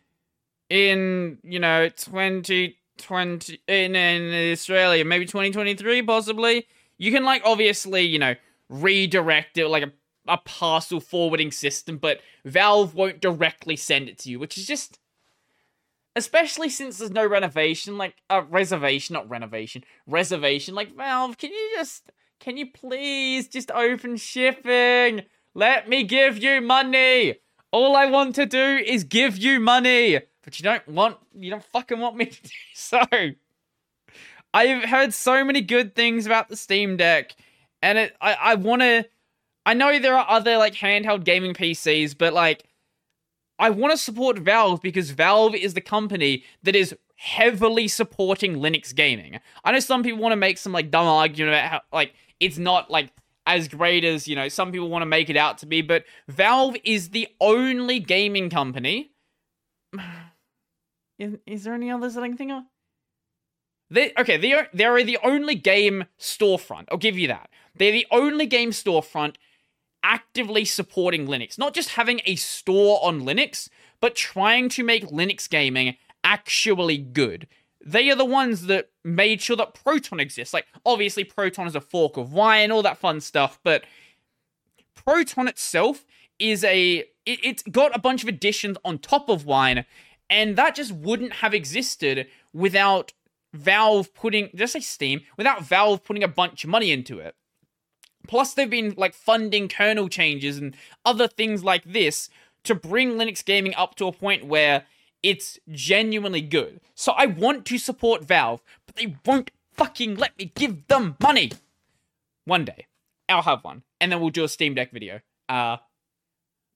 [0.69, 6.67] in, you know, 2020 in, in Australia, maybe 2023 possibly.
[6.99, 8.35] You can like obviously, you know,
[8.69, 9.93] redirect it like a
[10.29, 14.99] a parcel forwarding system, but Valve won't directly send it to you, which is just
[16.15, 20.75] especially since there's no renovation, like a uh, reservation, not renovation, reservation.
[20.75, 22.11] Like Valve, can you just,
[22.41, 25.23] can you please just open shipping?
[25.55, 27.37] Let me give you money.
[27.71, 31.65] All I want to do is give you money, but you don't want, you don't
[31.65, 33.01] fucking want me to do so.
[34.57, 37.37] I've heard so many good things about the Steam Deck,
[37.83, 39.05] and it, I, I want to.
[39.67, 42.65] I know there are other like handheld gaming PCs, but like
[43.59, 48.95] I want to support Valve because Valve is the company that is heavily supporting Linux
[48.95, 49.41] gaming.
[49.63, 52.57] I know some people want to make some like dumb argument about how like it's
[52.57, 53.11] not like
[53.47, 56.05] as great as, you know, some people want to make it out to be, but
[56.29, 59.13] Valve is the only gaming company.
[61.19, 62.65] Is, is there any others that I can think of?
[63.91, 66.87] They, okay, they are, they are the only game storefront.
[66.91, 67.51] I'll give you that.
[67.75, 69.37] They're the only game storefront
[70.03, 73.69] actively supporting Linux, not just having a store on Linux,
[74.01, 77.47] but trying to make Linux gaming actually good.
[77.85, 80.53] They are the ones that made sure that Proton exists.
[80.53, 83.85] Like, obviously, Proton is a fork of Wine, all that fun stuff, but
[84.95, 86.05] Proton itself
[86.39, 87.05] is a.
[87.25, 89.85] It, it's got a bunch of additions on top of Wine,
[90.29, 93.13] and that just wouldn't have existed without
[93.57, 94.51] Valve putting.
[94.59, 95.23] I say Steam?
[95.37, 97.35] Without Valve putting a bunch of money into it.
[98.27, 102.29] Plus, they've been like funding kernel changes and other things like this
[102.65, 104.85] to bring Linux gaming up to a point where
[105.23, 106.81] it's genuinely good.
[106.95, 111.53] So I want to support Valve, but they won't fucking let me give them money.
[112.45, 112.87] One day,
[113.29, 115.21] I'll have one, and then we'll do a Steam Deck video.
[115.49, 115.79] Uh,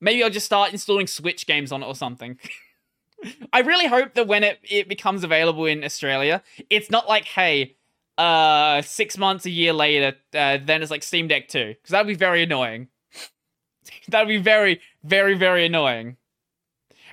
[0.01, 2.39] maybe I'll just start installing Switch games on it or something.
[3.53, 7.77] I really hope that when it, it becomes available in Australia, it's not like, hey,
[8.19, 12.07] uh six months a year later uh, then it's like steam deck 2 because that'd
[12.07, 12.89] be very annoying.
[14.09, 16.17] That'd be very very very annoying.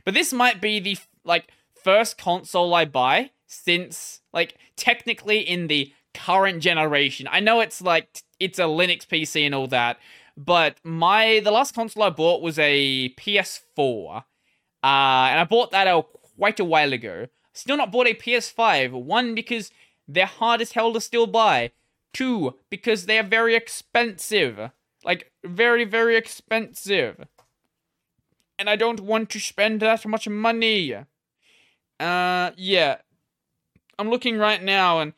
[0.03, 1.49] But this might be the like
[1.81, 7.27] first console i buy since like technically in the current generation.
[7.31, 9.99] I know it's like it's a linux pc and all that
[10.35, 14.23] but my the last console i bought was a ps4
[14.83, 18.91] uh and i bought that out quite a while ago still not bought a ps5
[18.91, 19.71] one because
[20.07, 21.71] they're hard as hell to still buy.
[22.13, 24.71] Two, because they are very expensive.
[25.03, 27.27] Like, very, very expensive.
[28.57, 30.93] And I don't want to spend that much money.
[31.99, 32.97] Uh, yeah.
[33.99, 35.13] I'm looking right now and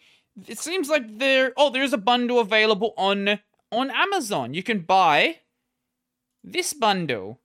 [0.48, 3.40] it seems like there oh there's a bundle available on
[3.74, 4.54] on Amazon.
[4.54, 5.40] You can buy
[6.46, 7.42] this bundle.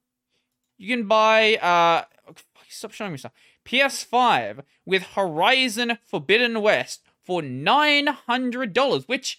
[0.76, 2.04] You can buy uh
[2.68, 3.32] stop showing me stuff.
[3.64, 9.38] PS5 with Horizon Forbidden West for $900, which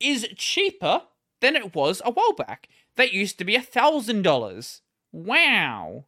[0.00, 1.02] is cheaper
[1.40, 2.68] than it was a while back.
[2.96, 4.80] That used to be $1,000.
[5.12, 6.04] Wow.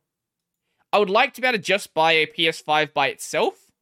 [0.93, 3.73] I would like to be able to just buy a PS5 by itself,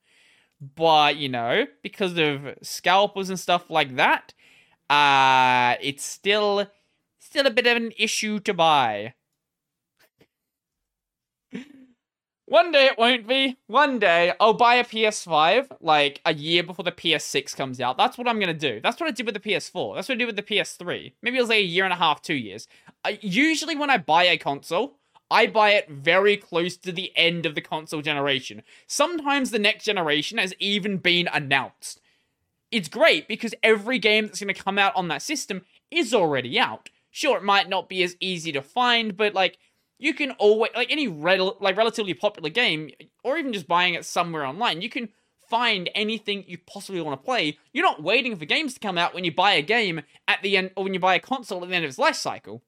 [0.75, 4.33] but you know, because of scalpers and stuff like that,
[4.89, 6.67] uh, it's still
[7.19, 9.15] still a bit of an issue to buy.
[12.47, 13.57] One day it won't be.
[13.69, 17.97] One day I'll buy a PS5 like a year before the PS6 comes out.
[17.97, 18.81] That's what I'm gonna do.
[18.83, 19.95] That's what I did with the PS4.
[19.95, 21.13] That's what I did with the PS3.
[21.23, 22.69] Maybe it was like a year and a half, two years.
[23.03, 24.99] I, usually when I buy a console,
[25.31, 28.63] I buy it very close to the end of the console generation.
[28.87, 32.01] Sometimes the next generation has even been announced.
[32.71, 36.91] It's great because every game that's to come out on that system is already out.
[37.11, 39.59] Sure, it might not be as easy to find, but like
[39.99, 42.91] you can always like any rel- like relatively popular game,
[43.23, 45.09] or even just buying it somewhere online, you can
[45.49, 47.59] find anything you possibly want to play.
[47.73, 50.57] You're not waiting for games to come out when you buy a game at the
[50.57, 52.63] end, or when you buy a console at the end of its life cycle.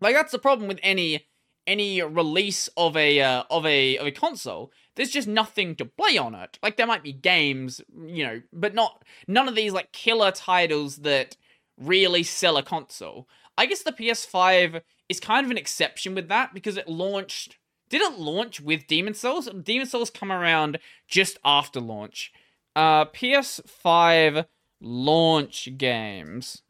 [0.00, 1.26] Like that's the problem with any
[1.66, 4.72] any release of a uh, of a of a console.
[4.96, 6.58] There's just nothing to play on it.
[6.62, 10.98] Like there might be games, you know, but not none of these like killer titles
[10.98, 11.36] that
[11.76, 13.28] really sell a console.
[13.56, 17.58] I guess the PS5 is kind of an exception with that because it launched.
[17.88, 19.48] Did it launch with Demon Souls?
[19.62, 22.32] Demon Souls come around just after launch.
[22.76, 24.44] Uh, PS5
[24.80, 26.62] launch games.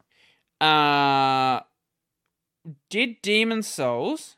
[0.61, 1.61] Uh,
[2.89, 4.37] did Demon Souls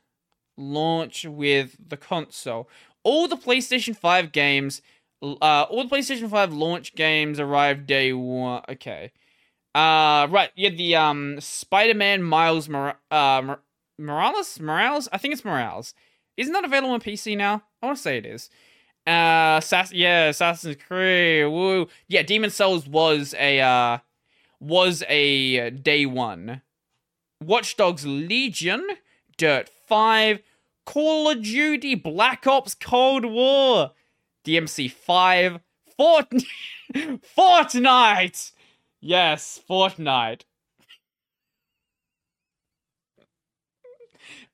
[0.57, 2.67] launch with the console?
[3.03, 4.81] All the PlayStation 5 games,
[5.23, 8.63] uh, all the PlayStation 5 launch games arrived day one.
[8.69, 9.11] Okay.
[9.73, 10.49] Uh, right.
[10.55, 13.61] Yeah, the um Spider-Man Miles Mor- uh, Mor-
[14.01, 15.07] Morales Morales.
[15.11, 15.93] I think it's Morales.
[16.37, 17.63] Isn't that available on PC now?
[17.81, 18.49] I want to say it is.
[19.05, 21.51] Uh, Sass- yeah, Assassin's Creed.
[21.51, 21.87] Woo.
[22.07, 23.97] Yeah, Demon Souls was a uh
[24.59, 26.61] was a day one.
[27.43, 28.85] Watch Dogs Legion,
[29.37, 30.41] Dirt Five,
[30.85, 33.91] Call of Duty Black Ops Cold War,
[34.45, 35.59] DMC Five,
[35.97, 36.27] Fort
[36.93, 38.51] Fortnite.
[38.99, 40.41] Yes, Fortnite.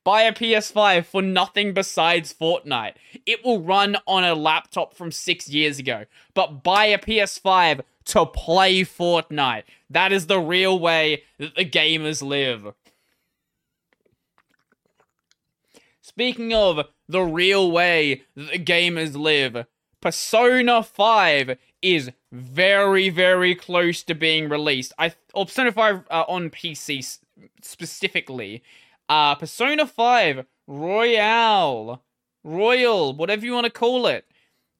[0.08, 2.94] Buy a PS5 for nothing besides Fortnite.
[3.26, 6.06] It will run on a laptop from six years ago.
[6.32, 9.64] But buy a PS5 to play Fortnite.
[9.90, 12.72] That is the real way that the gamers live.
[16.00, 19.66] Speaking of the real way that the gamers live,
[20.00, 24.94] Persona 5 is very, very close to being released.
[24.98, 27.18] I or Persona 5 uh, on PC
[27.60, 28.62] specifically.
[29.08, 32.02] Uh, Persona 5 Royale,
[32.44, 34.26] Royal, whatever you want to call it,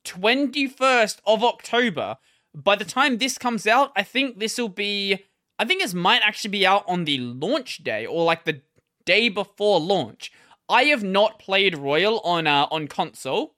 [0.05, 2.19] 21st of October.
[2.55, 5.25] By the time this comes out, I think this will be.
[5.59, 8.61] I think this might actually be out on the launch day or like the
[9.05, 10.31] day before launch.
[10.69, 13.55] I have not played Royal on uh, on console,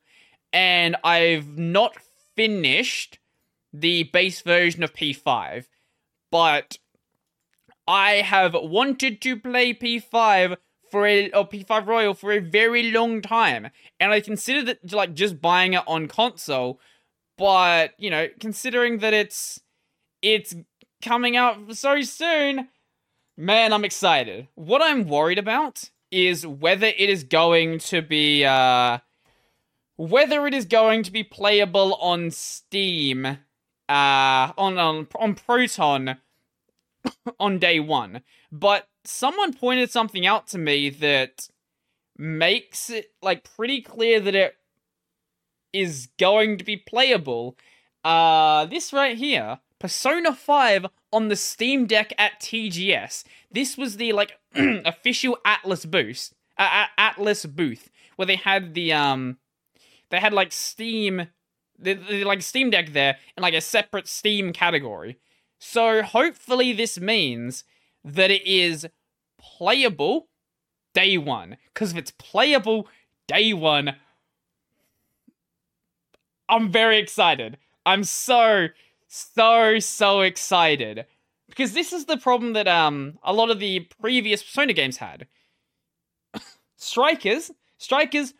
[0.52, 1.96] and I've not
[2.36, 3.18] finished
[3.72, 5.66] the base version of P5,
[6.30, 6.78] but
[7.90, 10.56] I have wanted to play P5
[10.92, 15.14] for a or P5 Royal for a very long time, and I considered it like
[15.14, 16.78] just buying it on console,
[17.36, 19.60] but you know, considering that it's
[20.22, 20.54] it's
[21.02, 22.68] coming out so soon,
[23.36, 24.46] man, I'm excited.
[24.54, 28.98] What I'm worried about is whether it is going to be uh
[29.96, 33.36] whether it is going to be playable on Steam, uh,
[33.88, 36.18] on on on Proton,
[37.40, 38.22] on day one.
[38.50, 41.48] But someone pointed something out to me that
[42.16, 44.56] makes it like pretty clear that it
[45.72, 47.56] is going to be playable.
[48.04, 53.24] Uh, this right here, Persona 5 on the Steam Deck at TGS.
[53.50, 57.90] This was the like official Atlus boost, uh, Atlus booth
[58.20, 59.38] where they had the um
[60.10, 61.28] they had like Steam,
[61.78, 65.18] the, the, like Steam Deck there, and like a separate Steam category.
[65.60, 67.64] So hopefully this means
[68.02, 68.88] that it is
[69.38, 70.28] playable
[70.94, 71.58] day one.
[71.72, 72.88] Because if it's playable
[73.28, 73.94] day one,
[76.48, 77.58] I'm very excited.
[77.84, 78.68] I'm so,
[79.06, 81.04] so, so excited.
[81.46, 85.26] Because this is the problem that um a lot of the previous Persona games had.
[86.76, 88.32] Strikers, Strikers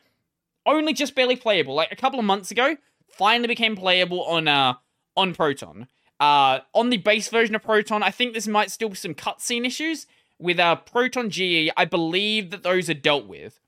[0.64, 1.74] only just barely playable.
[1.74, 2.78] Like a couple of months ago,
[3.08, 4.74] finally became playable on uh
[5.18, 5.86] on Proton.
[6.20, 9.66] Uh, on the base version of Proton, I think this might still be some cutscene
[9.66, 10.06] issues
[10.38, 11.70] with uh Proton GE.
[11.76, 13.58] I believe that those are dealt with.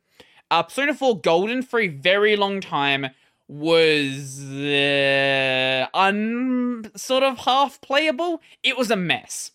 [0.50, 3.08] Uh, Persona 4 Golden for a very long time
[3.48, 8.42] was uh, un sort of half playable.
[8.62, 9.52] It was a mess,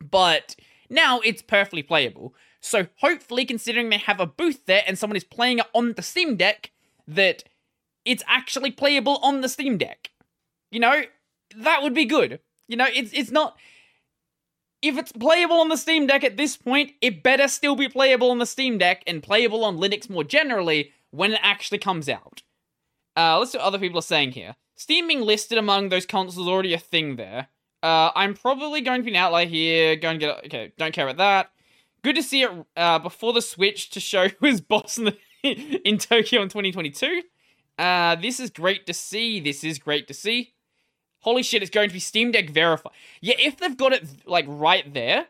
[0.00, 0.56] but
[0.90, 2.34] now it's perfectly playable.
[2.60, 6.02] So hopefully, considering they have a booth there and someone is playing it on the
[6.02, 6.72] Steam Deck,
[7.06, 7.44] that
[8.04, 10.10] it's actually playable on the Steam Deck.
[10.70, 11.02] You know,
[11.56, 12.40] that would be good.
[12.66, 13.56] You know, it's it's not.
[14.80, 18.30] If it's playable on the Steam Deck at this point, it better still be playable
[18.30, 22.42] on the Steam Deck and playable on Linux more generally when it actually comes out.
[23.16, 24.54] Uh, let's see what other people are saying here.
[24.76, 27.48] Steam being listed among those consoles already a thing there.
[27.82, 29.96] Uh, I'm probably going to be an outlier here.
[29.96, 30.44] Go and get.
[30.44, 31.50] Okay, don't care about that.
[32.04, 35.16] Good to see it uh, before the Switch to show who is boss in the.
[35.42, 37.22] in Tokyo in 2022.
[37.78, 39.40] Uh, this is great to see.
[39.40, 40.54] This is great to see.
[41.20, 42.92] Holy shit, it's going to be Steam Deck verified.
[43.20, 45.26] Yeah, if they've got it like right there,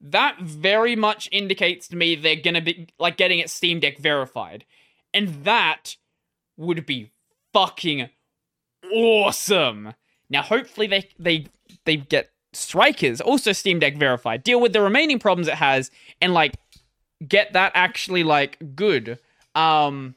[0.00, 4.64] that very much indicates to me they're gonna be like getting it Steam Deck verified.
[5.12, 5.96] And that
[6.56, 7.10] would be
[7.52, 8.08] fucking
[8.92, 9.94] awesome.
[10.30, 11.46] Now hopefully they they
[11.84, 14.42] they get Strikers also Steam Deck verified.
[14.42, 15.90] Deal with the remaining problems it has
[16.20, 16.54] and like
[17.26, 19.18] get that actually like good.
[19.54, 20.14] Um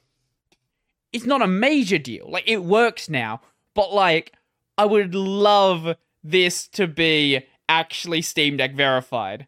[1.11, 2.29] it's not a major deal.
[2.29, 3.41] Like it works now,
[3.73, 4.33] but like
[4.81, 9.45] I would love this to be actually Steam Deck verified.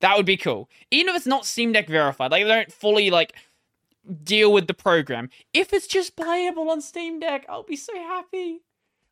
[0.00, 0.70] That would be cool.
[0.90, 3.34] Even if it's not Steam Deck verified, like they don't fully like
[4.24, 5.28] deal with the program.
[5.52, 8.62] If it's just playable on Steam Deck, I'll be so happy.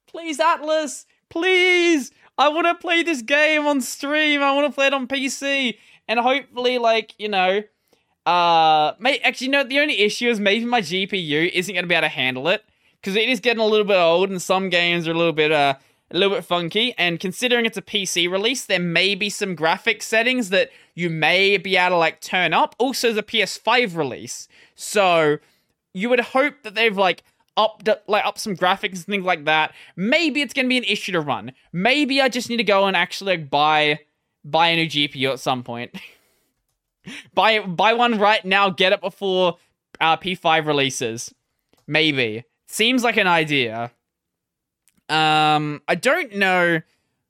[0.06, 2.10] Please, Atlus, please.
[2.38, 4.42] I want to play this game on stream.
[4.42, 5.76] I want to play it on PC,
[6.08, 7.62] and hopefully, like you know,
[8.24, 9.64] uh, may actually no.
[9.64, 12.64] The only issue is maybe my GPU isn't going to be able to handle it
[13.08, 15.50] because it is getting a little bit old, and some games are a little bit
[15.50, 15.74] uh
[16.10, 16.94] a little bit funky.
[16.98, 21.56] And considering it's a PC release, there may be some graphic settings that you may
[21.56, 22.74] be able to like turn up.
[22.78, 25.38] Also, the PS5 release, so
[25.94, 27.22] you would hope that they've like
[27.56, 29.72] upped like up some graphics and things like that.
[29.96, 31.52] Maybe it's gonna be an issue to run.
[31.72, 34.00] Maybe I just need to go and actually like, buy
[34.44, 35.98] buy a new GPU at some point.
[37.34, 38.68] buy buy one right now.
[38.68, 39.56] Get it before
[39.98, 41.34] uh, P5 releases.
[41.86, 43.90] Maybe seems like an idea.
[45.08, 46.82] Um, I don't know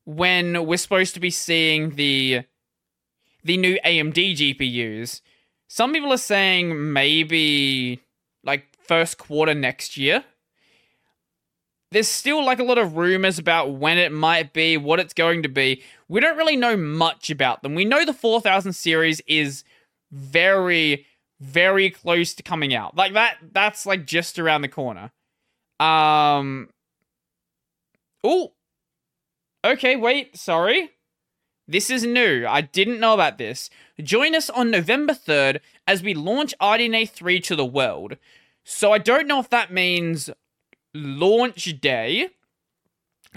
[0.04, 2.42] when we're supposed to be seeing the
[3.44, 5.20] the new AMD GPUs.
[5.68, 8.00] Some people are saying maybe
[8.42, 10.24] like first quarter next year.
[11.90, 15.42] There's still like a lot of rumors about when it might be, what it's going
[15.44, 15.82] to be.
[16.08, 17.74] We don't really know much about them.
[17.74, 19.64] We know the 4000 series is
[20.10, 21.06] very
[21.40, 22.96] very close to coming out.
[22.96, 25.12] Like that that's like just around the corner.
[25.80, 26.68] Um
[28.24, 28.52] Oh.
[29.64, 30.90] Okay, wait, sorry.
[31.66, 32.46] This is new.
[32.48, 33.68] I didn't know about this.
[34.02, 38.16] Join us on November 3rd as we launch RDNA 3 to the world.
[38.64, 40.30] So I don't know if that means
[40.94, 42.30] launch day.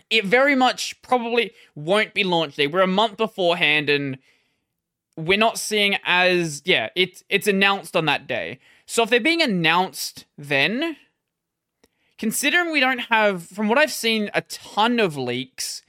[0.10, 2.68] It very much probably won't be launch day.
[2.68, 4.18] We're a month beforehand and
[5.18, 8.60] we're not seeing as yeah, it's it's announced on that day.
[8.86, 10.96] So if they're being announced then,
[12.22, 15.82] considering we don't have, from what I've seen, a ton of leaks,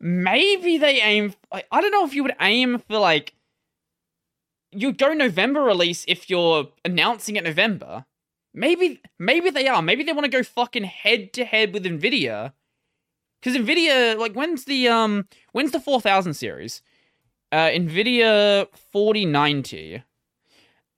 [0.00, 1.34] maybe they aim.
[1.52, 3.34] Like, I don't know if you would aim for like
[4.72, 8.06] you'd go November release if you're announcing it November.
[8.52, 9.80] Maybe maybe they are.
[9.80, 12.52] Maybe they want to go fucking head to head with Nvidia.
[13.40, 16.82] Cuz Nvidia like when's the um when's the 4000 series?
[17.52, 20.02] Uh Nvidia 4090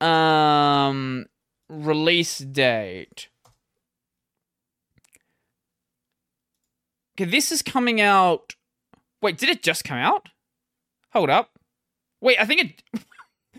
[0.01, 1.27] um
[1.69, 3.29] release date.
[7.25, 8.55] This is coming out.
[9.23, 10.29] Wait, did it just come out?
[11.13, 11.51] Hold up.
[12.21, 12.61] Wait, I think
[12.95, 13.05] it.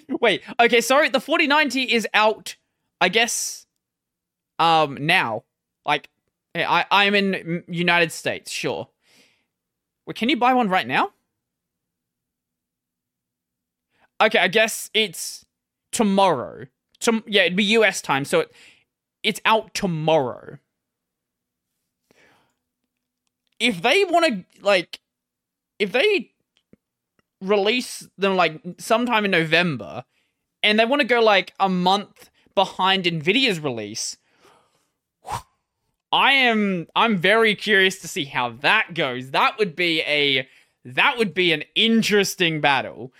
[0.22, 1.10] Wait, okay, sorry.
[1.10, 2.56] The 4090 is out,
[3.00, 3.66] I guess,
[4.60, 5.44] um, now.
[5.86, 6.10] Like,
[6.56, 8.90] I, I'm in United States, sure.
[10.06, 11.12] Wait, can you buy one right now?
[14.22, 15.46] Okay, I guess it's
[15.92, 16.68] tomorrow.
[17.00, 18.52] Tom- yeah, it'd be US time, so it,
[19.24, 20.60] it's out tomorrow
[23.62, 25.00] if they want to like
[25.80, 26.32] if they
[27.42, 30.04] release them like sometime in November
[30.64, 34.18] and they want to go like a month behind Nvidia's release
[36.12, 39.32] I am I'm very curious to see how that goes.
[39.32, 40.48] That would be a
[40.84, 43.14] that would be an interesting battle.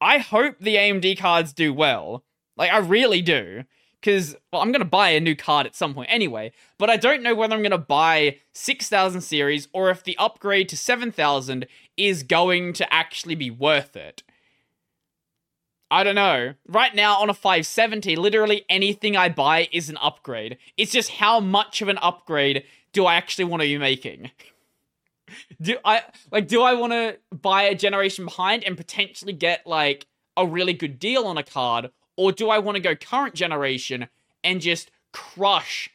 [0.00, 2.24] I hope the AMD cards do well.
[2.56, 3.64] Like I really do
[4.00, 6.52] because well, I'm gonna buy a new card at some point anyway.
[6.78, 10.76] But I don't know whether I'm gonna buy 6000 series or if the upgrade to
[10.76, 11.66] 7000
[11.96, 14.22] is going to actually be worth it.
[15.90, 16.54] I don't know.
[16.68, 20.56] Right now on a 570, literally anything I buy is an upgrade.
[20.76, 24.30] It's just how much of an upgrade do I actually want to be making?
[25.60, 30.06] do I like do I want to buy a generation behind and potentially get like
[30.36, 31.90] a really good deal on a card
[32.20, 34.06] or do I want to go current generation
[34.44, 35.88] and just crush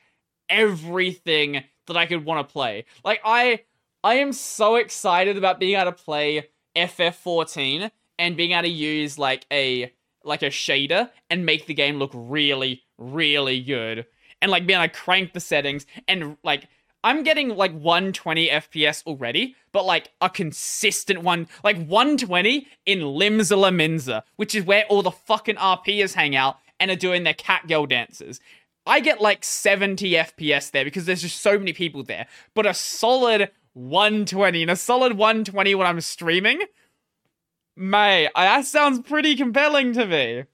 [0.50, 2.86] everything that I could want to play?
[3.04, 3.60] Like I
[4.04, 9.20] I am so excited about being able to play FF14 and being able to use
[9.20, 9.94] like a
[10.24, 14.08] like a shader and make the game look really really good
[14.42, 16.68] and like being able to crank the settings and like
[17.06, 23.56] I'm getting like 120 FPS already, but like a consistent one, like 120 in Limsa
[23.56, 27.68] Lominsa, which is where all the fucking RPers hang out and are doing their cat
[27.68, 28.40] girl dances.
[28.88, 32.26] I get like 70 FPS there because there's just so many people there.
[32.56, 36.62] But a solid 120 and a solid 120 when I'm streaming,
[37.76, 40.46] May, that sounds pretty compelling to me.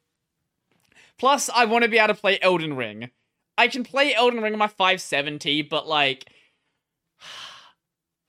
[1.17, 3.09] Plus, I want to be able to play Elden Ring.
[3.57, 6.25] I can play Elden Ring on my 570, but like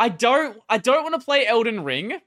[0.02, 2.18] I don't I don't want to play Elden Ring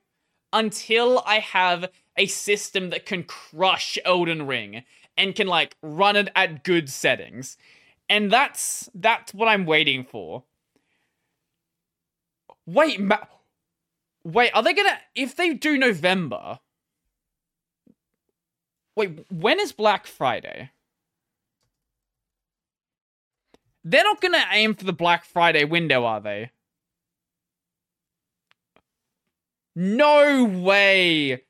[0.53, 4.85] until I have a system that can crush Elden Ring
[5.18, 7.57] and can like run it at good settings.
[8.07, 10.45] And that's that's what I'm waiting for.
[12.65, 13.27] Wait, ma-
[14.23, 16.60] wait, are they gonna if they do November?
[18.95, 20.72] Wait, when is Black Friday?
[23.84, 26.52] They're not gonna aim for the Black Friday window, are they?
[29.76, 31.43] No way.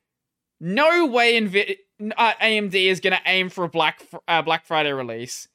[0.59, 1.77] No way Nvi-
[2.17, 5.47] uh, AMD is going to aim for a Black uh, Black Friday release.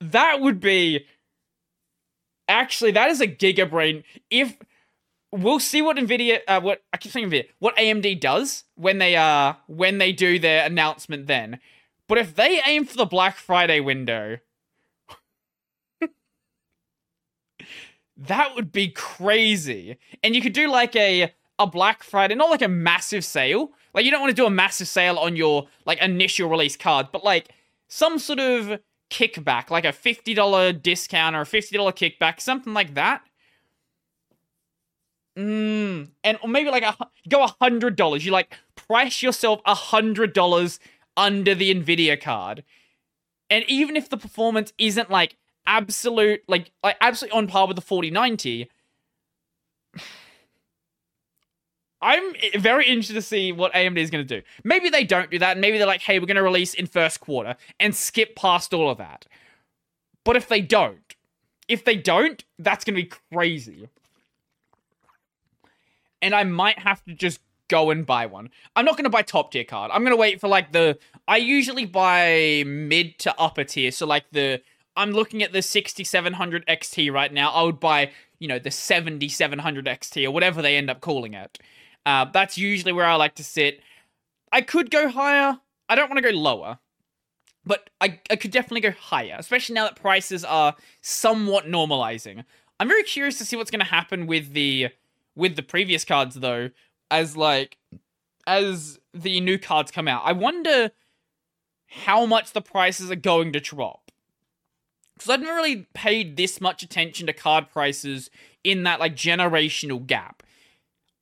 [0.00, 1.06] That would be
[2.50, 4.02] Actually, that is a gigabrain.
[4.28, 4.58] If
[5.30, 9.14] we'll see what Nvidia uh, what I keep saying Nvidia, what AMD does when they
[9.14, 11.60] uh when they do their announcement then.
[12.08, 14.38] But if they aim for the Black Friday window,
[18.20, 19.96] that would be crazy.
[20.22, 23.70] And you could do like a a Black Friday, not like a massive sale.
[23.92, 27.08] Like you don't want to do a massive sale on your like initial release card,
[27.12, 27.50] but like
[27.88, 28.80] some sort of
[29.10, 33.22] kickback, like a $50 discount or a $50 kickback, something like that.
[35.38, 36.96] Mm, and or maybe like a
[37.28, 38.24] go a hundred dollars.
[38.24, 40.80] You like price yourself a hundred dollars
[41.16, 42.64] under the Nvidia card,
[43.48, 45.36] and even if the performance isn't like
[45.70, 48.68] absolute, like like absolutely on par with the forty ninety,
[52.02, 54.44] I'm very interested to see what AMD is going to do.
[54.64, 57.20] Maybe they don't do that, maybe they're like, hey, we're going to release in first
[57.20, 59.26] quarter and skip past all of that.
[60.24, 61.14] But if they don't,
[61.68, 63.88] if they don't, that's going to be crazy.
[66.20, 68.50] And I might have to just go and buy one.
[68.76, 69.90] I'm not going to buy top tier card.
[69.94, 70.98] I'm going to wait for like the.
[71.26, 73.90] I usually buy mid to upper tier.
[73.92, 74.60] So like the.
[74.96, 77.50] I'm looking at the 6700 XT right now.
[77.50, 81.58] I would buy, you know, the 7700 XT or whatever they end up calling it.
[82.04, 83.80] Uh, that's usually where I like to sit.
[84.52, 85.58] I could go higher.
[85.88, 86.78] I don't want to go lower.
[87.64, 92.44] But I, I could definitely go higher, especially now that prices are somewhat normalizing.
[92.78, 94.88] I'm very curious to see what's going to happen with the
[95.36, 96.70] with the previous cards though,
[97.10, 97.76] as like
[98.46, 100.22] as the new cards come out.
[100.24, 100.90] I wonder
[101.86, 104.09] how much the prices are going to drop.
[105.20, 108.30] Because I haven't really paid this much attention to card prices
[108.64, 110.42] in that like generational gap.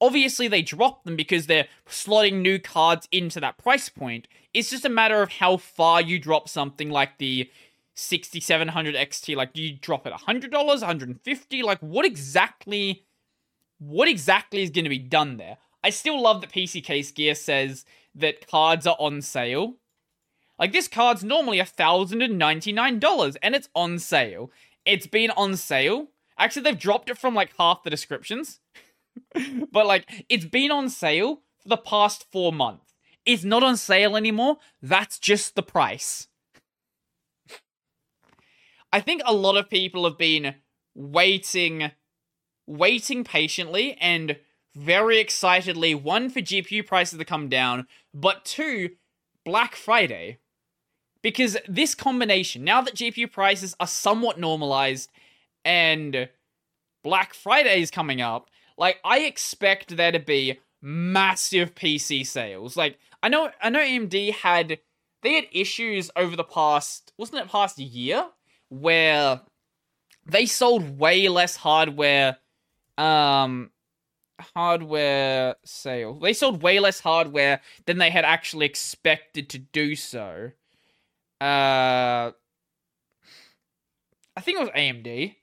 [0.01, 4.29] Obviously, they drop them because they're slotting new cards into that price point.
[4.55, 7.51] It's just a matter of how far you drop something like the
[7.97, 9.35] 6700 XT.
[9.35, 11.63] Like, do you drop it $100, 150?
[11.65, 13.03] Like, what exactly,
[13.81, 15.57] what exactly is going to be done there?
[15.83, 17.85] I still love that PC Case Gear says
[18.15, 19.75] that cards are on sale.
[20.59, 24.51] Like, this card's normally $1,099 and it's on sale.
[24.85, 26.09] It's been on sale.
[26.39, 28.61] Actually, they've dropped it from like half the descriptions.
[29.73, 32.95] but like it's been on sale for the past four months.
[33.25, 34.57] It's not on sale anymore.
[34.81, 36.29] That's just the price.
[38.93, 40.55] I think a lot of people have been
[40.95, 41.91] waiting,
[42.67, 44.39] waiting patiently and
[44.75, 48.91] very excitedly, one, for GPU prices to come down, but two,
[49.45, 50.39] Black Friday.
[51.23, 55.11] Because this combination, now that GPU prices are somewhat normalized
[55.65, 56.29] and
[57.03, 62.77] Black Friday is coming up, like I expect there to be massive PC sales.
[62.77, 64.79] Like I know I know AMD had
[65.23, 68.27] they had issues over the past wasn't it past year
[68.69, 69.41] where
[70.25, 72.39] they sold way less hardware
[72.97, 73.71] um
[74.55, 76.21] hardware sales.
[76.23, 80.53] They sold way less hardware than they had actually expected to do so.
[81.41, 82.33] Uh
[84.39, 85.35] I think it was AMD.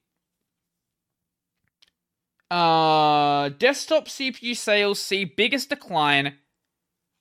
[2.49, 6.35] Uh, desktop CPU sales see biggest decline.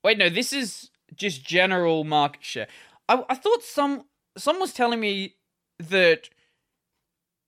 [0.04, 2.68] Wait, no, this is just general market share.
[3.08, 4.04] I, I thought some
[4.38, 5.34] someone was telling me
[5.80, 6.28] that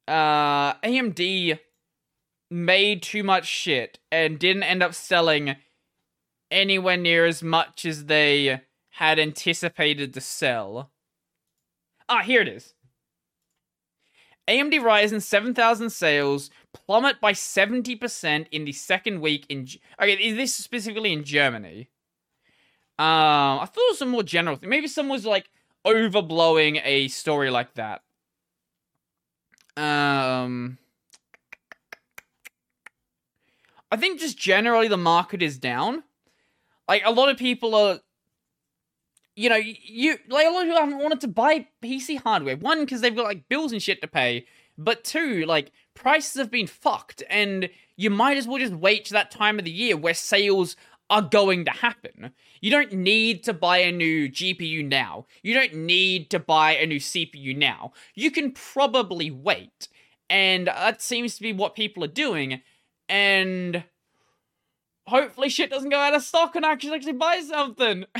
[0.08, 1.60] uh, AMD
[2.50, 5.54] made too much shit and didn't end up selling
[6.50, 10.90] anywhere near as much as they had anticipated to sell.
[12.08, 12.74] Ah, here it is.
[14.48, 19.66] AMD Ryzen 7000 sales plummet by 70% in the second week in.
[20.00, 21.88] Okay, is this specifically in Germany?
[22.98, 24.70] Um, I thought it was a more general thing.
[24.70, 25.50] Maybe someone was like
[25.84, 28.02] overblowing a story like that.
[29.76, 30.78] Um,
[33.90, 36.04] I think just generally the market is down.
[36.88, 38.00] Like a lot of people are,
[39.36, 42.56] you know, you like a lot of people haven't wanted to buy PC hardware.
[42.56, 44.46] One because they've got like bills and shit to pay,
[44.78, 49.12] but two like prices have been fucked, and you might as well just wait to
[49.12, 50.74] that time of the year where sales
[51.08, 52.32] are going to happen.
[52.60, 55.26] You don't need to buy a new GPU now.
[55.42, 57.92] You don't need to buy a new CPU now.
[58.14, 59.88] You can probably wait.
[60.28, 62.60] And that seems to be what people are doing.
[63.08, 63.84] And
[65.06, 68.06] hopefully shit doesn't go out of stock and I can actually buy something.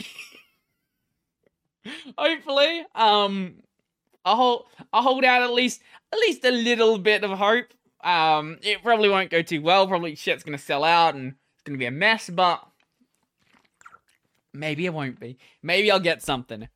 [2.18, 2.84] hopefully.
[2.94, 3.56] Um
[4.24, 5.80] I'll hold, I'll hold out at least
[6.12, 7.66] at least a little bit of hope.
[8.02, 9.86] Um it probably won't go too well.
[9.86, 12.66] Probably shit's gonna sell out and it's gonna be a mess, but
[14.56, 15.38] Maybe it won't be.
[15.62, 16.68] Maybe I'll get something.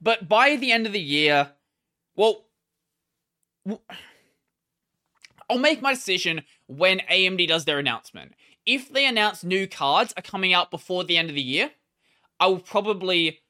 [0.00, 1.52] But by the end of the year,
[2.16, 2.46] well,
[5.48, 8.32] I'll make my decision when AMD does their announcement.
[8.66, 11.70] If they announce new cards are coming out before the end of the year,
[12.40, 13.40] I will probably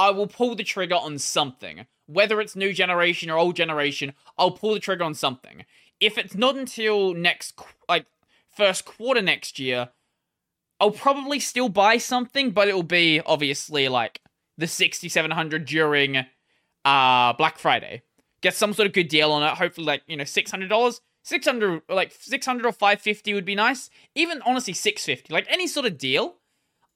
[0.00, 1.84] I will pull the trigger on something.
[2.06, 5.66] Whether it's new generation or old generation, I'll pull the trigger on something.
[6.00, 8.06] If it's not until next like
[8.50, 9.90] first quarter next year,
[10.80, 14.22] I'll probably still buy something, but it'll be obviously like
[14.56, 16.24] the 6700 during
[16.86, 18.00] uh Black Friday.
[18.40, 19.58] Get some sort of good deal on it.
[19.58, 21.00] Hopefully like, you know, $600.
[21.22, 23.90] 600 like 600 or 550 would be nice.
[24.14, 25.30] Even honestly 650.
[25.30, 26.36] Like any sort of deal.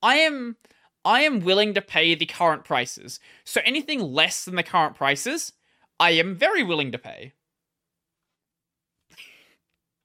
[0.03, 0.57] I am
[1.05, 3.21] I am willing to pay the current prices.
[3.45, 5.53] So anything less than the current prices,
[6.01, 7.33] I am very willing to pay.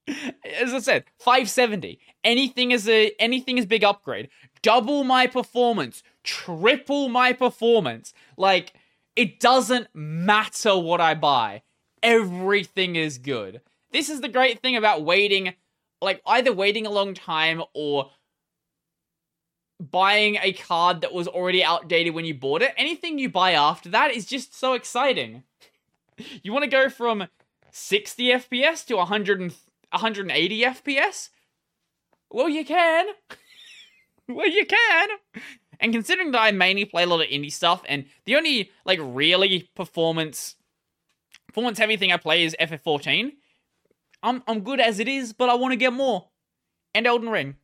[0.58, 1.98] As I said, 570.
[2.24, 4.28] Anything is a anything is big upgrade.
[4.62, 8.12] Double my performance, triple my performance.
[8.36, 8.74] Like
[9.16, 11.62] it doesn't matter what I buy.
[12.02, 13.60] Everything is good.
[13.92, 15.54] This is the great thing about waiting
[16.02, 18.10] like either waiting a long time or
[19.80, 22.74] buying a card that was already outdated when you bought it.
[22.76, 25.42] Anything you buy after that is just so exciting.
[26.42, 27.28] You want to go from
[27.70, 31.30] 60 FPS to 100 180 FPS?
[32.30, 33.06] Well, you can.
[34.28, 35.08] well, you can.
[35.80, 38.98] And considering that I mainly play a lot of indie stuff, and the only like
[39.02, 40.56] really performance
[41.46, 43.32] performance heavy thing I play is FF14,
[44.22, 46.28] I'm I'm good as it is, but I want to get more.
[46.94, 47.56] And Elden Ring.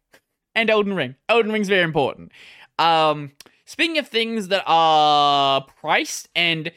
[0.57, 1.15] And Elden Ring.
[1.29, 2.33] Elden Ring's very important.
[2.79, 3.31] Um
[3.65, 6.73] speaking of things that are priced and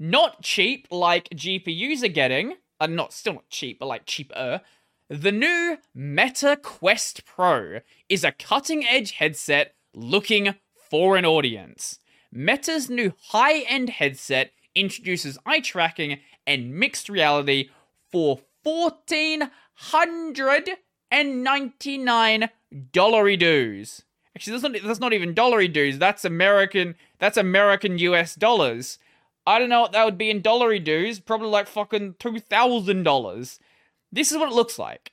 [0.00, 4.62] not cheap like GPUs are getting, uh, not still not cheap, but like cheaper.
[5.10, 10.54] The new Meta Quest Pro is a cutting edge headset looking
[10.90, 11.98] for an audience.
[12.30, 17.70] Meta's new high end headset introduces eye tracking and mixed reality
[18.10, 18.40] for
[21.12, 22.50] $1,499
[22.92, 24.02] dollary dues.
[24.36, 25.98] Actually, that's not, that's not even dollary dues.
[25.98, 26.94] That's American.
[27.18, 28.98] That's American US dollars.
[29.46, 31.18] I don't know what that would be in dollary dues.
[31.20, 33.58] Probably like fucking two thousand dollars.
[34.12, 35.12] This is what it looks like.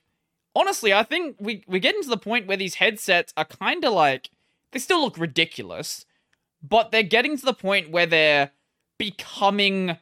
[0.54, 3.92] Honestly, I think we we're getting to the point where these headsets are kind of
[3.92, 4.30] like
[4.72, 6.04] they still look ridiculous,
[6.62, 8.52] but they're getting to the point where they're
[8.98, 9.96] becoming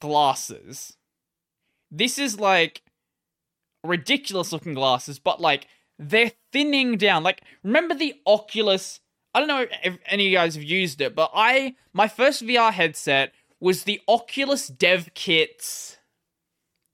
[0.00, 0.96] glasses.
[1.90, 2.82] This is like
[3.84, 7.22] ridiculous looking glasses, but like they're thinning down.
[7.22, 9.00] Like remember the Oculus
[9.34, 12.42] I don't know if any of you guys have used it, but I my first
[12.42, 15.98] VR headset was the Oculus Dev Kit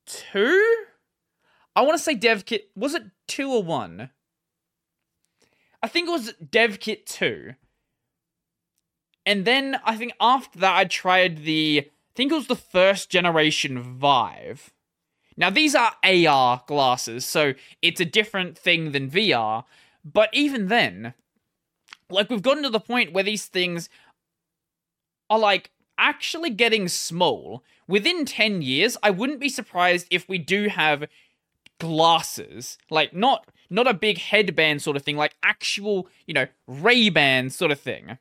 [0.07, 0.87] 2
[1.77, 2.71] I want to say Dev Kit.
[2.75, 4.11] Was it two or one?
[5.83, 7.55] I think it was Dev Kit 2.
[9.25, 11.87] And then I think after that, I tried the.
[11.87, 14.73] I think it was the first generation Vive.
[15.41, 19.65] Now, these are AR glasses, so it's a different thing than VR.
[20.05, 21.15] But even then,
[22.11, 23.89] like, we've gotten to the point where these things
[25.31, 27.65] are like actually getting small.
[27.89, 31.07] Within 10 years, I wouldn't be surprised if we do have
[31.79, 37.49] glasses, like not not a big headband sort of thing, like actual, you know, Ray-Ban
[37.49, 38.19] sort of thing.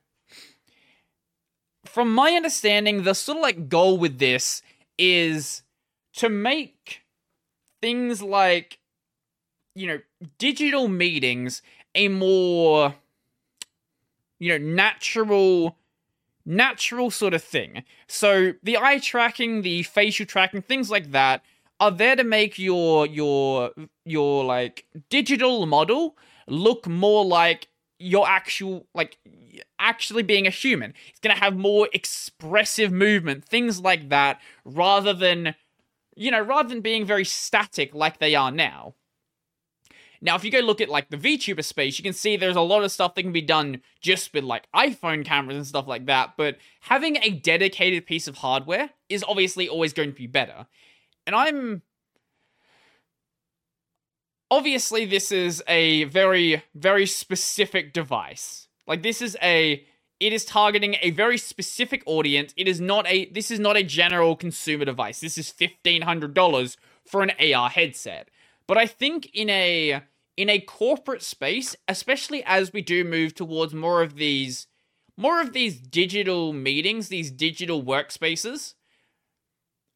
[1.84, 4.62] From my understanding, the sort of like goal with this
[4.96, 5.62] is
[6.14, 7.02] to make
[7.80, 8.78] things like
[9.74, 10.00] you know,
[10.38, 11.62] digital meetings
[11.94, 12.94] a more
[14.38, 15.76] you know, natural
[16.46, 17.84] natural sort of thing.
[18.08, 21.42] So the eye tracking, the facial tracking, things like that
[21.78, 23.70] are there to make your your
[24.04, 26.16] your like digital model
[26.48, 29.18] look more like your actual like
[29.78, 30.94] actually being a human.
[31.08, 35.54] It's going to have more expressive movement, things like that rather than
[36.16, 38.94] you know, rather than being very static like they are now.
[40.22, 42.60] Now, if you go look at like the VTuber space, you can see there's a
[42.60, 46.06] lot of stuff that can be done just with like iPhone cameras and stuff like
[46.06, 50.66] that, but having a dedicated piece of hardware is obviously always going to be better.
[51.26, 51.82] And I'm
[54.50, 58.68] obviously this is a very very specific device.
[58.86, 59.86] Like this is a
[60.20, 62.52] it is targeting a very specific audience.
[62.56, 65.20] It is not a this is not a general consumer device.
[65.20, 66.76] This is $1500
[67.06, 68.28] for an AR headset.
[68.66, 70.02] But I think in a
[70.36, 74.66] in a corporate space, especially as we do move towards more of these
[75.16, 78.74] more of these digital meetings, these digital workspaces,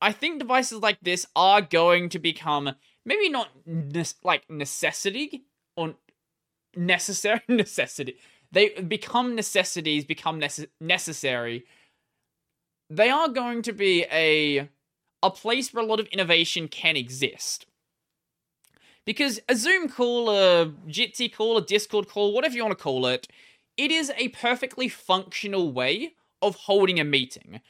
[0.00, 2.74] I think devices like this are going to become
[3.04, 5.44] maybe not ne- like necessity
[5.76, 5.94] or
[6.76, 8.16] necessary necessity.
[8.54, 11.64] They become necessities, become nece- necessary.
[12.88, 14.68] They are going to be a
[15.22, 17.66] a place where a lot of innovation can exist.
[19.06, 23.06] Because a Zoom call, a Jitsi call, a Discord call, whatever you want to call
[23.06, 23.26] it,
[23.76, 26.12] it is a perfectly functional way
[26.42, 27.60] of holding a meeting.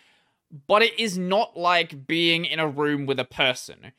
[0.66, 3.92] But it is not like being in a room with a person.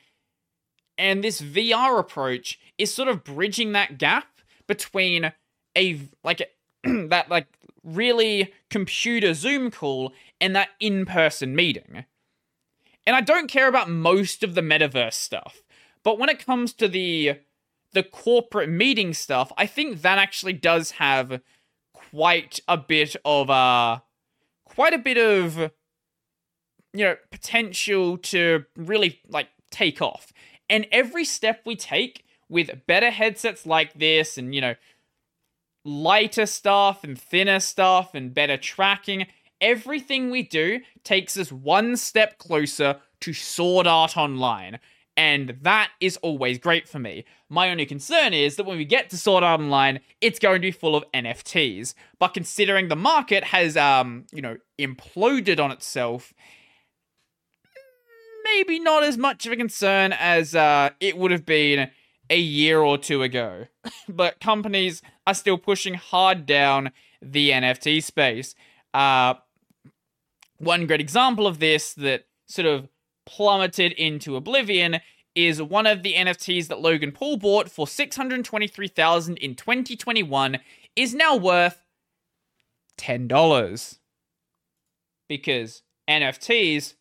[0.97, 4.27] And this VR approach is sort of bridging that gap
[4.67, 5.31] between
[5.77, 6.41] a like
[7.09, 7.47] that like
[7.83, 12.05] really computer Zoom call and that in-person meeting.
[13.07, 15.61] And I don't care about most of the metaverse stuff.
[16.03, 17.39] But when it comes to the
[17.93, 21.39] the corporate meeting stuff, I think that actually does have
[21.93, 23.99] quite a bit of uh
[24.65, 25.71] quite a bit of
[26.93, 30.33] you know potential to really like take off.
[30.69, 34.75] And every step we take with better headsets like this and you know
[35.85, 39.27] lighter stuff and thinner stuff and better tracking,
[39.61, 44.79] everything we do takes us one step closer to Sword Art Online
[45.17, 47.23] and that is always great for me.
[47.49, 50.67] My only concern is that when we get to Sword Art Online, it's going to
[50.67, 51.93] be full of NFTs.
[52.19, 56.33] But considering the market has, um, you know, imploded on itself,
[58.43, 61.89] maybe not as much of a concern as uh, it would have been
[62.29, 63.67] a year or two ago.
[64.09, 66.91] but companies are still pushing hard down
[67.21, 68.55] the NFT space.
[68.93, 69.35] Uh,
[70.57, 72.87] one great example of this that sort of
[73.25, 74.99] plummeted into oblivion
[75.35, 80.59] is one of the NFTs that Logan Paul bought for 623,000 in 2021
[80.95, 81.83] is now worth
[82.97, 83.97] $10.
[85.27, 86.93] Because NFTs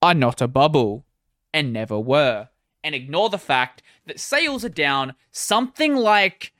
[0.00, 1.04] are not a bubble
[1.52, 2.48] and never were.
[2.82, 6.52] And ignore the fact that sales are down something like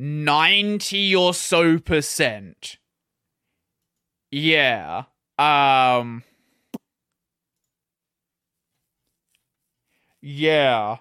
[0.00, 2.78] 90 or so percent.
[4.30, 5.04] Yeah.
[5.36, 6.22] Um
[10.20, 10.98] Yeah.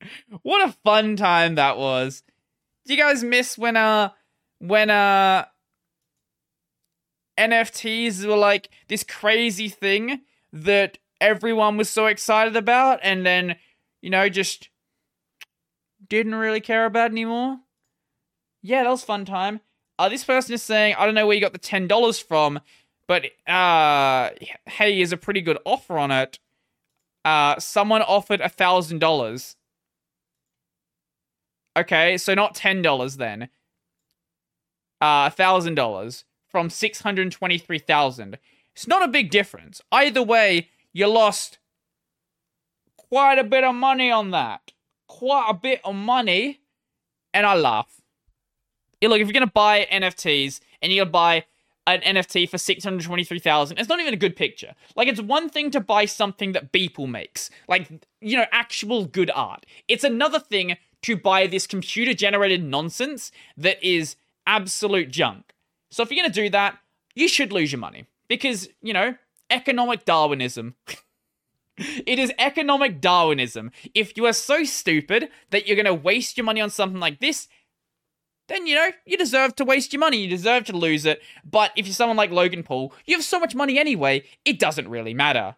[0.42, 2.22] what a fun time that was.
[2.86, 4.10] Do you guys miss when uh
[4.60, 5.46] when uh
[7.36, 10.20] NFTs were like this crazy thing
[10.52, 13.56] that everyone was so excited about and then,
[14.00, 14.68] you know, just
[16.08, 17.58] didn't really care about anymore?
[18.62, 19.60] Yeah, that was fun time.
[19.98, 22.60] Uh, this person is saying, I don't know where you got the $10 from,
[23.06, 24.30] but uh,
[24.66, 26.38] hey, is a pretty good offer on it.
[27.24, 29.56] Uh, someone offered a thousand dollars.
[31.76, 33.44] Okay, so not ten dollars then.
[35.00, 38.38] Uh, a thousand dollars from six hundred twenty-three thousand.
[38.74, 39.80] It's not a big difference.
[39.92, 41.58] Either way, you lost
[42.96, 44.71] quite a bit of money on that.
[45.18, 46.60] Quite a bit of money,
[47.34, 48.00] and I laugh.
[49.00, 51.44] Yeah, look, if you're gonna buy NFTs and you're gonna buy
[51.86, 53.76] an NFT for 623,000.
[53.76, 54.74] It's not even a good picture.
[54.94, 57.90] Like it's one thing to buy something that Beeple makes, like
[58.20, 59.66] you know, actual good art.
[59.88, 64.16] It's another thing to buy this computer generated nonsense that is
[64.46, 65.52] absolute junk.
[65.90, 66.78] So if you're going to do that,
[67.14, 69.16] you should lose your money because, you know,
[69.50, 70.74] economic Darwinism.
[72.06, 73.70] it is economic Darwinism.
[73.94, 77.20] If you are so stupid that you're going to waste your money on something like
[77.20, 77.48] this,
[78.48, 80.18] then you know you deserve to waste your money.
[80.18, 81.22] You deserve to lose it.
[81.44, 84.88] But if you're someone like Logan Paul, you have so much money anyway, it doesn't
[84.88, 85.56] really matter.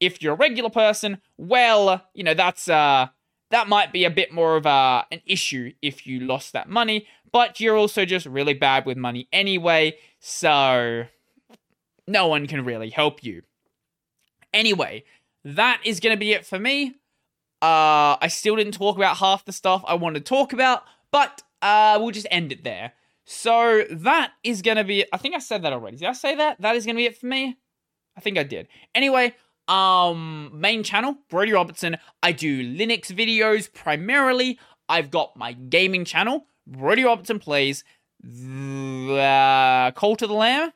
[0.00, 3.08] If you're a regular person, well, you know that's uh
[3.50, 7.06] that might be a bit more of a, an issue if you lost that money,
[7.30, 11.04] but you're also just really bad with money anyway, so
[12.06, 13.42] no one can really help you.
[14.52, 15.04] Anyway,
[15.54, 16.94] that is going to be it for me.
[17.62, 21.42] Uh, I still didn't talk about half the stuff I wanted to talk about, but
[21.62, 22.92] uh, we'll just end it there.
[23.24, 25.96] So that is going to be I think I said that already.
[25.96, 26.60] Did I say that?
[26.60, 27.56] That is going to be it for me.
[28.16, 28.68] I think I did.
[28.94, 29.34] Anyway,
[29.68, 31.96] um main channel, Brodie Robertson.
[32.22, 34.60] I do Linux videos primarily.
[34.88, 37.84] I've got my gaming channel, Brodie Robertson plays
[38.20, 40.72] the uh, Cult of the Lamb.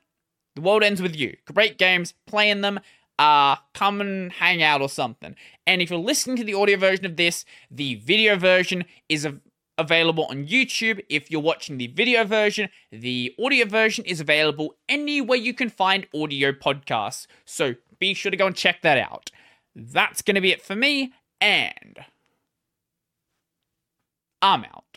[0.54, 1.36] The world ends with you.
[1.52, 2.80] Great games, playing them.
[3.20, 5.36] Uh, come and hang out or something.
[5.66, 9.28] And if you're listening to the audio version of this, the video version is
[9.76, 11.04] available on YouTube.
[11.10, 16.06] If you're watching the video version, the audio version is available anywhere you can find
[16.14, 17.26] audio podcasts.
[17.44, 19.30] So be sure to go and check that out.
[19.76, 21.98] That's going to be it for me, and
[24.40, 24.89] I'm out.